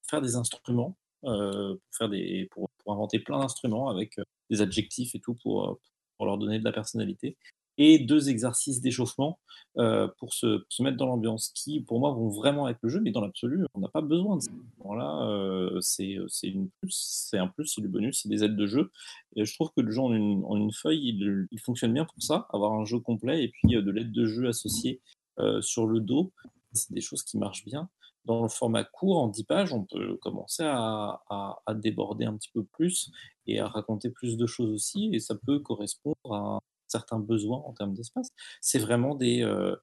[0.09, 2.09] faire des instruments, euh, pour,
[2.51, 4.15] pour, pour inventer plein d'instruments avec
[4.49, 5.79] des adjectifs et tout pour,
[6.17, 7.37] pour leur donner de la personnalité
[7.77, 9.39] et deux exercices d'échauffement
[9.77, 13.11] euh, pour, se, mettre dans l'ambiance qui, pour moi, vont vraiment avec le jeu, mais
[13.11, 14.51] dans l'absolu, on n'a pas besoin de ça.
[14.95, 16.17] Là, euh, c'est
[17.33, 18.91] un plus, c'est du bonus, c'est des aides de jeu.
[19.35, 21.17] Je trouve que le jeu en une, feuille,
[21.51, 24.25] il, fonctionne bien pour ça, avoir un jeu complet et puis euh, de l'aide de
[24.25, 25.01] jeu associée
[25.61, 26.31] sur le dos,
[26.73, 27.89] c'est des choses qui marchent bien.
[28.25, 31.19] Dans le format court, en 10 pages, on peut commencer à,
[31.73, 33.11] déborder un petit peu plus
[33.47, 37.73] et à raconter plus de choses aussi, et ça peut correspondre à certains besoins en
[37.73, 38.29] termes d'espace.
[38.61, 39.75] C'est vraiment des, euh,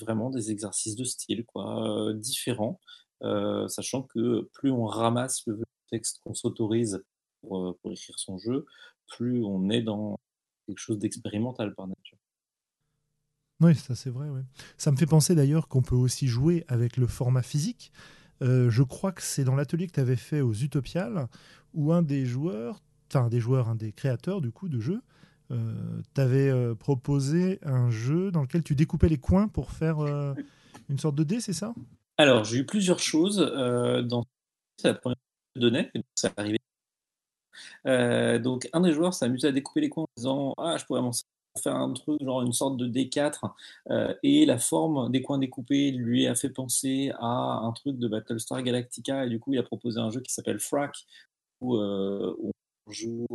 [0.00, 2.80] vraiment des exercices de style, quoi, euh, différents,
[3.22, 7.02] euh, sachant que plus on ramasse le texte qu'on s'autorise
[7.40, 8.66] pour, pour, écrire son jeu,
[9.06, 10.18] plus on est dans
[10.66, 12.18] quelque chose d'expérimental par nature.
[13.60, 14.28] Oui, ça c'est vrai.
[14.76, 17.92] Ça me fait penser d'ailleurs qu'on peut aussi jouer avec le format physique.
[18.40, 21.26] je crois que c'est dans l'atelier que tu avais fait aux Utopiales,
[21.74, 22.80] où un des joueurs,
[23.12, 25.02] enfin des joueurs, un des créateurs du coup de jeu,
[25.50, 30.00] euh, tu avais euh, proposé un jeu dans lequel tu découpais les coins pour faire
[30.00, 30.34] euh,
[30.90, 31.74] une sorte de dé, c'est ça?
[32.18, 34.24] Alors, j'ai eu plusieurs choses dans
[34.84, 35.16] la première
[35.56, 36.58] donnée, ça arrivé.
[38.40, 41.12] donc, un des joueurs s'est à découper les coins en disant Ah, je pourrais m'en
[41.62, 43.52] faire un truc, genre une sorte de D4,
[44.22, 48.62] et la forme des coins découpés lui a fait penser à un truc de Battlestar
[48.62, 50.96] Galactica, et du coup, il a proposé un jeu qui s'appelle Frack,
[51.60, 52.52] où on
[52.90, 53.26] joue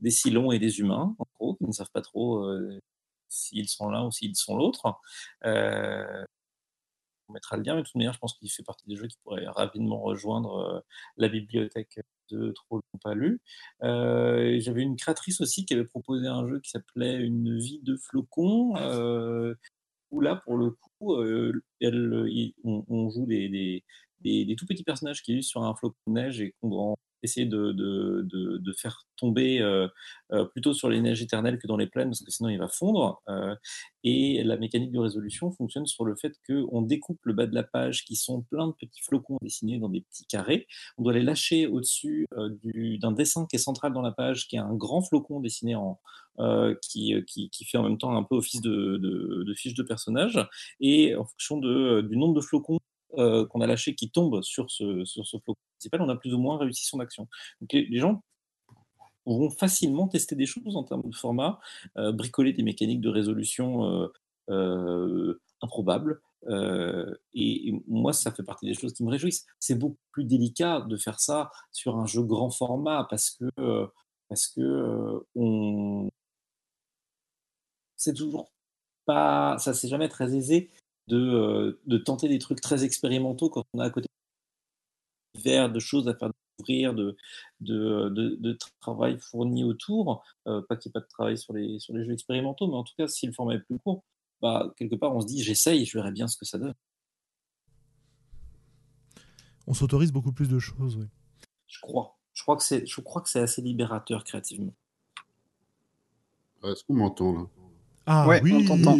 [0.00, 2.78] des Silons et des humains, en gros, qui ne savent pas trop euh,
[3.28, 5.00] s'ils sont l'un ou s'ils sont l'autre.
[5.44, 6.24] Euh,
[7.28, 9.06] on mettra le lien, mais de toute manière, je pense qu'il fait partie des jeux
[9.06, 10.80] qui pourraient rapidement rejoindre euh,
[11.16, 12.00] la bibliothèque
[12.30, 13.40] de Trop longtemps pas lu.
[13.80, 18.74] J'avais une créatrice aussi qui avait proposé un jeu qui s'appelait Une vie de flocon,
[20.10, 21.62] où là, pour le coup, elle,
[22.64, 23.82] on, joue des,
[24.20, 28.72] des, tout petits personnages qui vivent sur un flocon de neige et qu'on essayer de,
[28.76, 29.88] faire tomber euh,
[30.32, 32.68] euh, plutôt sur les neiges éternelles que dans les plaines, parce que sinon il va
[32.68, 33.20] fondre.
[33.28, 33.54] Euh,
[34.04, 37.64] et la mécanique de résolution fonctionne sur le fait qu'on découpe le bas de la
[37.64, 40.66] page, qui sont plein de petits flocons dessinés dans des petits carrés.
[40.98, 42.26] On doit les lâcher au-dessus
[43.00, 45.98] d'un dessin qui est central dans la page, qui est un grand flocon dessiné en,
[46.80, 50.38] qui, fait en même temps un peu office de, fiche de personnage.
[50.80, 52.77] Et en fonction du nombre de flocons
[53.16, 56.38] euh, qu'on a lâché qui tombe sur ce, sur ce principal, on a plus ou
[56.38, 57.26] moins réussi son action.
[57.60, 58.22] Donc les, gens
[59.24, 61.58] vont facilement tester des choses en termes de format,
[61.96, 64.10] euh, bricoler des mécaniques de résolution
[64.50, 66.20] euh, improbables.
[67.32, 69.46] Et, moi, ça fait partie des choses qui me réjouissent.
[69.58, 73.88] C'est beaucoup plus délicat de faire ça sur un jeu grand format parce que,
[74.28, 76.10] parce que on...
[77.96, 78.52] c'est toujours
[79.06, 80.70] pas, ça c'est jamais très aisé
[81.16, 84.08] euh, de, tenter des trucs très expérimentaux quand on a à côté
[85.44, 87.16] de choses à faire découvrir, de,
[87.60, 90.24] de, de, travail fourni autour.
[90.46, 92.74] Euh, pas qu'il n'y ait pas de travail sur les, sur les jeux expérimentaux, mais
[92.74, 94.02] en tout cas, si le format est plus court,
[94.42, 96.74] bah, quelque part, on se dit j'essaye, je verrai bien ce que ça donne.
[99.68, 100.96] on s'autorise beaucoup plus de choses.
[100.96, 101.06] Oui.
[101.66, 102.16] Je crois.
[102.32, 104.72] Je crois que c'est, je crois que c'est assez libérateur créativement.
[106.64, 107.46] Est-ce qu'on m'entend là?
[108.06, 108.96] Ah Ouais, oui, on t'entend.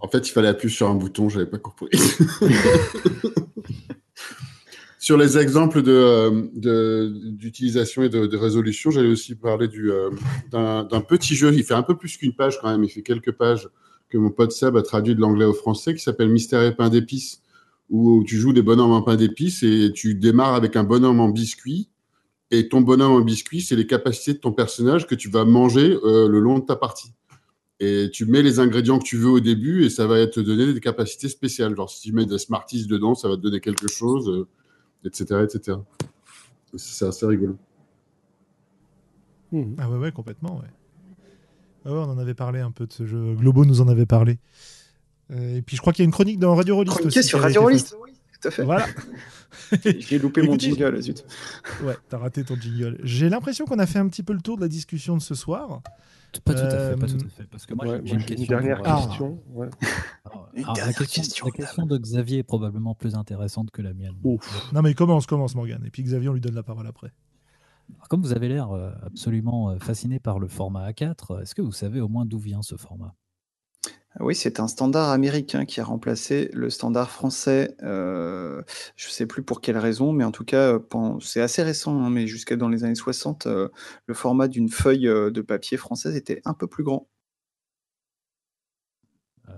[0.00, 1.88] En fait, il fallait appuyer sur un bouton, j'avais pas compris.
[4.98, 9.90] sur les exemples de, euh, de- d'utilisation et de, de résolution, j'allais aussi parler du,
[9.92, 10.10] euh,
[10.50, 11.52] d'un, d'un petit jeu.
[11.54, 12.82] Il fait un peu plus qu'une page quand même.
[12.84, 13.68] Il fait quelques pages
[14.08, 16.88] que mon pote Seb a traduit de l'anglais au français, qui s'appelle Mystère et pain
[16.88, 17.42] d'épices,
[17.90, 21.28] où tu joues des bonhommes en pain d'épices et tu démarres avec un bonhomme en
[21.28, 21.88] biscuit.
[22.52, 25.98] Et ton bonhomme en biscuit, c'est les capacités de ton personnage que tu vas manger
[26.04, 27.12] euh, le long de ta partie.
[27.78, 30.72] Et tu mets les ingrédients que tu veux au début et ça va te donner
[30.72, 31.76] des capacités spéciales.
[31.76, 34.46] Genre, si tu mets des Smarties dedans, ça va te donner quelque chose, euh,
[35.04, 35.78] etc., etc.
[36.76, 37.56] C'est assez rigolo.
[39.52, 39.76] Mhm.
[39.78, 40.68] Ah ouais, ouais, complètement, ouais.
[41.84, 43.34] Ah ouais, on en avait parlé un peu de ce jeu.
[43.34, 44.38] Globo nous en avait parlé.
[45.30, 47.28] Euh, et puis je crois qu'il y a une chronique dans Radio Rollist Chroniqué aussi
[47.28, 47.96] sur Radio Rollist.
[48.02, 48.64] Oui, tout à fait.
[48.64, 48.86] Voilà.
[49.98, 51.24] J'ai loupé mon jingle, zut.
[51.82, 52.98] Ouais, t'as raté ton jingle.
[53.02, 55.34] J'ai l'impression qu'on a fait un petit peu le tour de la discussion de ce
[55.34, 55.82] soir.
[56.40, 57.44] Pas tout à fait, pas Euh, tout à fait.
[57.50, 58.46] Parce que moi, Ouais, j'ai une question.
[58.46, 59.38] dernière pour, euh, question.
[59.52, 59.68] ouais.
[60.24, 63.82] alors, Une alors, la question, question, la question de Xavier est probablement plus intéressante que
[63.82, 64.14] la mienne.
[64.24, 64.72] Ouf.
[64.72, 65.82] Non mais commence, commence Morgan.
[65.86, 67.12] Et puis Xavier, on lui donne la parole après.
[67.94, 71.62] Alors, Comme vous avez l'air euh, absolument euh, fasciné par le format A4, est-ce que
[71.62, 73.14] vous savez au moins d'où vient ce format?
[74.20, 77.76] Oui, c'est un standard américain qui a remplacé le standard français.
[77.82, 78.62] euh,
[78.96, 82.02] je ne sais plus pour quelle raison, mais en tout cas, euh, c'est assez récent,
[82.02, 83.68] hein, mais jusqu'à dans les années 60, euh,
[84.06, 87.08] le format d'une feuille de papier française était un peu plus grand.
[89.48, 89.52] Euh,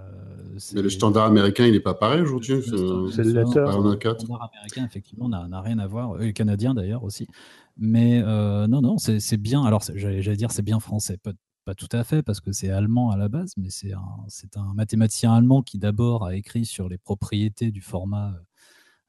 [0.75, 2.57] Mais le standard américain, il n'est pas pareil aujourd'hui.
[2.57, 3.65] Le c'est- stand- c'est le stand- letter.
[3.65, 4.15] Par un A4.
[4.15, 7.27] Le standard américain, effectivement, n'a n'a rien à voir, et le canadien d'ailleurs aussi.
[7.77, 9.65] Mais euh, non, non, c'est bien.
[9.65, 11.17] Alors, j'allais dire c'est bien français,
[11.69, 14.27] pas, tout à fait, parce que c'est allemand à la base, mais c'est un,
[14.57, 18.35] un mathématicien allemand qui d'abord a écrit sur les propriétés du format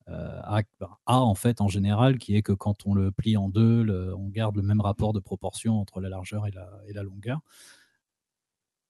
[0.10, 3.38] euh, A, ben, A, en fait, en général, qui est que quand on le plie
[3.38, 6.92] en deux, on garde le même rapport de proportion entre la largeur et la, et
[6.92, 7.40] la longueur.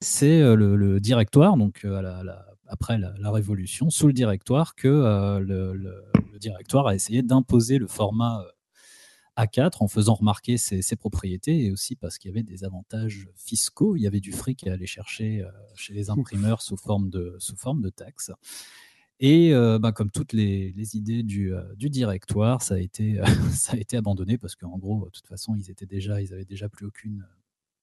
[0.01, 2.23] C'est euh, le, directoire, donc euh,
[2.65, 4.87] après la, Révolution, sous le directoire, que
[5.39, 8.43] le, le- directoire a essayé d'imposer le format
[9.44, 13.95] A4 en faisant remarquer ses, propriétés et aussi parce qu'il y avait des avantages fiscaux.
[13.95, 17.36] Il y avait du fric à aller chercher euh, chez les imprimeurs sous forme de,
[17.40, 18.32] sous forme de taxes.
[19.20, 23.20] Et euh, bah, comme toutes les, idées du, euh, du directoire, ça a été,
[23.52, 26.45] ça a été abandonné parce qu'en gros, de toute façon, ils étaient déjà, ils avaient
[26.45, 27.26] déjà plus aucune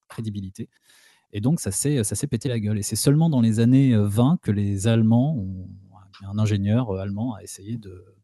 [0.09, 0.69] crédibilité.
[1.33, 2.79] Et donc, ça s'est, ça s'est pété la gueule.
[2.79, 5.69] Et c'est seulement dans les années euh, 20 que les Allemands, ont,
[6.23, 8.16] un ingénieur allemand a essayé de,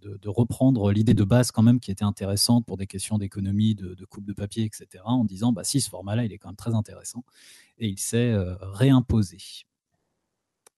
[0.00, 3.74] de, de reprendre l'idée de base quand même qui était intéressante pour des questions d'économie,
[3.74, 6.48] de, de coupe de papier, etc., en disant, bah si, ce format-là, il est quand
[6.48, 7.24] même très intéressant.
[7.78, 9.38] Et il s'est euh, réimposé.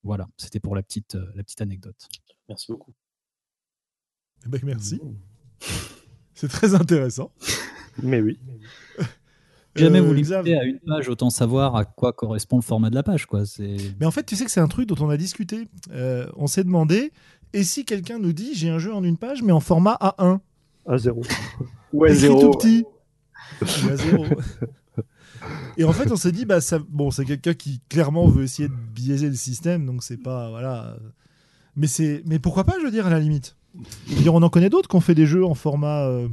[0.02, 2.08] Voilà, c'était pour la petite, euh, la petite anecdote.
[2.48, 2.94] Merci beaucoup.
[4.44, 5.00] Eh ben, merci.
[6.34, 7.32] C'est très intéressant.
[8.02, 8.38] Mais oui.
[8.98, 9.04] Si
[9.74, 12.90] Jamais Euh, vous Xav, limitez à une page, autant savoir à quoi correspond le format
[12.90, 13.26] de la page.
[13.26, 13.46] Quoi.
[13.46, 13.76] C'est...
[13.98, 15.68] Mais en fait, tu sais que c'est un truc dont on a discuté.
[15.90, 17.12] Euh, on s'est demandé,
[17.52, 20.38] et si quelqu'un nous dit j'ai un jeu en une page, mais en format A1
[20.86, 21.22] À zéro.
[21.92, 22.40] Ouais, écrit zéro.
[22.40, 22.84] tout petit
[23.62, 24.24] Ou à zéro.
[25.76, 28.68] Et en fait, on s'est dit, bah, ça, bon, c'est quelqu'un qui clairement veut essayer
[28.68, 30.48] de biaiser le système, donc c'est pas.
[30.50, 30.96] Voilà.
[31.76, 33.56] Mais, c'est, mais pourquoi pas, je veux dire, à la limite?
[34.08, 36.06] Je veux dire, on en connaît d'autres qui ont fait des jeux en format.
[36.08, 36.28] euh,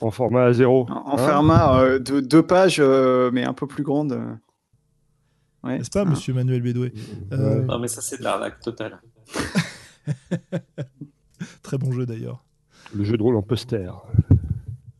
[0.00, 0.86] En format à zéro.
[0.90, 4.12] En, en Hein format euh, de deux pages, euh, mais un peu plus grande.
[5.64, 5.78] Ouais.
[5.78, 6.10] N'est-ce pas, Ah.
[6.10, 6.92] monsieur Manuel Bédoué?
[7.32, 7.62] Euh.
[7.62, 9.00] Non, mais ça, c'est de l'arnaque totale.
[11.62, 12.44] Très bon jeu d'ailleurs.
[12.94, 13.90] Le jeu de rôle en poster.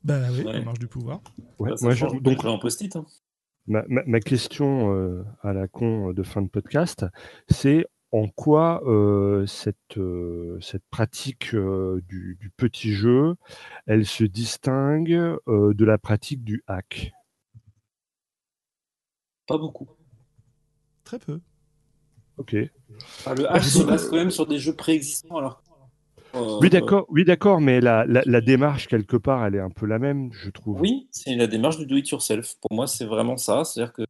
[0.04, 0.58] Bah oui, Ouais.
[0.60, 1.20] on marche du pouvoir.
[1.58, 2.96] Ouais, Bah, moi, je- donc, en post-it.
[2.96, 3.06] hein.
[3.66, 7.06] ma, ma- ma question euh, à la con de fin de podcast,
[7.48, 13.36] c'est en quoi euh, cette, euh, cette pratique euh, du, du petit jeu,
[13.86, 15.12] elle se distingue
[15.48, 17.12] euh, de la pratique du hack?
[19.46, 19.88] Pas beaucoup.
[21.04, 21.40] Très peu.
[22.38, 22.56] Ok.
[23.26, 25.36] Ah, le hack se base quand même sur des jeux préexistants.
[25.36, 25.62] Alors,
[26.34, 29.70] euh, Oui, d'accord, oui, d'accord, mais la, la, la démarche, quelque part, elle est un
[29.70, 30.80] peu la même, je trouve.
[30.80, 32.54] Oui, c'est la démarche du do-it-yourself.
[32.60, 33.64] Pour moi, c'est vraiment ça.
[33.64, 34.02] C'est-à-dire que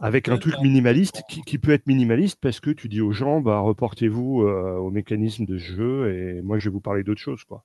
[0.00, 3.40] Avec un truc minimaliste qui, qui peut être minimaliste parce que tu dis aux gens,
[3.40, 7.20] bah, reportez-vous euh, au mécanisme de ce jeu et moi, je vais vous parler d'autre
[7.20, 7.64] chose, quoi.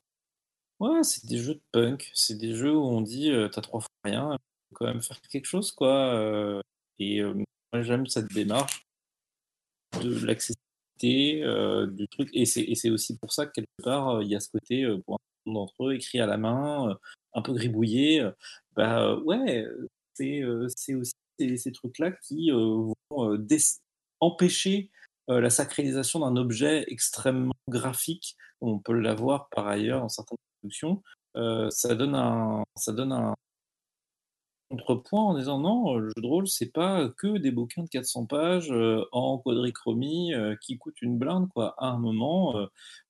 [0.79, 2.11] Ouais, c'est des jeux de punk.
[2.13, 4.31] C'est des jeux où on dit euh, t'as trois fois rien,
[4.69, 5.89] faut quand même faire quelque chose, quoi.
[6.15, 6.61] euh,
[6.99, 8.85] et euh, moi, j'aime cette démarche
[10.01, 12.29] de l'accessibilité euh, du truc.
[12.33, 14.99] Et c'est aussi pour ça que quelque part, euh, il y a ce côté, euh,
[15.05, 16.95] pour un certain nombre d'entre eux, écrit à la main, euh,
[17.33, 18.21] un peu gribouillé.
[18.21, 18.31] euh,
[18.75, 19.65] bah euh, ouais,
[20.13, 20.93] c'est euh, aussi
[21.57, 23.47] ces, trucs-là qui euh, vont euh,
[24.19, 24.91] empêcher
[25.29, 31.03] euh, la sacralisation d'un objet extrêmement graphique, on peut l'avoir par ailleurs dans certaines production,
[31.35, 33.35] ça donne un, ça donne un
[34.73, 38.25] contrepoint en disant non, le jeu de rôle, c'est pas que des bouquins de 400
[38.25, 38.73] pages
[39.11, 41.75] en quadrichromie qui coûtent une blinde, quoi.
[41.77, 42.55] À un moment,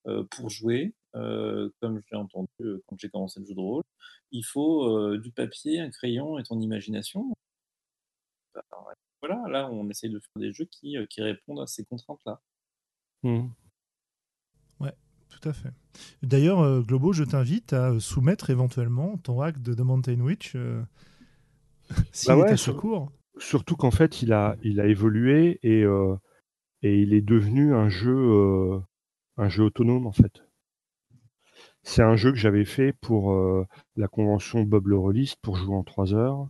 [0.03, 3.83] pour jouer, comme je l'ai entendu quand j'ai commencé le jeu de rôle,
[4.31, 7.33] il faut du papier, un crayon et ton imagination.
[8.53, 8.63] Bah,
[9.21, 12.41] voilà, là, on essaye de faire des jeux qui, qui répondent à ces contraintes-là.
[13.23, 13.47] Mmh.
[14.81, 14.93] Ouais,
[15.29, 15.71] tout à fait.
[16.23, 20.57] D'ailleurs, Globo, je t'invite à soumettre éventuellement ton hack de The Mountain Witch
[22.27, 22.55] bah ouais,
[23.37, 26.15] Surtout qu'en fait, il a, il a évolué et, euh,
[26.83, 28.79] et il est devenu un jeu, euh,
[29.37, 30.43] un jeu autonome en fait.
[31.81, 33.65] C'est un jeu que j'avais fait pour euh,
[33.95, 36.47] la convention Bob le Release pour jouer en 3 heures.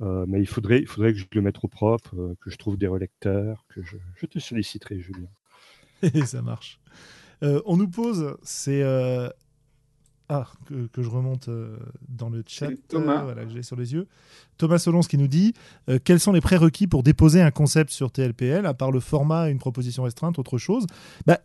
[0.00, 2.88] mais il faudrait, il faudrait que je le mette au propre, que je trouve des
[2.88, 5.28] relecteurs, que je, je te solliciterai, Julien.
[6.02, 6.80] Et ça marche.
[7.42, 8.82] on nous pose, c'est
[10.28, 10.46] ah,
[10.92, 11.76] que, je remonte euh,
[12.08, 13.22] dans le chat, Thomas.
[13.22, 14.08] voilà, que j'ai sur les yeux.
[14.58, 15.54] Thomas Solons qui nous dit
[15.88, 19.48] euh, quels sont les prérequis pour déposer un concept sur TLPL, à part le format,
[19.50, 20.86] une proposition restreinte, autre chose?
[21.26, 21.38] Bah,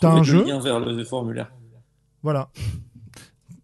[0.00, 0.44] t'as un jeu.
[0.44, 1.50] lien vers le formulaire.
[2.22, 2.50] Voilà,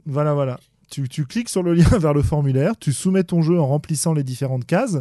[0.06, 0.59] voilà, voilà.
[0.90, 4.14] Tu, tu, cliques sur le lien vers le formulaire, tu soumets ton jeu en remplissant
[4.14, 4.98] les différentes cases.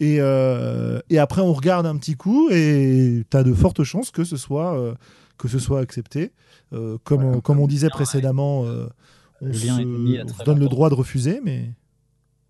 [0.00, 4.10] Et, euh, et après, on regarde un petit coup et tu as de fortes chances
[4.10, 4.94] que ce soit
[5.38, 6.32] que ce soit accepté.
[6.72, 8.86] Euh, comme, on, comme on disait précédemment, euh,
[9.40, 11.70] on, se, donne le droit de refuser, mais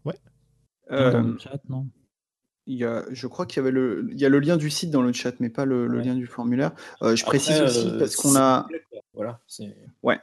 [0.04, 0.16] ouais.
[0.90, 1.86] Euh, dans le chat, non
[2.70, 4.68] il y a, je crois qu'il y avait le, il y a le lien du
[4.68, 6.72] site dans le chat, mais pas le, lien du formulaire.
[7.00, 8.68] je précise aussi parce qu'on a,
[9.14, 9.40] voilà,
[10.02, 10.20] ouais,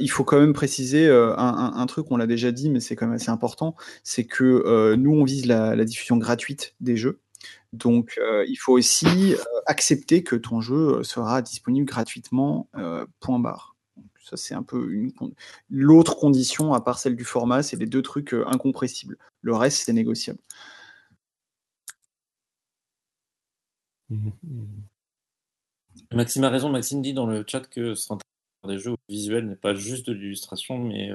[0.00, 3.06] il faut quand même préciser un, un, truc, on l'a déjà dit, mais c'est quand
[3.06, 7.20] même assez important, c'est que nous, on vise la, la, diffusion gratuite des jeux.
[7.72, 12.68] Donc, euh, il faut aussi euh, accepter que ton jeu euh, sera disponible gratuitement,
[13.20, 13.76] point barre.
[14.24, 15.08] ça, c'est un peu
[15.70, 19.18] l'autre condition, à part celle du format, c'est les deux trucs incompressibles.
[19.42, 20.40] Le reste, c'est négociable.
[24.10, 24.30] Mmh
[26.12, 26.70] Maxime a raison.
[26.70, 28.12] Maxime dit dans le chat que ce
[28.66, 31.10] des jeux visuels n'est pas juste de l'illustration, mais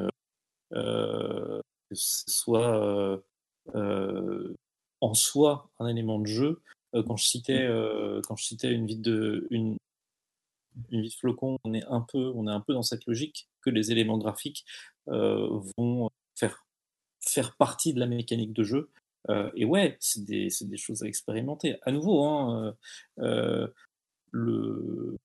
[0.72, 1.62] que
[1.92, 3.22] ce soit
[5.06, 6.62] en soi un élément de jeu.
[6.96, 9.78] Euh, quand je citais, euh, quand je citais une vie de une,
[10.92, 13.48] une vie de flocon, on est un peu, on est un peu dans cette logique
[13.62, 14.66] que les éléments graphiques
[15.10, 16.66] euh, vont faire
[17.22, 18.90] faire partie de la mécanique de jeu.
[19.56, 21.78] et ouais, c'est des, des, choses à expérimenter.
[21.82, 22.76] À nouveau, hein,
[23.18, 23.74] le,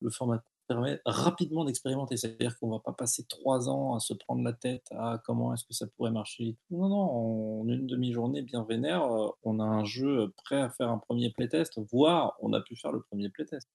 [0.01, 2.17] le, format permet rapidement d'expérimenter.
[2.17, 5.53] C'est-à-dire qu'on ne va pas passer trois ans à se prendre la tête à comment
[5.53, 6.57] est-ce que ça pourrait marcher.
[6.71, 10.89] Non, non, en une demi-journée bien vénère, euh, on a un jeu prêt à faire
[10.89, 13.69] un premier playtest, voire on a pu faire le premier playtest.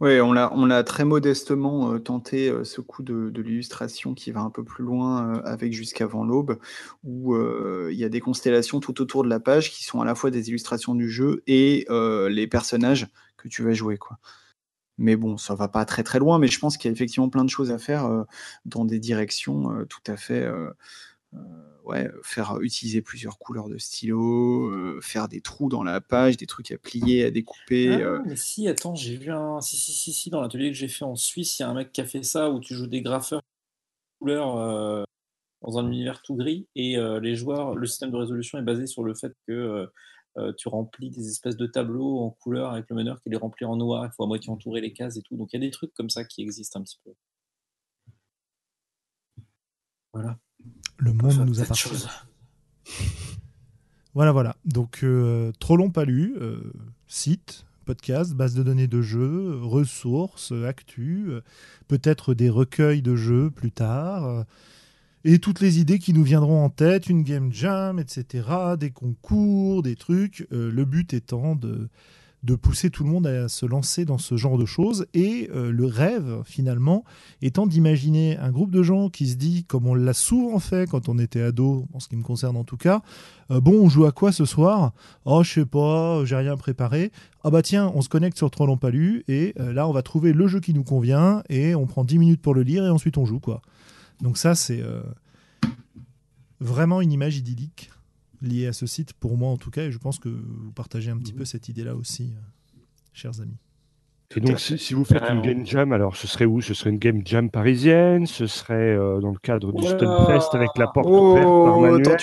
[0.00, 4.40] Oui, on l'a, on très modestement euh, tenté euh, ce coup de, l'illustration qui va
[4.40, 6.58] un peu plus loin avec Jusqu'avant l'aube,
[7.04, 10.16] où il y a des constellations tout autour de la page qui sont à la
[10.16, 13.06] fois des illustrations du jeu et les personnages
[13.36, 13.98] que tu vas jouer.
[14.98, 17.28] Mais bon, ça va pas très très loin, mais je pense qu'il y a effectivement
[17.28, 18.24] plein de choses à faire euh,
[18.64, 20.42] dans des directions euh, tout à fait.
[20.42, 20.70] Euh,
[21.84, 26.70] ouais, faire utiliser plusieurs couleurs de stylo, faire des trous dans la page, des trucs
[26.70, 28.02] à plier, à découper.
[28.02, 29.60] Ah, mais si, attends, j'ai vu un.
[29.60, 31.74] Si, si, si, si dans l'atelier que j'ai fait en Suisse, il y a un
[31.74, 33.42] mec qui a fait ça où tu joues des graffeurs
[34.18, 35.06] couleurs
[35.60, 39.04] dans un univers tout gris et les joueurs, le système de résolution est basé sur
[39.04, 39.90] le fait que
[40.38, 43.64] euh, tu remplis des espèces de tableaux en couleur avec le meneur qui les remplit
[43.64, 45.36] en noir, il faut à moitié entourer les cases et tout.
[45.36, 47.12] Donc il y a des trucs comme ça qui existent un petit peu.
[50.12, 50.38] Voilà.
[50.98, 51.88] Le monde nous appartient.
[54.14, 54.56] Voilà, voilà.
[54.64, 56.72] Donc, euh, trop long pas lu, euh,
[57.06, 61.28] site, podcast, base de données de jeux, ressources, actu,
[61.86, 64.46] peut-être des recueils de jeux plus tard
[65.28, 68.44] et toutes les idées qui nous viendront en tête, une game jam, etc.,
[68.78, 70.46] des concours, des trucs.
[70.52, 71.88] Euh, le but étant de,
[72.44, 75.72] de pousser tout le monde à se lancer dans ce genre de choses et euh,
[75.72, 77.02] le rêve finalement
[77.42, 81.08] étant d'imaginer un groupe de gens qui se dit comme on l'a souvent fait quand
[81.08, 83.02] on était ado en ce qui me concerne en tout cas
[83.50, 84.92] euh, bon on joue à quoi ce soir?
[85.24, 87.10] Oh je sais pas j'ai rien préparé
[87.42, 90.32] ah bah tiens on se connecte sur Trop long Palu et là on va trouver
[90.32, 93.18] le jeu qui nous convient et on prend 10 minutes pour le lire et ensuite
[93.18, 93.60] on joue quoi
[94.20, 95.02] donc ça, c'est euh,
[96.60, 97.90] vraiment une image idyllique
[98.42, 101.10] liée à ce site, pour moi en tout cas, et je pense que vous partagez
[101.10, 102.78] un petit peu cette idée-là aussi, euh,
[103.12, 103.56] chers amis.
[104.34, 106.60] Et donc, si, vous faites une game jam, alors ce serait où?
[106.60, 108.26] Ce serait une game jam parisienne?
[108.26, 112.16] Ce serait euh, dans le cadre du Stunfest avec la porte ouverte par Manuel?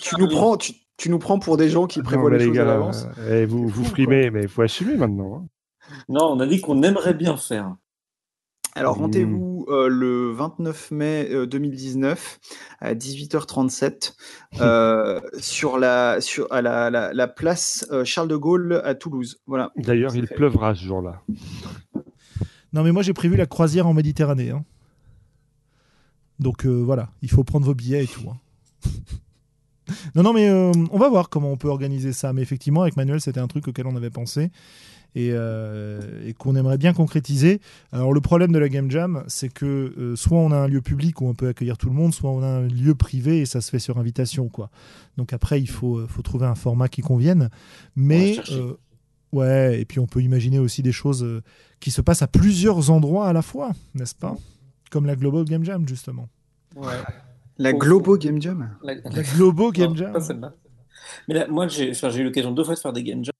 [0.00, 3.06] tu, nous prends, tu, nous prends pour des gens qui prévoient les, choses à l'avance.
[3.28, 5.42] Et vous, vous frimez, mais il faut assumer maintenant.
[5.42, 5.46] Hein.
[6.08, 7.74] Non, on a dit qu'on aimerait bien faire.
[8.74, 12.40] Alors, rendez-vous euh, le 29 mai 2019
[12.80, 14.14] à 18h37
[15.40, 19.40] sur, la, sur à la, la, place Charles de Gaulle à Toulouse.
[19.46, 19.72] Voilà.
[19.76, 21.22] D'ailleurs, il pleuvra ce jour-là.
[22.72, 24.50] Non, mais moi j'ai prévu la croisière en Méditerranée.
[24.50, 24.64] Hein.
[26.38, 28.22] Donc voilà, il faut prendre vos billets et tout.
[28.30, 28.38] Hein.
[30.14, 32.32] non, non, mais on va voir comment on peut organiser ça.
[32.32, 34.50] Mais effectivement, avec Manuel, c'était un truc auquel on avait pensé.
[35.16, 37.60] Euh, et, qu'on aimerait bien concrétiser.
[37.92, 40.80] Alors le problème de la Game Jam, c'est que euh, soit on a un lieu
[40.80, 43.46] public où on peut accueillir tout le monde, soit on a un lieu privé et
[43.46, 44.48] ça se fait sur invitation.
[44.48, 44.70] quoi.
[45.18, 47.50] Donc après, il faut, euh, faut trouver un format qui convienne.
[47.96, 48.38] Mais...
[49.32, 51.26] Ouais, et puis on peut imaginer aussi des choses
[51.80, 54.36] qui se passent à plusieurs endroits à la fois, n'est-ce pas?
[54.90, 56.28] Comme la Global Game Jam, justement.
[56.76, 56.92] Ouais.
[57.56, 58.76] La Global Game Jam?
[58.82, 60.14] La, Global Game Jam
[61.28, 63.32] Mais là, moi, j'ai eu l'occasion deux fois de faire des Game Jam.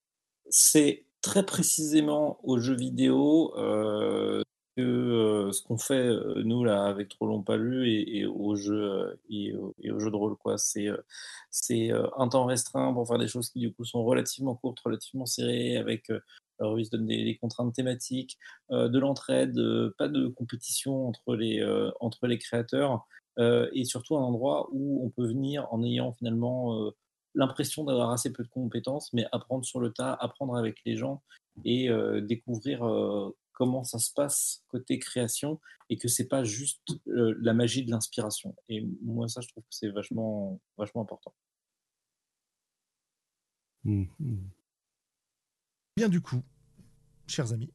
[0.49, 4.43] C'est très précisément aux jeux vidéo euh,
[4.79, 9.21] euh, ce qu'on fait euh, nous là avec Trop long pas lu et, aux jeux
[9.31, 10.59] et, aux jeux de rôle quoi.
[10.59, 10.89] C'est
[11.51, 15.27] c'est un temps restreint pour faire des choses qui du coup sont relativement courtes, relativement
[15.27, 16.11] serrées avec
[16.61, 18.39] alors, ils se donnent des, contraintes thématiques,
[18.71, 19.59] de l'entraide,
[19.99, 21.61] pas de compétition entre les,
[22.01, 23.07] entre les créateurs,
[23.39, 26.93] et surtout un endroit où on peut venir en ayant finalement
[27.35, 31.23] l'impression d'avoir assez peu de compétences, mais apprendre sur le tas, apprendre avec les gens
[31.65, 35.61] et euh, découvrir euh, comment ça se passe côté création
[35.91, 38.55] et que c'est pas juste euh, la magie de l'inspiration.
[38.69, 41.35] Et moi, ça, je trouve que c'est vachement, important.
[43.85, 44.37] Mmh, mmh.
[45.97, 46.43] Bien du coup,
[47.27, 47.73] chers amis,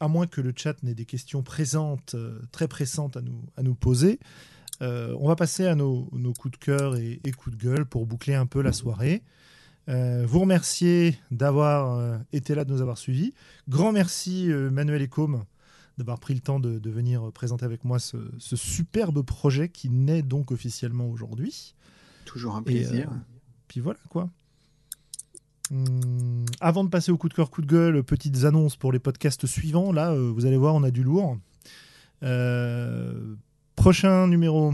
[0.00, 2.16] à moins que le chat n'ait des questions présentes,
[2.52, 4.18] très pressantes à nous poser,
[4.82, 6.08] euh, on va passer à nos,
[6.38, 9.22] coups de cœur et, coups de gueule pour boucler un peu la soirée.
[9.88, 13.32] Euh, vous remercier d'avoir euh, été là, de nous avoir suivis.
[13.68, 15.44] Grand merci Manuel Ecom
[15.98, 20.50] d'avoir pris le temps de, venir présenter avec moi ce, superbe projet qui naît donc
[20.50, 21.74] officiellement aujourd'hui.
[22.26, 23.10] Toujours un plaisir.
[23.66, 24.28] puis voilà quoi.
[25.72, 28.98] Hum, avant de passer au coup de cœur, coup de gueule, petites annonces pour les
[28.98, 29.90] podcasts suivants.
[29.90, 31.38] Là, vous allez voir, on a du lourd.
[33.76, 34.72] Prochain numéro,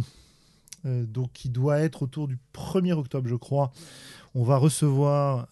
[0.87, 3.73] euh, donc qui doit être autour du 1er octobre, je crois.
[4.35, 5.49] On va recevoir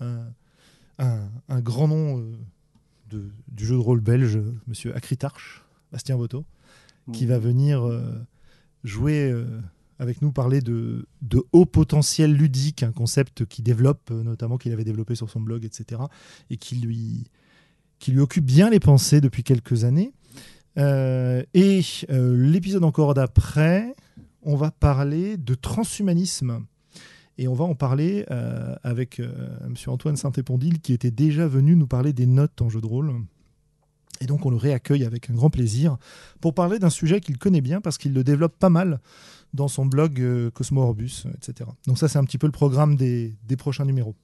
[0.99, 2.21] un, grand nom
[3.13, 5.63] euh, du jeu de rôle belge, monsieur Acritarch,
[5.93, 6.47] Bastien Boto,
[7.13, 8.01] qui va venir euh,
[8.85, 9.35] jouer
[9.99, 11.07] avec nous, parler de,
[11.53, 16.01] haut potentiel ludique, un concept qu'il développe, notamment qu'il avait développé sur son blog, etc.,
[16.49, 20.15] et qui lui occupe bien les pensées depuis quelques années.
[20.79, 21.81] Euh, et
[22.11, 23.95] euh, l'épisode encore d'après,
[24.43, 26.65] on va parler de transhumanisme.
[27.39, 29.75] Et on va en parler euh, avec M.
[29.87, 33.15] Antoine Saint-Épondil, qui était déjà venu nous parler des notes en jeu de rôle.
[34.21, 35.97] Et donc on le réaccueille avec un grand plaisir
[36.43, 39.01] pour parler d'un sujet qu'il connaît bien parce qu'il le développe pas mal
[39.55, 40.23] dans son blog
[40.53, 41.71] Cosmo Orbus, etc.
[41.87, 44.15] Donc ça c'est un petit peu le programme des, prochains numéros.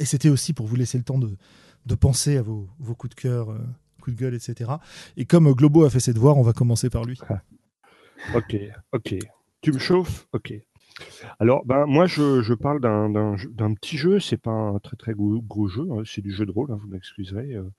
[0.00, 3.20] Et c'était aussi pour vous laisser le temps de, penser à vos, vos coups de
[3.20, 3.56] cœur
[4.14, 4.70] gueule, etc.
[5.16, 7.18] Et comme Globo a fait ses devoirs, on va commencer par lui.
[8.34, 8.56] Ok,
[8.92, 9.14] ok.
[9.60, 10.26] Tu me chauffes?
[10.32, 10.54] Ok.
[11.38, 15.86] Alors, ben, moi, je, parle d'un petit jeu, c'est pas un très très gros, jeu,
[15.92, 17.70] hein, c'est du jeu de rôle, hein, vous m'excuserez, euh,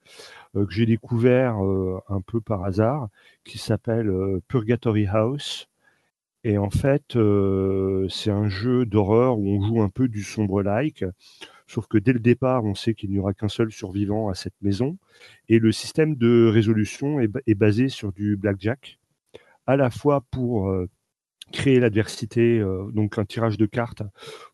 [0.56, 3.08] euh, que j'ai découvert euh, un peu par hasard,
[3.44, 4.10] qui s'appelle
[4.48, 5.68] Purgatory House.
[6.44, 7.18] Et en fait,
[8.08, 11.04] c'est un jeu d'horreur où on joue un peu du sombre-like.
[11.68, 14.54] Sauf que dès le départ, on sait qu'il n'y aura qu'un seul survivant à cette
[14.62, 14.96] maison.
[15.50, 18.98] Et le système de résolution est, basé sur du blackjack,
[19.66, 20.88] à la fois pour euh,
[21.52, 24.02] créer l'adversité, euh, donc un tirage de cartes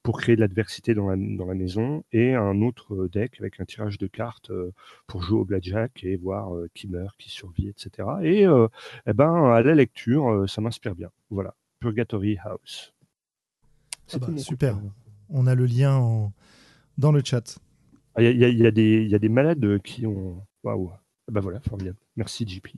[0.02, 3.64] pour créer de l'adversité dans la, dans la, maison, et un autre deck avec un
[3.64, 4.72] tirage de cartes euh,
[5.06, 8.08] pour jouer au blackjack et voir qui meurt, qui survit, etc.
[8.24, 11.10] Et eh ben, à la lecture, ça m'inspire bien.
[11.30, 12.92] Voilà, Purgatory House.
[14.12, 14.80] Ah bah, super.
[15.30, 16.32] On a le lien en,
[16.98, 17.58] dans le chat.
[18.18, 20.44] Il y, y, y, a des malades qui ont.
[20.62, 20.92] Waouh!
[21.30, 21.98] Ben voilà, formidable.
[22.16, 22.68] Merci, JP.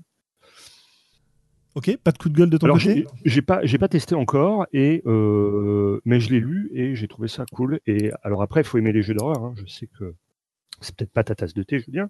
[1.76, 3.06] Ok, pas de coup de gueule de ton Alors, côté?
[3.26, 7.28] J'ai pas, j'ai pas testé encore, et euh, mais je l'ai lu et j'ai trouvé
[7.28, 7.80] ça cool.
[7.86, 9.44] Et alors après, il faut aimer les jeux d'horreur.
[9.44, 9.54] Hein.
[9.58, 10.14] Je sais que
[10.80, 12.08] c'est peut-être pas ta tasse de thé, Julien,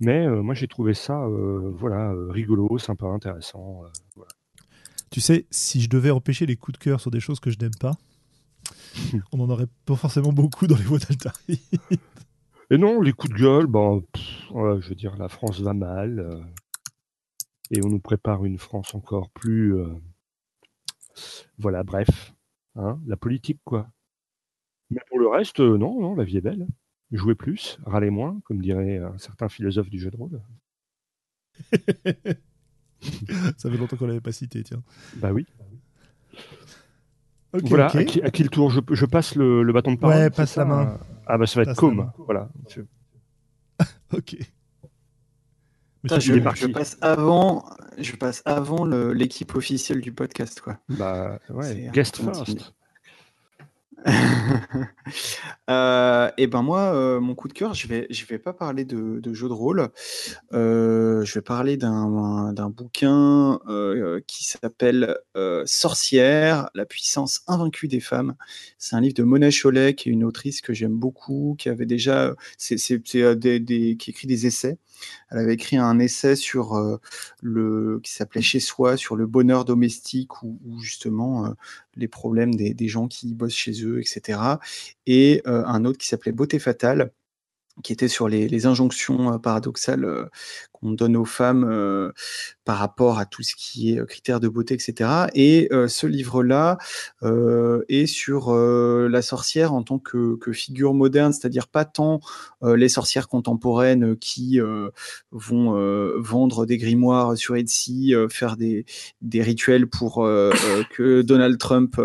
[0.00, 3.82] mais euh, moi j'ai trouvé ça, euh, voilà, rigolo, sympa, intéressant.
[4.16, 4.32] Voilà.
[5.12, 7.58] Tu sais, si je devais empêcher les coups de cœur sur des choses que je
[7.58, 7.96] n'aime pas,
[9.32, 11.60] on en aurait pas forcément beaucoup dans les voies d'Altari.
[12.70, 14.04] Et non, les coups de gueule, bon,
[14.52, 16.20] je veux dire, la France va mal.
[16.20, 16.42] Euh,
[17.70, 19.74] et on nous prépare une France encore plus.
[19.76, 19.94] Euh,
[21.58, 22.34] voilà, bref.
[22.76, 23.90] Hein, la politique, quoi.
[24.90, 26.66] Mais pour le reste, euh, non, non, la vie est belle.
[27.10, 30.42] Jouez plus, râlez moins, comme dirait un certain philosophe du jeu de rôle.
[33.56, 34.82] Ça fait longtemps qu'on l'avait pas cité, tiens.
[35.16, 35.46] Bah oui.
[37.54, 37.96] Ok, voilà, ok.
[37.96, 40.30] À, qui, à qui le tour je, je passe le, le bâton de parole Ouais,
[40.30, 40.98] passe ça la main.
[41.26, 41.94] Ah bah ça va être Passe la Com.
[41.96, 42.12] main.
[42.18, 42.48] Voilà.
[42.68, 42.82] Je-
[44.16, 44.36] Ok.
[46.02, 47.64] Putain, je, je passe avant,
[47.98, 50.78] je passe avant l'équipe officielle du podcast, quoi.
[50.88, 52.72] Bah ouais, guest first.
[55.70, 58.84] Euh, et ben moi, euh, mon coup de cœur, je vais, je vais pas parler
[58.86, 59.90] de, de jeu de rôle.
[60.54, 63.60] Euh, je vais parler d'un bouquin
[64.26, 65.16] qui s'appelle
[65.66, 68.34] Sorcière, la puissance invaincue des femmes.
[68.78, 71.86] C'est un livre de Mona Chollet, qui est une autrice que j'aime beaucoup, qui avait
[71.86, 72.78] déjà, c'est
[73.36, 74.78] des, des- qui écrit des essais.
[75.30, 76.98] Elle avait écrit un essai sur euh,
[77.42, 81.50] le qui s'appelait Chez soi, sur le bonheur domestique, où justement euh,
[81.96, 84.40] les problèmes des, gens qui bossent chez eux, etc.
[85.06, 87.12] Et euh, un autre qui s'appelait Beauté fatale,
[87.82, 90.28] qui était sur les, injonctions paradoxales
[90.78, 92.12] qu'on donne aux femmes euh,
[92.64, 95.26] par rapport à tout ce qui est euh, critères de beauté, etc.
[95.34, 96.78] Et euh, ce livre-là
[97.88, 102.20] est sur la sorcière en tant que, figure moderne, c'est-à-dire pas tant
[102.62, 104.58] les sorcières contemporaines qui
[105.30, 108.84] vont vendre des grimoires sur Etsy, faire des,
[109.34, 112.00] rituels pour que Donald Trump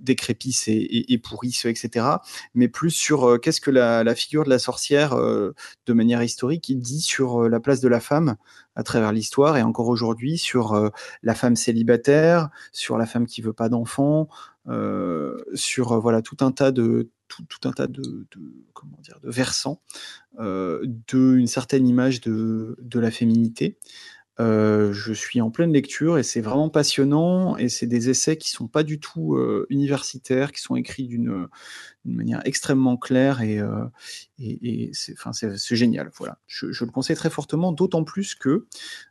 [0.00, 2.06] décrépisse et, pourrisse, etc.
[2.54, 7.00] Mais plus sur qu'est-ce que la, figure de la sorcière, de manière historique, il dit
[7.00, 8.36] sur euh, la place de la femme
[8.74, 10.90] à travers l'histoire et encore aujourd'hui sur euh,
[11.22, 14.28] la femme célibataire, sur la femme qui veut pas d'enfants,
[14.68, 18.26] euh, sur voilà tout un tas de tout, un tas de,
[18.72, 19.80] comment de versants
[20.38, 23.78] euh, de une certaine image de la féminité.
[24.38, 28.50] Euh, je suis en pleine lecture et c'est vraiment passionnant et c'est des essais qui
[28.50, 31.48] sont pas du tout euh, universitaires, qui sont écrits d'une
[32.04, 33.84] d'une manière extrêmement claire et, euh,
[34.38, 36.10] et, et c'est enfin, génial.
[36.16, 38.66] Voilà, je, je le conseille très fortement, d'autant plus que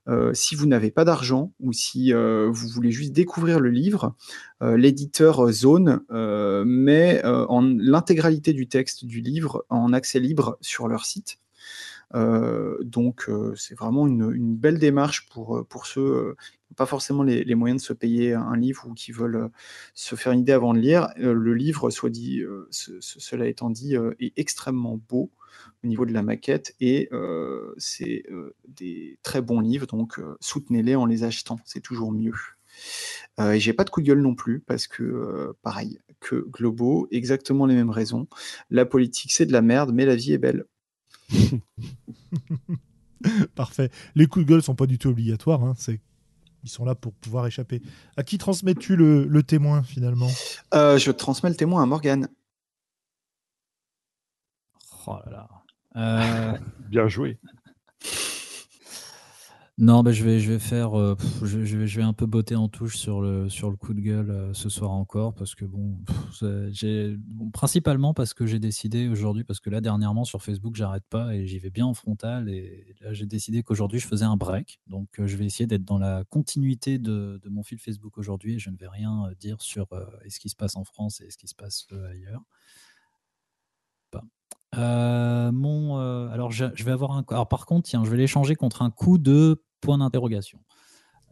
[0.08, 4.16] euh, si vous n'avez pas d'argent ou si euh, vous voulez juste découvrir le livre,
[4.62, 10.58] euh, l'éditeur Zone euh, met euh, en l'intégralité du texte du livre en accès libre
[10.62, 11.40] sur leur site.
[12.14, 16.36] Euh, donc euh, c'est vraiment une, belle démarche pour, euh, pour ceux
[16.76, 19.50] pas forcément les, moyens de se payer un livre ou qui veulent
[19.94, 21.08] se faire une idée avant de lire.
[21.16, 25.32] Le livre, soit dit, ce- ce- cela étant dit, est extrêmement beau
[25.84, 27.10] au niveau de la maquette et
[27.78, 28.24] c'est
[28.68, 32.34] des très bons livres, donc soutenez-les en les achetant, c'est toujours mieux.
[33.40, 37.66] Et j'ai pas de coup de gueule non plus parce que pareil que Globo, exactement
[37.66, 38.28] les mêmes raisons.
[38.70, 40.66] La politique c'est de la merde, mais la vie est belle.
[43.56, 43.90] Parfait.
[44.16, 45.64] Les coups de gueule sont pas du tout obligatoires.
[45.64, 46.00] hein, C'est
[46.64, 47.80] ils sont là pour pouvoir échapper.
[48.18, 50.30] À qui transmets-tu le, le témoin finalement?
[50.74, 52.28] Euh, je transmets le témoin à Morgane.
[55.06, 55.48] Oh là là.
[55.96, 56.58] Euh,
[56.90, 57.38] Bien joué.
[59.78, 60.98] Non, bah, je, vais, je vais faire.
[60.98, 63.76] euh, pff, je, vais, je vais un peu botter en touche sur le, sur le
[63.76, 65.34] coup de gueule euh, ce soir encore.
[65.36, 65.98] Parce que, bon,
[66.72, 71.04] j'ai- bon, principalement parce que j'ai décidé aujourd'hui, parce que là, dernièrement, sur Facebook, j'arrête
[71.10, 72.48] pas et j'y vais bien en frontal.
[72.48, 74.80] Et là, j'ai décidé qu'aujourd'hui, je faisais un break.
[74.88, 78.56] Donc, euh, je vais essayer d'être dans la continuité de, de mon fil Facebook aujourd'hui
[78.56, 79.88] et je ne vais rien dire sur
[80.30, 82.44] ce qui se passe en France et ce qui se passe ailleurs.
[84.78, 87.24] Euh, mon, euh, alors, je, je vais avoir un.
[87.30, 90.60] Alors, par contre, tiens, je vais l'échanger contre un coup de point d'interrogation.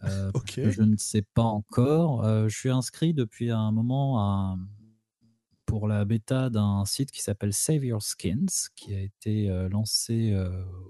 [0.03, 0.31] Euh,
[0.71, 2.23] je ne sais pas encore.
[2.47, 4.57] Je suis inscrit depuis un moment à-
[5.65, 10.37] pour la bêta d'un site qui s'appelle Save Your Skins, qui a été lancé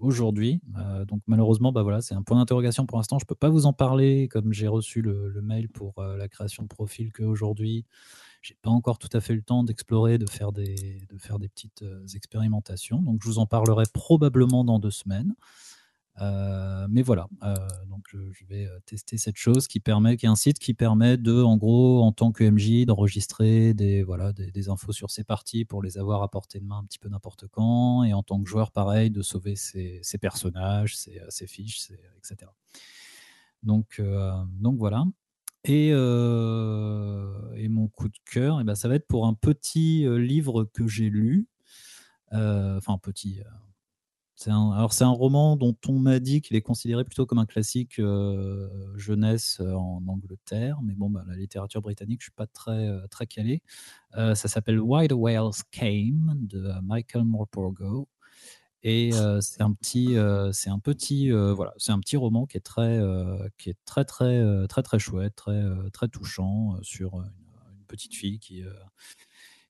[0.01, 0.61] aujourd'hui.
[1.07, 3.17] Donc malheureusement, bah voilà, c'est un point d'interrogation pour l'instant.
[3.17, 6.27] Je ne peux pas vous en parler, comme j'ai reçu le, le mail pour la
[6.27, 7.85] création de profil qu'aujourd'hui.
[8.43, 11.47] J'ai pas encore tout à fait le temps d'explorer, de faire des, de faire des
[11.47, 13.01] petites euh, expérimentations.
[13.01, 15.33] Donc je vous en parlerai probablement dans deux semaines.
[16.21, 17.55] Euh, mais voilà, euh,
[17.87, 21.41] donc je, vais tester cette chose qui permet, qui est un site qui permet de,
[21.41, 25.81] en gros, en tant que MJ, d'enregistrer des, voilà, des, infos sur ses parties pour
[25.81, 28.47] les avoir à portée de main un petit peu n'importe quand, et en tant que
[28.47, 31.89] joueur, pareil, de sauver ses, personnages, ses, fiches,
[32.19, 32.51] etc.
[33.63, 33.99] Donc,
[34.59, 35.05] donc voilà.
[35.65, 40.05] Et, euh, et mon coup de cœur, eh ben, ça va être pour un petit
[40.05, 41.47] euh, livre que j'ai lu.
[42.33, 43.41] Euh, Enfin, petit.
[44.47, 47.45] un, alors, c'est un roman dont on m'a dit qu'il est considéré plutôt comme un
[47.45, 48.01] classique
[48.95, 50.79] jeunesse en Angleterre.
[50.83, 53.61] Mais bon, bah, la littérature britannique, je ne suis pas très, très calé.
[54.13, 58.09] Ça s'appelle the Whales Came de Michael Morpurgo.
[58.83, 62.45] Et euh, c'est un petit, euh, c'est un petit, euh, voilà, c'est un petit roman
[62.45, 66.09] qui est très, euh, qui est très, très, euh, très, très chouette, très, euh, très
[66.09, 67.31] touchant euh, sur une,
[67.79, 68.73] une petite fille qui, euh,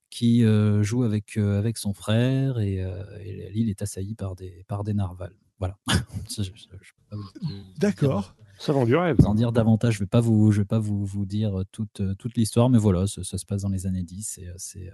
[0.09, 4.35] qui euh, joue avec, euh, avec son frère et, euh, et l'île est assaillie par
[4.35, 5.35] des, par des narvals.
[5.59, 5.77] Voilà.
[7.77, 8.35] D'accord.
[8.57, 9.17] Ça vend du rêve.
[9.21, 12.01] Sans dire davantage, je ne vais pas vous, je vais pas vous, vous dire toute,
[12.17, 14.91] toute l'histoire, mais voilà, ça, se passe dans les années 10 et c'est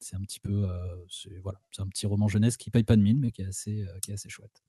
[0.00, 0.68] c'est un petit peu
[1.08, 3.46] c'est voilà, c'est un petit roman jeunesse qui paye pas de mine, mais qui est
[3.46, 4.62] assez, qui est assez chouette.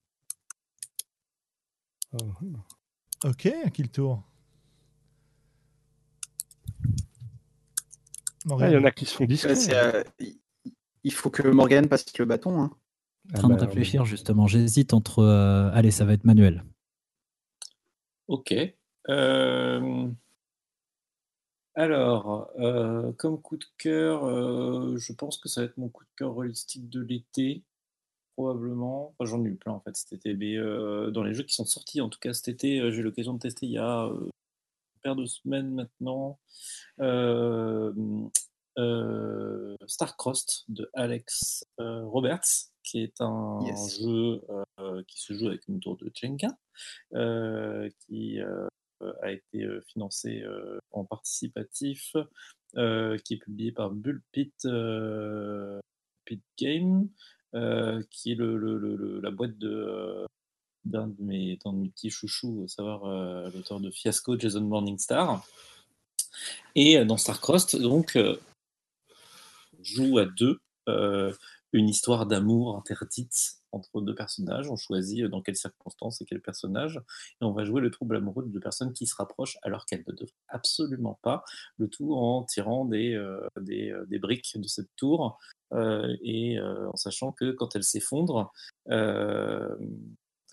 [3.23, 4.23] Ok, à qui le tour
[8.49, 9.53] Ah, il y en a qui se font discrets.
[9.73, 10.03] Euh,
[11.03, 12.61] il faut que Morgan passe le bâton.
[12.61, 12.71] Hein.
[13.33, 14.47] En train de bah, réfléchir justement.
[14.47, 15.19] J'hésite entre.
[15.19, 16.63] Euh, allez, ça va être manuel.
[18.27, 18.53] Ok.
[19.09, 20.07] Euh,
[21.83, 22.51] alors,
[23.17, 24.25] comme coup de cœur,
[24.97, 27.63] je pense que ça va être mon coup de cœur holistique de l'été,
[28.35, 29.13] probablement.
[29.17, 30.57] Enfin, j'en ai eu plein en fait cet été, mais
[31.11, 33.39] dans les jeux qui sont sortis, en tout cas cet été, j'ai eu l'occasion de
[33.39, 34.09] tester il y a
[35.01, 36.39] paire de semaines maintenant.
[36.99, 37.93] Euh,
[38.77, 43.59] euh, Starcrossed de Alex euh, Roberts, qui est un
[43.89, 44.41] jeu
[45.07, 46.49] qui se joue avec une tour de Jenga,
[47.99, 48.39] qui
[49.21, 50.43] a été financé
[50.91, 52.15] en participatif,
[52.73, 54.53] qui est publié par Bullpit
[56.25, 57.09] Pit Game,
[58.09, 60.25] qui est la boîte de
[60.85, 65.45] d'un de, mes, petits chouchous, à savoir euh, l'auteur de Fiasco, Jason Morningstar.
[66.75, 68.37] Et euh, dans Starcrossed, donc, euh,
[69.81, 70.59] joue à deux
[71.73, 74.69] une histoire d'amour interdite entre deux personnages.
[74.69, 77.01] On choisit dans quelles circonstances et quel personnage.
[77.41, 80.03] Et on va jouer le trouble amoureux de deux personnes qui se rapprochent alors qu'elles
[80.07, 81.43] ne devraient absolument pas.
[81.77, 83.17] Le tout en tirant des,
[83.59, 85.39] des, des briques de cette tour
[85.73, 88.51] et en sachant que quand elle s'effondre,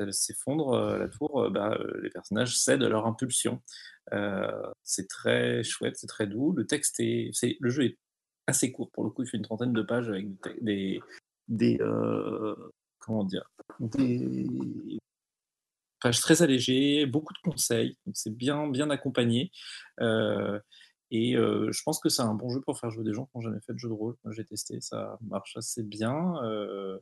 [0.00, 3.60] elle s'effondre, euh, la tour, euh, bah, euh, les personnages cèdent à leur impulsion.
[4.82, 6.52] c'est très chouette, c'est très doux.
[6.52, 7.98] Le texte est, le jeu est
[8.48, 10.26] assez court pour le coup, il fait une trentaine de pages avec
[10.60, 11.00] des,
[11.48, 11.78] des,
[12.98, 14.98] comment dire, des
[16.00, 17.96] pages très allégées, beaucoup de conseils.
[18.14, 19.52] C'est bien, bien accompagné.
[21.10, 23.30] Et euh, je pense que c'est un bon jeu pour faire jouer des gens qui
[23.36, 24.16] n'ont jamais fait de jeu de rôle.
[24.30, 26.36] J'ai testé, ça marche assez bien.
[26.44, 26.98] Euh,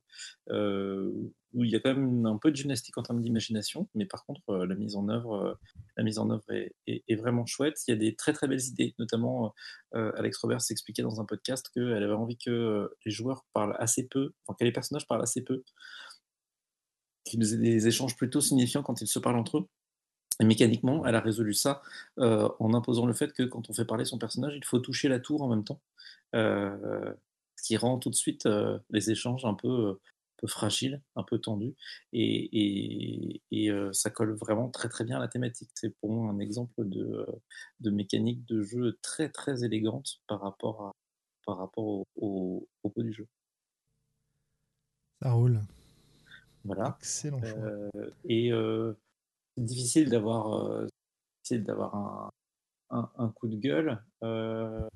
[0.50, 1.12] euh,
[1.56, 4.24] où il y a quand même un peu de gymnastique en termes d'imagination, mais par
[4.24, 5.58] contre, la mise en œuvre,
[5.96, 6.44] la mise en œuvre
[6.86, 7.80] est, vraiment chouette.
[7.88, 9.54] Il y a des très très belles idées, notamment
[9.92, 14.32] Alex Robert s'expliquait dans un podcast qu'elle avait envie que les joueurs parlent assez peu,
[14.46, 15.64] enfin que les personnages parlent assez peu,
[17.24, 19.68] qu'ils aient des échanges plutôt signifiants quand ils se parlent entre eux.
[20.40, 21.82] Et mécaniquement, elle a résolu ça
[22.18, 25.08] euh, en imposant le fait que quand on fait parler son personnage, il faut toucher
[25.08, 25.80] la tour en même temps.
[26.34, 27.12] Euh,
[27.56, 29.98] ce qui rend tout de suite euh, les échanges un peu,
[30.36, 31.74] peu fragiles, un peu tendus.
[32.12, 33.42] Et,
[33.92, 35.70] ça colle vraiment très très bien à la thématique.
[35.74, 37.26] C'est pour moi un exemple de,
[37.80, 40.92] de, mécanique de jeu très très élégante par rapport, à,
[41.46, 43.26] par rapport au, au propos du jeu.
[45.22, 45.60] Ça roule.
[46.64, 46.96] Voilà.
[47.00, 48.00] Excellent choix.
[48.28, 48.50] et
[49.56, 50.86] c'est difficile d'avoir euh,
[51.50, 54.02] d'avoir un, un, coup de gueule.
[54.22, 54.88] Euh,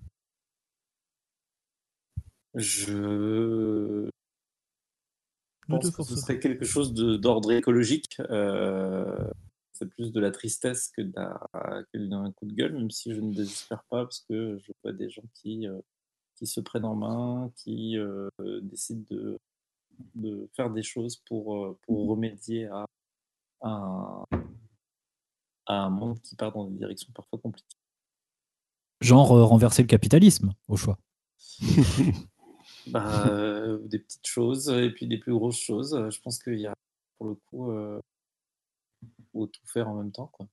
[2.54, 4.10] je
[5.70, 8.16] pense que ce serait quelque chose d'ordre écologique.
[8.30, 9.30] Euh,
[9.72, 13.82] c'est plus de la tristesse que d'un coup de gueule, même si je ne désespère
[13.84, 15.66] pas, parce que je vois des gens qui,
[16.36, 17.96] qui se prennent en main, qui
[18.62, 19.38] décident de,
[20.16, 22.84] de, faire des choses pour, pour remédier à,
[23.62, 24.24] un,
[25.66, 27.76] un monde qui part dans des directions parfois compliquées.
[29.00, 30.98] Genre euh, renverser le capitalisme, au choix.
[32.90, 35.96] bah, euh, des petites choses et puis des plus grosses choses.
[36.10, 36.74] Je pense qu'il y a,
[37.18, 38.00] pour le coup, euh,
[39.32, 40.28] faut tout faire en même temps.
[40.28, 40.46] Quoi.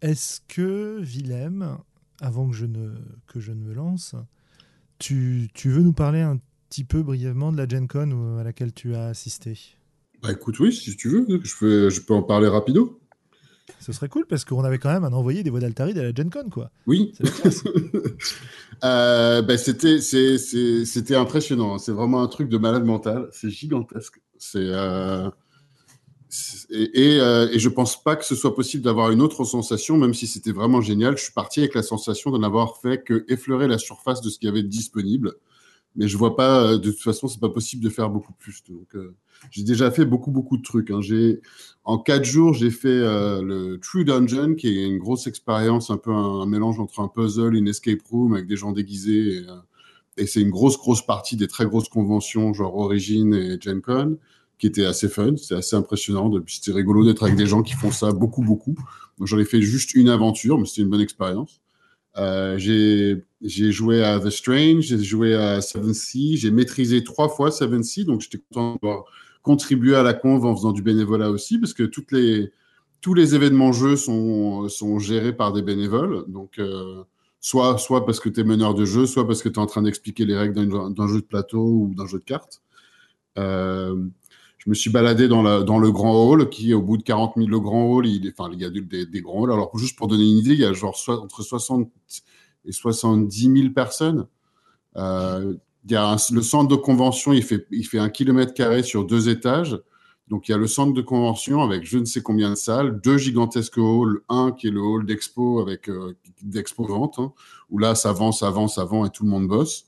[0.00, 1.78] Est-ce que, Willem,
[2.20, 2.94] avant que je ne,
[3.26, 4.14] que je ne me lance,
[4.98, 8.72] tu, tu veux nous parler un petit peu brièvement de la Gen Con à laquelle
[8.74, 9.58] tu as assisté?
[10.22, 13.00] Bah écoute, oui, si tu veux, je peux, je peux en parler rapido.
[13.80, 16.14] Ce serait cool parce qu'on avait quand même un envoyé des voix d'Altaride à la
[16.14, 16.70] Gen Con, quoi.
[16.86, 17.12] Oui.
[18.84, 21.74] euh, bah, c'était, c'était impressionnant.
[21.74, 21.78] Hein.
[21.78, 23.28] C'est vraiment un truc de malade mental.
[23.32, 24.20] C'est gigantesque.
[24.38, 25.30] C'est, euh...
[26.70, 30.12] et, euh, et, je pense pas que ce soit possible d'avoir une autre sensation, même
[30.12, 31.16] si c'était vraiment génial.
[31.16, 34.38] Je suis parti avec la sensation d'en avoir fait que effleurer la surface de ce
[34.38, 35.34] qu'il y avait de disponible
[35.96, 38.62] mais je vois pas, euh, de toute façon, c'est pas possible de faire beaucoup plus.
[38.68, 39.14] Donc, euh,
[39.50, 40.90] j'ai déjà fait beaucoup, beaucoup de trucs.
[40.90, 41.00] Hein.
[41.00, 41.40] J'ai,
[41.84, 45.96] en quatre jours, j'ai fait euh, le True Dungeon, qui est une grosse expérience, un
[45.96, 49.36] peu un, mélange entre un puzzle, une escape room avec des gens déguisés.
[50.16, 53.80] Et, et c'est une grosse, grosse partie des très grosses conventions, genre Origin et Gen
[53.80, 54.18] Con,
[54.58, 55.36] qui était assez fun.
[55.36, 56.32] C'est assez impressionnant.
[56.46, 58.76] C'était rigolo d'être avec des gens qui font ça beaucoup, beaucoup.
[59.20, 61.60] J'en ai fait juste une aventure, mais c'était une bonne expérience.
[62.16, 67.50] Euh, j'ai joué à The Strange, j'ai joué à Seven Sea, j'ai maîtrisé trois fois
[67.50, 69.04] Seven Sea, donc j'étais content d'avoir
[69.42, 72.50] contribué à la conve en faisant du bénévolat aussi, parce que toutes les,
[73.00, 76.24] tous les événements jeux sont, sont gérés par des bénévoles.
[76.28, 77.04] Donc, euh,
[77.40, 79.66] soit, soit parce que tu es meneur de jeu, soit parce que tu es en
[79.66, 82.62] train d'expliquer les règles d'un jeu de plateau ou d'un jeu de cartes.
[83.36, 84.06] Euh,
[84.64, 87.60] je me suis baladé dans, le grand hall, qui au bout de 40 000, le
[87.60, 89.52] grand hall, il, enfin, il y a des, des, grands halls.
[89.52, 91.90] Alors, juste pour donner une idée, il y a genre entre 60
[92.64, 94.26] et 70 000 personnes.
[94.96, 95.54] Euh,
[95.84, 97.66] il y a le centre de convention, il fait,
[97.98, 99.78] un kilomètre carré sur deux étages.
[100.28, 103.02] Donc, il y a le centre de convention avec je ne sais combien de salles,
[103.02, 107.34] deux gigantesques halls, un qui est le hall d'expo avec euh, d'expo vente, hein,
[107.68, 109.84] où là, ça avance, avance, vend et tout le monde bosse.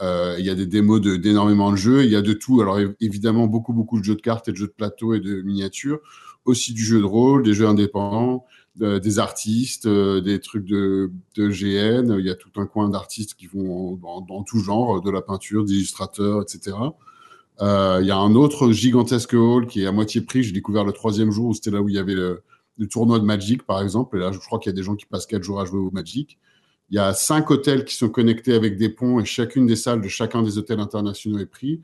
[0.00, 2.04] Euh, il y a des démos d'énormément de, jeux.
[2.04, 2.60] Il y a de tout.
[2.60, 5.42] Alors évidemment, beaucoup, beaucoup de jeux de cartes et de jeux de plateau et de
[5.42, 6.00] miniatures.
[6.44, 8.44] Aussi du jeu de rôle, des jeux indépendants,
[8.76, 12.16] des artistes, euh, des trucs de, GN.
[12.18, 15.64] Il y a tout un coin d'artistes qui vont dans, tout genre, de la peinture,
[15.64, 16.76] d'illustrateurs, etc.
[17.60, 20.42] Euh, il y a un autre gigantesque hall qui est à moitié prix.
[20.42, 22.42] J'ai découvert le troisième jour où c'était là où il y avait le,
[22.90, 24.16] tournoi de Magic, par exemple.
[24.16, 25.78] Et là, je crois qu'il y a des gens qui passent quatre jours à jouer
[25.78, 26.38] au Magic.
[26.90, 30.00] Il y a cinq hôtels qui sont connectés avec des ponts et chacune des salles
[30.00, 31.80] de chacun des hôtels internationaux est pris.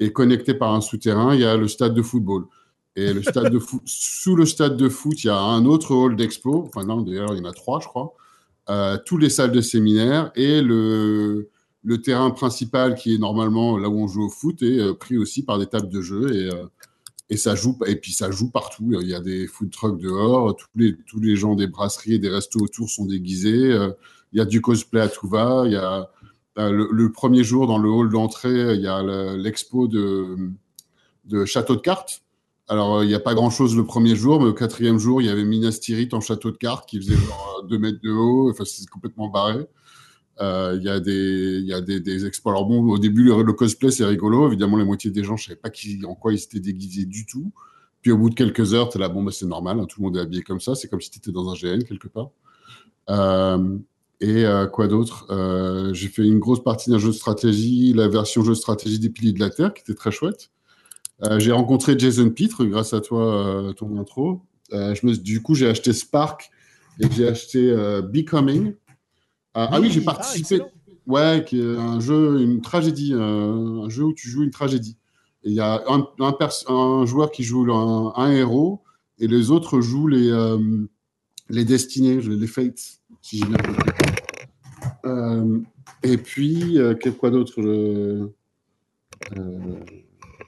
[0.00, 2.46] Et connecté par un souterrain, il y a le stade de football.
[2.94, 5.94] Et le stade de foot, sous le stade de foot, il y a un autre
[5.94, 6.64] hall d'expo.
[6.66, 8.14] Enfin, non, d'ailleurs, il y en a trois, je crois.
[8.68, 11.48] Euh, tous les salles de séminaire et le,
[12.04, 15.44] terrain principal qui est normalement là où on joue au foot est euh, pris aussi
[15.44, 16.66] par des tables de jeu et, euh,
[17.28, 18.92] et ça joue et puis ça joue partout.
[19.00, 22.18] Il y a des food trucks dehors, tous les tous les gens des brasseries et
[22.20, 23.76] des restos autour sont déguisés.
[24.32, 25.62] Euh, il y a du cosplay à tout va.
[25.66, 26.10] Il y a
[26.58, 29.02] euh, le, premier jour dans le hall d'entrée, il y a
[29.36, 30.36] l'expo de,
[31.24, 32.22] de château de cartes.
[32.68, 35.26] Alors, euh, il n'y a pas grand-chose le premier jour, mais au quatrième jour, il
[35.26, 38.50] y avait Minas Tirith en château de cartes qui faisait genre 2 mètres de haut.
[38.50, 39.66] Enfin, c'est complètement barré.
[40.40, 42.50] Euh, il y a des, y a des, expos.
[42.50, 44.48] Alors bon, au début, le, cosplay, c'est rigolo.
[44.48, 47.26] Évidemment, la moitié des gens, je savais pas qui, en quoi ils étaient déguisés du
[47.26, 47.52] tout.
[48.00, 50.00] Puis au bout de quelques heures, tu es là, bon, bah, c'est normal, hein, tout
[50.00, 50.74] le monde est habillé comme ça.
[50.74, 52.30] C'est comme si tu étais dans un GN quelque part.
[53.10, 53.78] Euh,
[54.22, 55.26] et euh, quoi d'autre?
[55.30, 59.00] Euh, J'ai fait une grosse partie d'un jeu de stratégie, la version jeu de stratégie
[59.00, 60.50] des Piliers de la Terre, qui était très chouette.
[61.24, 64.40] Euh, j'ai rencontré Jason Pitre grâce à toi, ton intro.
[64.70, 66.50] je me, du coup, j'ai acheté Spark
[67.00, 67.74] et j'ai acheté
[68.12, 68.74] Becoming.
[69.54, 70.62] ah oui, j'ai ah, participé.
[71.08, 74.96] ouais, qui est un jeu, une tragédie, un jeu où tu joues une tragédie.
[75.42, 78.82] Il y a un, un, joueur qui joue un, un, héros
[79.18, 80.56] et les autres jouent les,
[81.50, 84.11] les destinées, les fates, si j'ai bien compris.
[85.04, 85.60] Euh,
[86.02, 88.28] et puis, euh, quoi d'autre euh,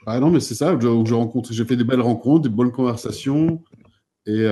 [0.07, 0.79] Ah non, mais c'est ça,
[1.51, 3.63] j'ai fait des belles rencontres, des bonnes conversations.
[4.27, 4.47] Et,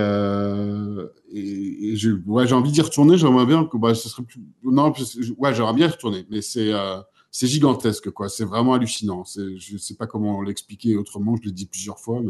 [1.95, 3.17] j'ai envie d'y retourner.
[3.17, 4.25] J'aimerais bien que bah, ce serait.
[4.65, 4.93] Non,
[5.39, 8.29] ouais, j'aimerais bien y retourner, mais c'est gigantesque, quoi.
[8.29, 9.25] C'est vraiment hallucinant.
[9.25, 11.37] Je ne sais pas comment l'expliquer autrement.
[11.37, 12.21] Je l'ai dit plusieurs fois,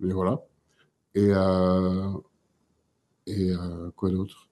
[0.00, 0.42] mais, voilà.
[1.14, 1.30] Et,
[3.26, 3.52] et
[3.96, 4.48] quoi d'autre?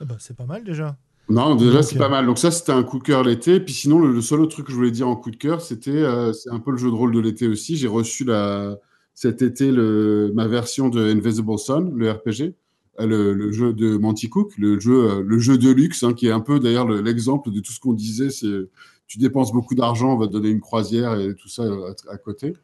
[0.00, 0.96] Ah bah, C'est pas mal déjà.
[1.30, 2.26] Non, déjà, c'est pas mal.
[2.26, 3.60] Donc, ça, c'était un coup de cœur l'été.
[3.60, 5.90] Puis sinon, le, seul autre truc que je voulais dire en coup de cœur, c'était
[5.90, 7.76] euh, c'est un peu le jeu de rôle de l'été aussi.
[7.76, 8.76] J'ai reçu la,
[9.14, 12.54] cet été le, ma version de Invisible Sun, le RPG,
[12.98, 16.26] euh, le, jeu de Monty Cook, le jeu, euh, le jeu de luxe, hein, qui
[16.26, 18.30] est un peu d'ailleurs l'exemple de tout ce qu'on disait.
[18.30, 18.68] C'est
[19.06, 21.64] tu dépenses beaucoup d'argent, on va te donner une croisière et tout ça
[22.08, 22.54] à, côté.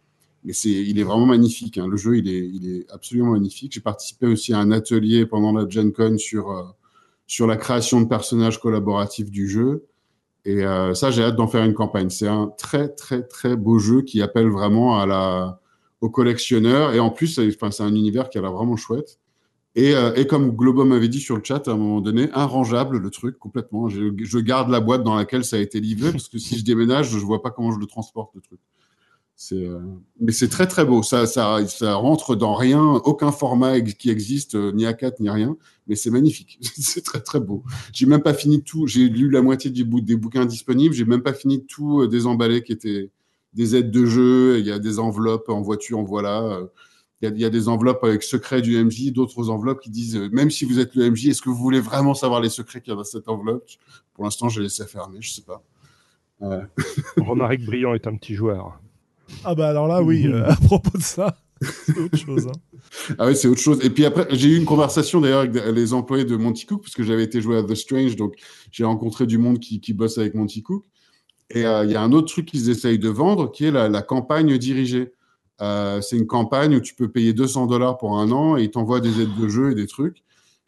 [0.44, 1.78] Mais c'est, il est vraiment magnifique.
[1.78, 1.86] Hein.
[1.88, 3.72] Le jeu, il est, il est absolument magnifique.
[3.72, 6.76] J'ai participé aussi à un atelier pendant la Gen Con sur
[7.26, 9.86] sur la création de personnages collaboratifs du jeu.
[10.44, 12.08] Et euh, ça, j'ai hâte d'en faire une campagne.
[12.08, 15.60] C'est un très, très, très beau jeu qui appelle vraiment à la,
[16.00, 16.94] aux collectionneurs.
[16.94, 19.18] Et en plus, c'est un univers qui a l'air vraiment chouette.
[19.74, 22.96] Et, euh, et comme Globo m'avait dit sur le chat à un moment donné, rangeable
[22.96, 23.88] le truc complètement.
[23.90, 26.64] Je, je, garde la boîte dans laquelle ça a été livré parce que si je
[26.64, 28.58] déménage, je vois pas comment je le transporte le truc.
[29.52, 29.80] Euh,
[30.18, 31.02] mais c'est très très beau.
[31.02, 35.56] Ça, ça, ça rentre dans rien, aucun format qui existe, euh, ni A4 ni rien.
[35.86, 36.58] Mais c'est magnifique.
[36.78, 37.62] c'est très très beau.
[37.92, 38.86] J'ai même pas fini tout.
[38.86, 40.94] J'ai lu la moitié du des bouquins disponibles.
[40.94, 43.10] J'ai même pas fini tout euh, désemballer qui étaient
[43.52, 44.58] des aides de jeu.
[44.58, 46.60] Il y a des enveloppes en voiture, en voilà.
[47.22, 49.90] Il y, a, il y a des enveloppes avec secrets du MJ, d'autres enveloppes qui
[49.90, 52.82] disent même si vous êtes le MJ, est-ce que vous voulez vraiment savoir les secrets
[52.82, 53.66] qu'il y a dans cette enveloppe?
[54.12, 55.18] Pour l'instant, j'ai laissé fermer.
[55.20, 55.62] Je sais pas.
[56.42, 56.62] Euh...
[57.16, 58.78] Romaric Brillant est un petit joueur.
[59.44, 62.46] Ah bah alors là, oui, euh, à propos de ça, c'est autre chose.
[62.46, 62.78] Hein.
[63.18, 63.84] Ah oui, c'est autre chose.
[63.84, 66.94] Et puis après, j'ai eu une conversation d'ailleurs avec les employés de Monty Cook, parce
[66.94, 68.34] que j'avais été joué à The Strange, donc
[68.70, 70.84] j'ai rencontré du monde qui, bosse avec Monty Cook.
[71.50, 73.88] Et euh, il y a un autre truc qu'ils essayent de vendre, qui est la,
[73.88, 75.12] la campagne dirigée.
[75.62, 78.70] Euh, c'est une campagne où tu peux payer 200 dollars pour un an et ils
[78.70, 80.22] t'envoient des aides de jeu et des trucs.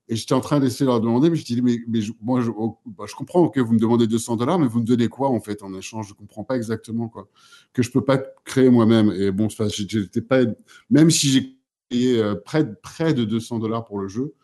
[0.09, 2.51] Et j'étais en train d'essayer de leur demander, mais je dis, mais, mais moi, je,
[2.51, 5.29] oh, bah, je, comprends que vous me demandez 200 dollars, mais vous me donnez quoi
[5.29, 6.09] en fait en échange?
[6.09, 7.29] Je comprends pas exactement quoi.
[7.75, 9.13] Que je peux pas créer moi-même.
[9.13, 10.41] Et bon, j'étais pas,
[10.89, 11.59] même si j'ai
[11.91, 14.35] payé euh, près, près de 200 dollars pour le jeu,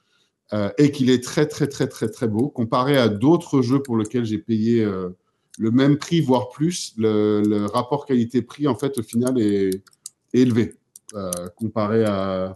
[0.52, 3.96] euh, et qu'il est très très très très très beau, comparé à d'autres jeux pour
[3.96, 5.08] lesquels j'ai payé euh,
[5.58, 9.82] le même prix, voire plus, le, rapport qualité-prix en fait au final est,
[10.34, 10.74] élevé
[11.54, 12.52] comparé à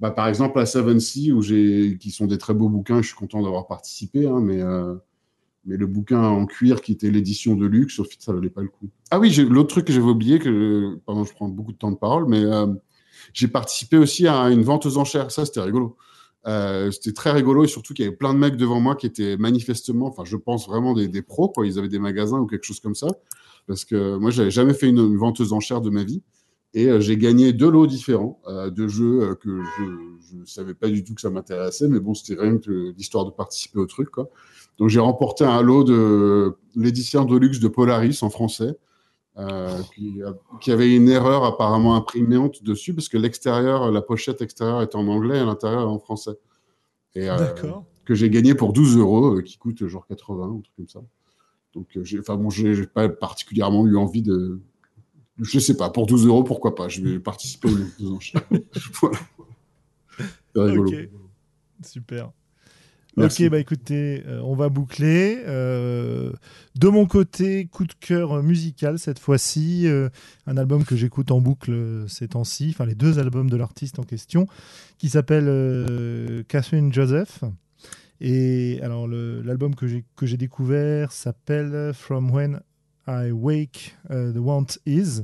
[0.00, 3.16] bah, par exemple à Seven Sea, où qui sont des très beaux bouquins, je suis
[3.16, 4.94] content d'avoir participé, hein, mais, euh,
[5.64, 8.62] mais le bouquin en cuir qui était l'édition de luxe, au final, ça valait pas
[8.62, 8.88] le coup.
[9.10, 11.96] Ah oui, l'autre truc que j'avais oublié, que pardon, je prends beaucoup de temps de
[11.96, 12.66] parole, mais euh,
[13.32, 15.32] j'ai participé aussi à une vente aux enchères.
[15.32, 15.96] Ça, c'était rigolo.
[16.46, 19.06] Euh, c'était très rigolo et surtout qu'il y avait plein de mecs devant moi qui
[19.06, 21.66] étaient manifestement, enfin, je pense vraiment des, des, pros, quoi.
[21.66, 23.08] Ils avaient des magasins ou quelque chose comme ça.
[23.66, 26.22] Parce que moi, j'avais jamais fait une, une vente aux enchères de ma vie.
[26.74, 29.62] Et euh, j'ai gagné deux lots différents euh, de jeux euh, que
[30.28, 33.24] je ne savais pas du tout que ça m'intéressait, mais bon, c'était rien que l'histoire
[33.24, 34.10] de participer au truc.
[34.10, 34.28] Quoi.
[34.78, 38.76] Donc j'ai remporté un lot de l'édition de luxe de Polaris en français,
[39.38, 40.20] euh, qui,
[40.60, 45.06] qui, avait une erreur apparemment imprimante dessus, parce que l'extérieur, la pochette extérieure est en
[45.08, 46.38] anglais et l'intérieur en français.
[47.14, 47.36] Et, euh,
[48.04, 51.00] que j'ai gagné pour 12 euros, qui coûte genre 80 ou un truc comme ça.
[51.74, 54.60] Donc, enfin bon, j'ai pas particulièrement eu envie de,
[55.40, 57.68] je sais pas, pour 12 euros, pourquoi pas Je vais participer
[58.00, 58.42] aux enchères.
[59.00, 59.18] voilà.
[60.54, 60.88] C'est rigolo.
[60.88, 61.10] Okay.
[61.84, 62.32] Super.
[63.16, 63.46] Merci.
[63.46, 65.42] Ok, bah écoutez, euh, on va boucler.
[65.46, 66.32] Euh,
[66.76, 69.86] de mon côté, coup de cœur musical cette fois-ci.
[69.86, 70.08] Euh,
[70.46, 74.04] un album que j'écoute en boucle ces temps-ci, enfin les deux albums de l'artiste en
[74.04, 74.46] question,
[74.98, 77.42] qui s'appelle Catherine Joseph.
[78.20, 79.86] Et alors, l'album que
[80.26, 82.60] j'ai découvert s'appelle From When
[83.08, 85.22] I Wake uh, the Want Is.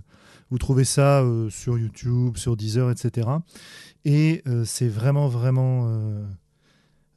[0.50, 3.28] Vous trouvez ça euh, sur YouTube, sur Deezer, etc.
[4.04, 6.24] Et euh, c'est vraiment, vraiment euh,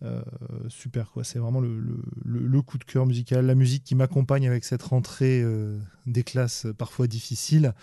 [0.04, 0.22] euh
[0.70, 1.12] super.
[1.12, 1.24] quoi.
[1.24, 3.46] C'est vraiment le, coup de cœur musical.
[3.46, 7.74] La musique qui m'accompagne avec cette rentrée euh, des classes parfois difficiles.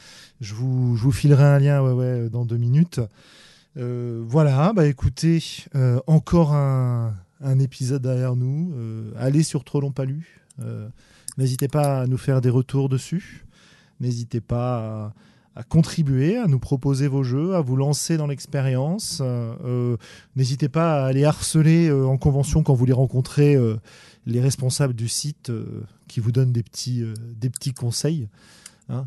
[0.40, 3.00] Je vous, je vous filerai un lien ouais, ouais, dans deux minutes.
[3.76, 5.42] voilà, bah écoutez,
[6.06, 8.72] encore un, un, épisode derrière nous.
[9.16, 10.40] allez sur Trop Long Palu.
[11.38, 13.44] N'hésitez pas à nous faire des retours dessus.
[14.00, 15.12] N'hésitez pas
[15.54, 19.20] à, contribuer, à nous proposer vos jeux, à vous lancer dans l'expérience.
[19.22, 19.96] Euh,
[20.36, 23.76] N'hésitez pas à aller harceler euh, en convention quand vous les rencontrez euh,
[24.26, 28.28] les responsables du site euh, qui vous donnent des petits, euh, des petits conseils.
[28.88, 29.06] Hein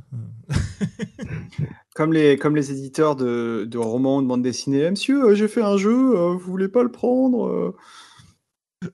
[1.95, 4.83] comme, les, comme les éditeurs de, romans ou de bande dessinée.
[4.83, 7.75] Eh, monsieur, j'ai fait un jeu, vous voulez pas le prendre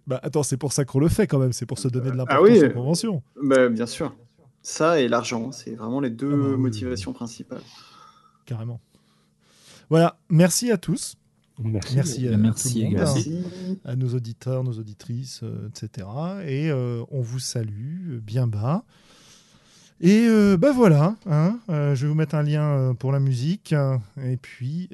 [0.07, 2.15] bah attends, c'est pour ça qu'on le fait quand même, c'est pour se donner de
[2.15, 3.23] l'importance ah oui, en convention.
[3.41, 4.15] Bah, bien sûr.
[4.61, 7.17] Ça et l'argent, c'est vraiment les deux ah bah, motivations oui.
[7.17, 7.61] principales.
[8.45, 8.79] Carrément.
[9.89, 11.17] Voilà, merci à tous.
[11.59, 13.43] Merci, merci, à, merci, monde, merci.
[13.85, 16.07] À, à, nos auditeurs, nos auditrices, euh, etc.
[16.45, 18.83] Et euh, on vous salue bien bas.
[20.01, 23.75] Et euh, bah voilà, hein, euh, je vais vous mettre un lien pour la musique.
[24.23, 24.89] Et puis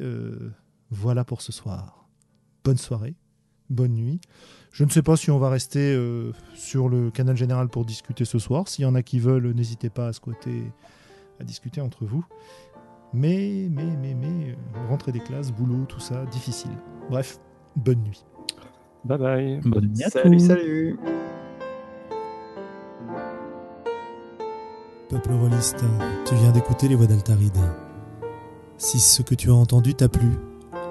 [0.92, 2.08] voilà pour ce soir.
[2.64, 3.16] Bonne soirée,
[3.70, 4.20] bonne nuit.
[4.72, 8.26] Je ne sais pas si on va rester euh, sur le canal général pour discuter
[8.26, 8.68] ce soir.
[8.68, 10.72] S'il y en a qui veulent, n'hésitez pas à squatter,
[11.40, 12.24] à discuter entre vous.
[13.14, 16.72] Mais, mais, mais, mais, euh, rentrée des classes, boulot, tout ça, difficile.
[17.10, 17.40] Bref,
[17.76, 18.24] bonne nuit.
[19.04, 19.60] Bye bye.
[19.64, 21.00] Bonne nuit à Salut, salut.
[25.10, 25.84] Peuple rôliste,
[26.28, 27.58] tu viens d'écouter les voix d'Altaride.
[28.78, 30.30] Si ce que tu as entendu t'a plu,